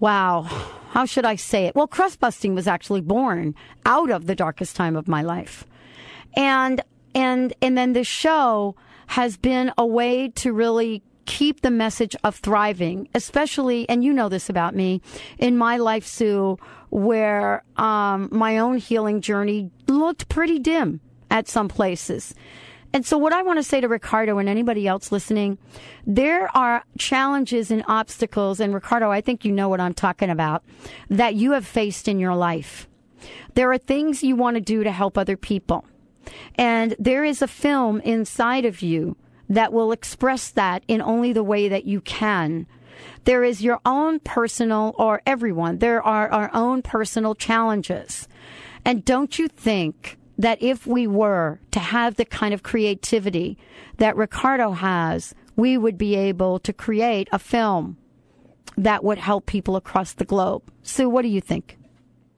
wow, 0.00 0.42
how 0.90 1.04
should 1.04 1.24
I 1.24 1.36
say 1.36 1.66
it? 1.66 1.76
Well, 1.76 1.86
crust 1.86 2.18
busting 2.18 2.54
was 2.54 2.66
actually 2.66 3.00
born 3.00 3.54
out 3.84 4.10
of 4.10 4.26
the 4.26 4.34
darkest 4.34 4.74
time 4.74 4.96
of 4.96 5.06
my 5.06 5.22
life. 5.22 5.64
And, 6.36 6.82
and, 7.14 7.54
and 7.62 7.78
then 7.78 7.92
this 7.92 8.08
show 8.08 8.74
has 9.06 9.36
been 9.36 9.72
a 9.78 9.86
way 9.86 10.28
to 10.30 10.52
really 10.52 11.02
keep 11.26 11.60
the 11.60 11.70
message 11.70 12.16
of 12.24 12.36
thriving, 12.36 13.08
especially, 13.14 13.88
and 13.88 14.02
you 14.02 14.12
know 14.12 14.28
this 14.28 14.48
about 14.48 14.74
me, 14.74 15.02
in 15.38 15.56
my 15.56 15.76
life, 15.76 16.06
Sue, 16.06 16.58
where 16.90 17.64
um, 17.76 18.28
my 18.32 18.58
own 18.58 18.78
healing 18.78 19.20
journey 19.20 19.70
looked 19.88 20.28
pretty 20.28 20.58
dim 20.58 21.00
at 21.30 21.48
some 21.48 21.68
places. 21.68 22.34
And 22.92 23.04
so, 23.04 23.18
what 23.18 23.32
I 23.32 23.42
want 23.42 23.58
to 23.58 23.62
say 23.62 23.80
to 23.80 23.88
Ricardo 23.88 24.38
and 24.38 24.48
anybody 24.48 24.86
else 24.86 25.12
listening, 25.12 25.58
there 26.06 26.48
are 26.56 26.84
challenges 26.98 27.70
and 27.70 27.84
obstacles, 27.88 28.60
and 28.60 28.72
Ricardo, 28.72 29.10
I 29.10 29.20
think 29.20 29.44
you 29.44 29.52
know 29.52 29.68
what 29.68 29.80
I'm 29.80 29.92
talking 29.92 30.30
about, 30.30 30.64
that 31.10 31.34
you 31.34 31.52
have 31.52 31.66
faced 31.66 32.08
in 32.08 32.18
your 32.18 32.34
life. 32.34 32.88
There 33.54 33.70
are 33.72 33.78
things 33.78 34.22
you 34.22 34.36
want 34.36 34.54
to 34.54 34.60
do 34.60 34.84
to 34.84 34.92
help 34.92 35.18
other 35.18 35.36
people. 35.36 35.84
And 36.54 36.94
there 36.98 37.24
is 37.24 37.42
a 37.42 37.48
film 37.48 38.00
inside 38.00 38.64
of 38.64 38.82
you 38.82 39.16
that 39.48 39.72
will 39.72 39.92
express 39.92 40.50
that 40.50 40.82
in 40.88 41.00
only 41.00 41.32
the 41.32 41.42
way 41.42 41.68
that 41.68 41.84
you 41.84 42.00
can. 42.00 42.66
There 43.24 43.44
is 43.44 43.62
your 43.62 43.80
own 43.84 44.20
personal, 44.20 44.94
or 44.98 45.22
everyone, 45.26 45.78
there 45.78 46.02
are 46.02 46.30
our 46.30 46.50
own 46.52 46.82
personal 46.82 47.34
challenges. 47.34 48.28
And 48.84 49.04
don't 49.04 49.38
you 49.38 49.48
think 49.48 50.16
that 50.38 50.62
if 50.62 50.86
we 50.86 51.06
were 51.06 51.60
to 51.72 51.80
have 51.80 52.16
the 52.16 52.24
kind 52.24 52.54
of 52.54 52.62
creativity 52.62 53.58
that 53.98 54.16
Ricardo 54.16 54.72
has, 54.72 55.34
we 55.56 55.78
would 55.78 55.98
be 55.98 56.14
able 56.14 56.58
to 56.60 56.72
create 56.72 57.28
a 57.32 57.38
film 57.38 57.96
that 58.76 59.02
would 59.02 59.18
help 59.18 59.46
people 59.46 59.76
across 59.76 60.12
the 60.12 60.24
globe? 60.24 60.62
Sue, 60.82 61.08
what 61.08 61.22
do 61.22 61.28
you 61.28 61.40
think? 61.40 61.78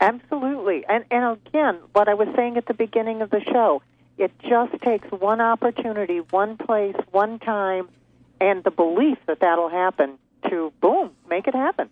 Absolutely. 0.00 0.84
And 0.88 1.04
and 1.10 1.38
again, 1.46 1.80
what 1.92 2.08
I 2.08 2.14
was 2.14 2.28
saying 2.36 2.56
at 2.56 2.66
the 2.66 2.74
beginning 2.74 3.20
of 3.20 3.30
the 3.30 3.40
show, 3.40 3.82
it 4.18 4.32
just 4.40 4.80
takes 4.82 5.08
one 5.10 5.40
opportunity, 5.40 6.18
one 6.30 6.56
place, 6.56 6.96
one 7.10 7.38
time, 7.38 7.88
and 8.40 8.62
the 8.64 8.70
belief 8.70 9.18
that 9.26 9.40
that'll 9.40 9.68
happen 9.68 10.18
to 10.48 10.72
boom, 10.80 11.12
make 11.28 11.46
it 11.46 11.54
happen. 11.54 11.88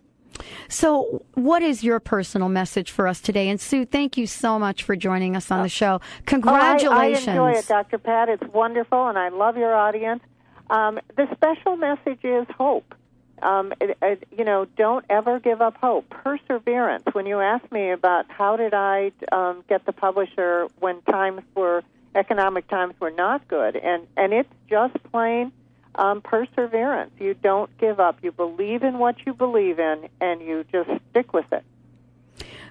So, 0.69 1.25
what 1.33 1.61
is 1.61 1.83
your 1.83 1.99
personal 1.99 2.49
message 2.49 2.91
for 2.91 3.07
us 3.07 3.21
today? 3.21 3.49
And 3.49 3.59
Sue, 3.59 3.85
thank 3.85 4.17
you 4.17 4.27
so 4.27 4.59
much 4.59 4.83
for 4.83 4.95
joining 4.95 5.35
us 5.35 5.49
on 5.49 5.63
the 5.63 5.69
show. 5.69 6.01
Congratulations. 6.25 7.27
Oh, 7.29 7.43
I, 7.43 7.47
I 7.47 7.47
enjoy 7.47 7.59
it, 7.59 7.67
Dr. 7.67 7.97
Pat. 7.97 8.29
It's 8.29 8.53
wonderful, 8.53 9.07
and 9.07 9.17
I 9.17 9.29
love 9.29 9.57
your 9.57 9.73
audience. 9.73 10.21
Um, 10.69 10.99
the 11.15 11.27
special 11.33 11.77
message 11.77 12.19
is 12.23 12.45
hope. 12.57 12.93
Um, 13.41 13.73
it, 13.79 13.97
it, 14.01 14.27
you 14.35 14.43
know, 14.43 14.65
don't 14.77 15.05
ever 15.09 15.39
give 15.39 15.61
up 15.61 15.77
hope. 15.77 16.09
Perseverance. 16.09 17.05
When 17.13 17.25
you 17.25 17.39
asked 17.39 17.71
me 17.71 17.91
about 17.91 18.25
how 18.29 18.57
did 18.57 18.73
I 18.73 19.11
um, 19.31 19.63
get 19.69 19.85
the 19.85 19.93
publisher 19.93 20.67
when 20.79 21.01
times 21.03 21.41
were 21.55 21.83
economic 22.17 22.67
times 22.67 22.95
were 22.99 23.11
not 23.11 23.47
good, 23.47 23.75
and 23.75 24.07
and 24.17 24.33
it's 24.33 24.49
just 24.69 24.95
plain 25.11 25.51
um, 25.95 26.21
perseverance. 26.21 27.11
You 27.19 27.33
don't 27.33 27.75
give 27.77 27.99
up. 27.99 28.17
You 28.21 28.31
believe 28.31 28.83
in 28.83 28.99
what 28.99 29.15
you 29.25 29.33
believe 29.33 29.79
in, 29.79 30.09
and 30.19 30.41
you 30.41 30.65
just 30.71 30.89
stick 31.11 31.33
with 31.33 31.45
it. 31.51 31.63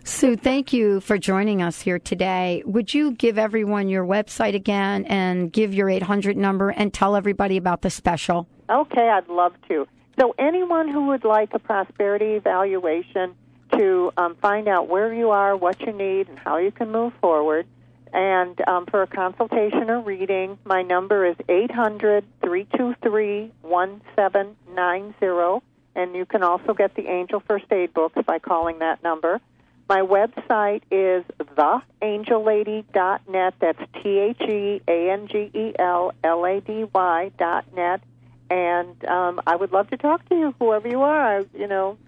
Sue, 0.05 0.37
thank 0.37 0.73
you 0.73 1.01
for 1.01 1.19
joining 1.19 1.63
us 1.63 1.81
here 1.81 1.99
today. 1.99 2.63
Would 2.65 2.95
you 2.95 3.11
give 3.11 3.39
everyone 3.39 3.89
your 3.89 4.05
website 4.05 4.55
again 4.55 5.05
and 5.07 5.53
give 5.53 5.75
your 5.75 5.91
800 5.91 6.37
number 6.37 6.71
and 6.71 6.95
tell 6.95 7.17
everybody 7.17 7.57
about 7.57 7.83
the 7.83 7.91
special? 7.91 8.47
Okay, 8.71 9.09
I'd 9.09 9.29
love 9.29 9.55
to. 9.69 9.89
So, 10.19 10.35
anyone 10.39 10.89
who 10.89 11.07
would 11.09 11.25
like 11.25 11.53
a 11.55 11.59
prosperity 11.59 12.35
evaluation 12.35 13.35
to 13.73 14.13
um, 14.17 14.37
find 14.37 14.69
out 14.69 14.89
where 14.89 15.13
you 15.13 15.31
are, 15.31 15.57
what 15.57 15.81
you 15.81 15.93
need, 15.93 16.29
and 16.29 16.39
how 16.39 16.59
you 16.59 16.71
can 16.71 16.91
move 16.91 17.13
forward, 17.21 17.67
and 18.13 18.61
um, 18.69 18.87
for 18.87 19.03
a 19.03 19.07
consultation 19.07 19.91
or 19.91 20.01
reading, 20.01 20.59
my 20.65 20.83
number 20.83 21.27
is 21.27 21.37
eight 21.49 21.71
hundred 21.71 22.25
three 22.43 22.67
two 22.77 22.95
three 23.03 23.53
one 23.63 24.03
seven 24.15 24.57
nine 24.75 25.15
zero, 25.21 25.63
and 25.95 26.15
you 26.15 26.27
can 26.27 26.43
also 26.43 26.75
get 26.75 26.95
the 26.95 27.07
Angel 27.07 27.41
First 27.41 27.67
Aid 27.71 27.95
books 27.95 28.19
by 28.27 28.39
calling 28.39 28.81
that 28.81 29.03
number. 29.03 29.41
My 29.89 30.01
website 30.01 30.83
is 30.91 31.25
theangellady.net. 31.39 33.55
That's 33.61 33.79
T 34.03 34.19
H 34.19 34.41
E 34.41 34.83
A 34.89 35.13
N 35.13 35.29
G 35.29 35.49
E 35.55 35.75
L 35.79 36.13
L 36.25 36.45
A 36.45 36.61
D 36.61 36.87
Y 36.93 37.31
dot 37.39 37.73
net. 37.75 38.01
And 38.49 39.05
um, 39.05 39.41
I 39.47 39.57
would 39.57 39.73
love 39.73 39.91
to 39.91 39.97
talk 39.97 40.29
to 40.29 40.35
you, 40.35 40.55
whoever 40.59 40.89
you 40.89 41.03
are. 41.03 41.45
You 41.55 41.69
know, 41.69 41.99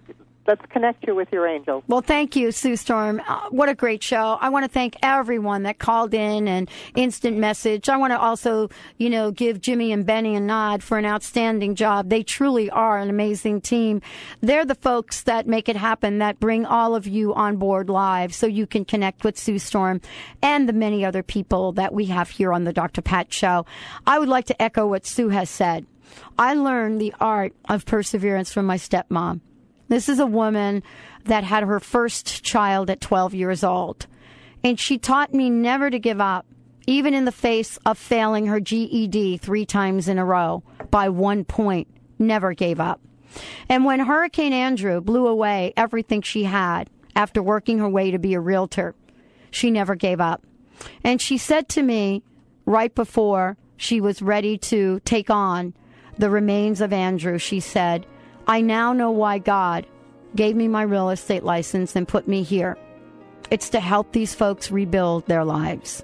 let's 0.49 0.65
connect 0.71 1.07
you 1.07 1.15
with 1.15 1.29
your 1.31 1.47
angels. 1.47 1.85
Well, 1.87 2.01
thank 2.01 2.35
you, 2.35 2.51
Sue 2.51 2.75
Storm. 2.75 3.21
Uh, 3.29 3.49
what 3.51 3.69
a 3.69 3.75
great 3.75 4.03
show. 4.03 4.39
I 4.41 4.49
want 4.49 4.65
to 4.65 4.71
thank 4.71 4.97
everyone 5.03 5.63
that 5.65 5.79
called 5.79 6.15
in 6.15 6.49
and 6.49 6.71
instant 6.97 7.37
message. 7.37 7.89
I 7.91 7.99
want 7.99 8.13
to 8.13 8.19
also, 8.19 8.71
you 8.97 9.11
know, 9.11 9.31
give 9.31 9.61
Jimmy 9.61 9.93
and 9.93 10.07
Benny 10.07 10.35
a 10.35 10.41
nod 10.41 10.83
for 10.83 10.99
an 10.99 11.05
outstanding 11.05 11.75
job. 11.75 12.09
They 12.09 12.23
truly 12.23 12.71
are 12.71 12.99
an 12.99 13.11
amazing 13.11 13.61
team. 13.61 14.01
They're 14.41 14.65
the 14.65 14.75
folks 14.75 15.23
that 15.25 15.47
make 15.47 15.69
it 15.69 15.77
happen, 15.77 16.19
that 16.19 16.41
bring 16.41 16.65
all 16.65 16.95
of 16.95 17.07
you 17.07 17.35
on 17.35 17.59
board 17.59 17.91
live 17.91 18.35
so 18.35 18.47
you 18.47 18.67
can 18.67 18.87
connect 18.87 19.25
with 19.25 19.39
Sue 19.39 19.59
Storm 19.59 20.01
and 20.43 20.67
the 20.67 20.73
many 20.73 21.05
other 21.05 21.23
people 21.23 21.73
that 21.73 21.93
we 21.93 22.07
have 22.07 22.31
here 22.31 22.55
on 22.55 22.65
the 22.65 22.73
Dr. 22.73 23.03
Pat 23.03 23.33
Show. 23.33 23.67
I 24.07 24.19
would 24.19 24.29
like 24.29 24.47
to 24.47 24.63
echo 24.63 24.87
what 24.87 25.05
Sue 25.05 25.29
has 25.29 25.51
said. 25.51 25.85
I 26.39 26.55
learned 26.55 27.01
the 27.01 27.15
art 27.21 27.53
of 27.69 27.85
perseverance 27.85 28.51
from 28.51 28.65
my 28.65 28.77
stepmom. 28.79 29.43
This 29.89 30.09
is 30.09 30.19
a 30.19 30.27
woman 30.27 30.83
that 31.25 31.45
had 31.45 31.65
her 31.65 31.81
first 31.81 32.43
child 32.45 32.91
at 32.91 33.01
12 33.01 33.35
years 33.35 33.65
old. 33.65 34.07
And 34.63 34.79
she 34.79 34.99
taught 34.99 35.35
me 35.35 35.51
never 35.51 35.91
to 35.91 35.99
give 35.99 36.21
up, 36.21 36.47
even 36.87 37.15
in 37.15 37.25
the 37.25 37.33
face 37.33 37.79
of 37.87 37.99
failing 37.99 38.47
her 38.47 38.61
GED 38.61 39.39
three 39.39 39.65
times 39.65 40.09
in 40.09 40.19
a 40.19 40.25
row 40.25 40.63
by 40.91 41.09
one 41.09 41.45
point. 41.45 41.89
Never 42.19 42.53
gave 42.55 42.81
up. 42.81 43.01
And 43.69 43.85
when 43.85 44.01
Hurricane 44.01 44.53
Andrew 44.53 45.01
blew 45.01 45.27
away 45.27 45.73
everything 45.77 46.23
she 46.23 46.45
had 46.45 46.91
after 47.15 47.43
working 47.43 47.79
her 47.79 47.89
way 47.89 48.11
to 48.11 48.19
be 48.19 48.35
a 48.35 48.41
realtor, 48.41 48.95
she 49.51 49.71
never 49.71 49.95
gave 49.95 50.21
up. 50.21 50.43
And 51.05 51.21
she 51.21 51.39
said 51.39 51.69
to 51.71 51.83
me 51.83 52.23
right 52.65 52.95
before 52.95 53.57
she 53.77 54.01
was 54.01 54.23
ready 54.23 54.59
to 54.59 55.01
take 55.05 55.31
on 55.31 55.75
the 56.17 56.31
remains 56.31 56.81
of 56.81 56.93
Andrew, 56.93 57.39
she 57.39 57.61
said, 57.61 58.05
I 58.49 58.63
now 58.63 58.95
know 58.95 59.11
why 59.11 59.39
God 59.39 59.87
gave 60.35 60.57
me 60.57 60.69
my 60.69 60.83
real 60.83 61.11
estate 61.11 61.45
license 61.45 61.95
and 61.95 62.09
put 62.09 62.27
me 62.27 62.43
here. 62.43 62.79
It's 63.51 63.69
to 63.71 63.81
help 63.81 64.13
these 64.13 64.35
folks 64.35 64.71
rebuild 64.71 65.27
their 65.27 65.45
lives. 65.45 66.03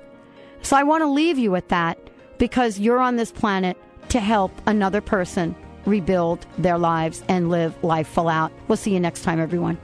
So 0.60 0.76
I 0.76 0.82
want 0.82 1.00
to 1.00 1.08
leave 1.08 1.38
you 1.38 1.50
with 1.50 1.68
that 1.68 1.98
because 2.36 2.78
you're 2.78 3.00
on 3.00 3.16
this 3.16 3.32
planet 3.32 3.78
to 4.10 4.20
help 4.20 4.52
another 4.66 5.00
person 5.00 5.56
rebuild 5.86 6.46
their 6.58 6.76
lives 6.76 7.22
and 7.28 7.50
live 7.50 7.82
life 7.82 8.08
full 8.08 8.28
out. 8.28 8.52
We'll 8.68 8.76
see 8.76 8.92
you 8.92 9.00
next 9.00 9.22
time, 9.22 9.40
everyone. 9.40 9.78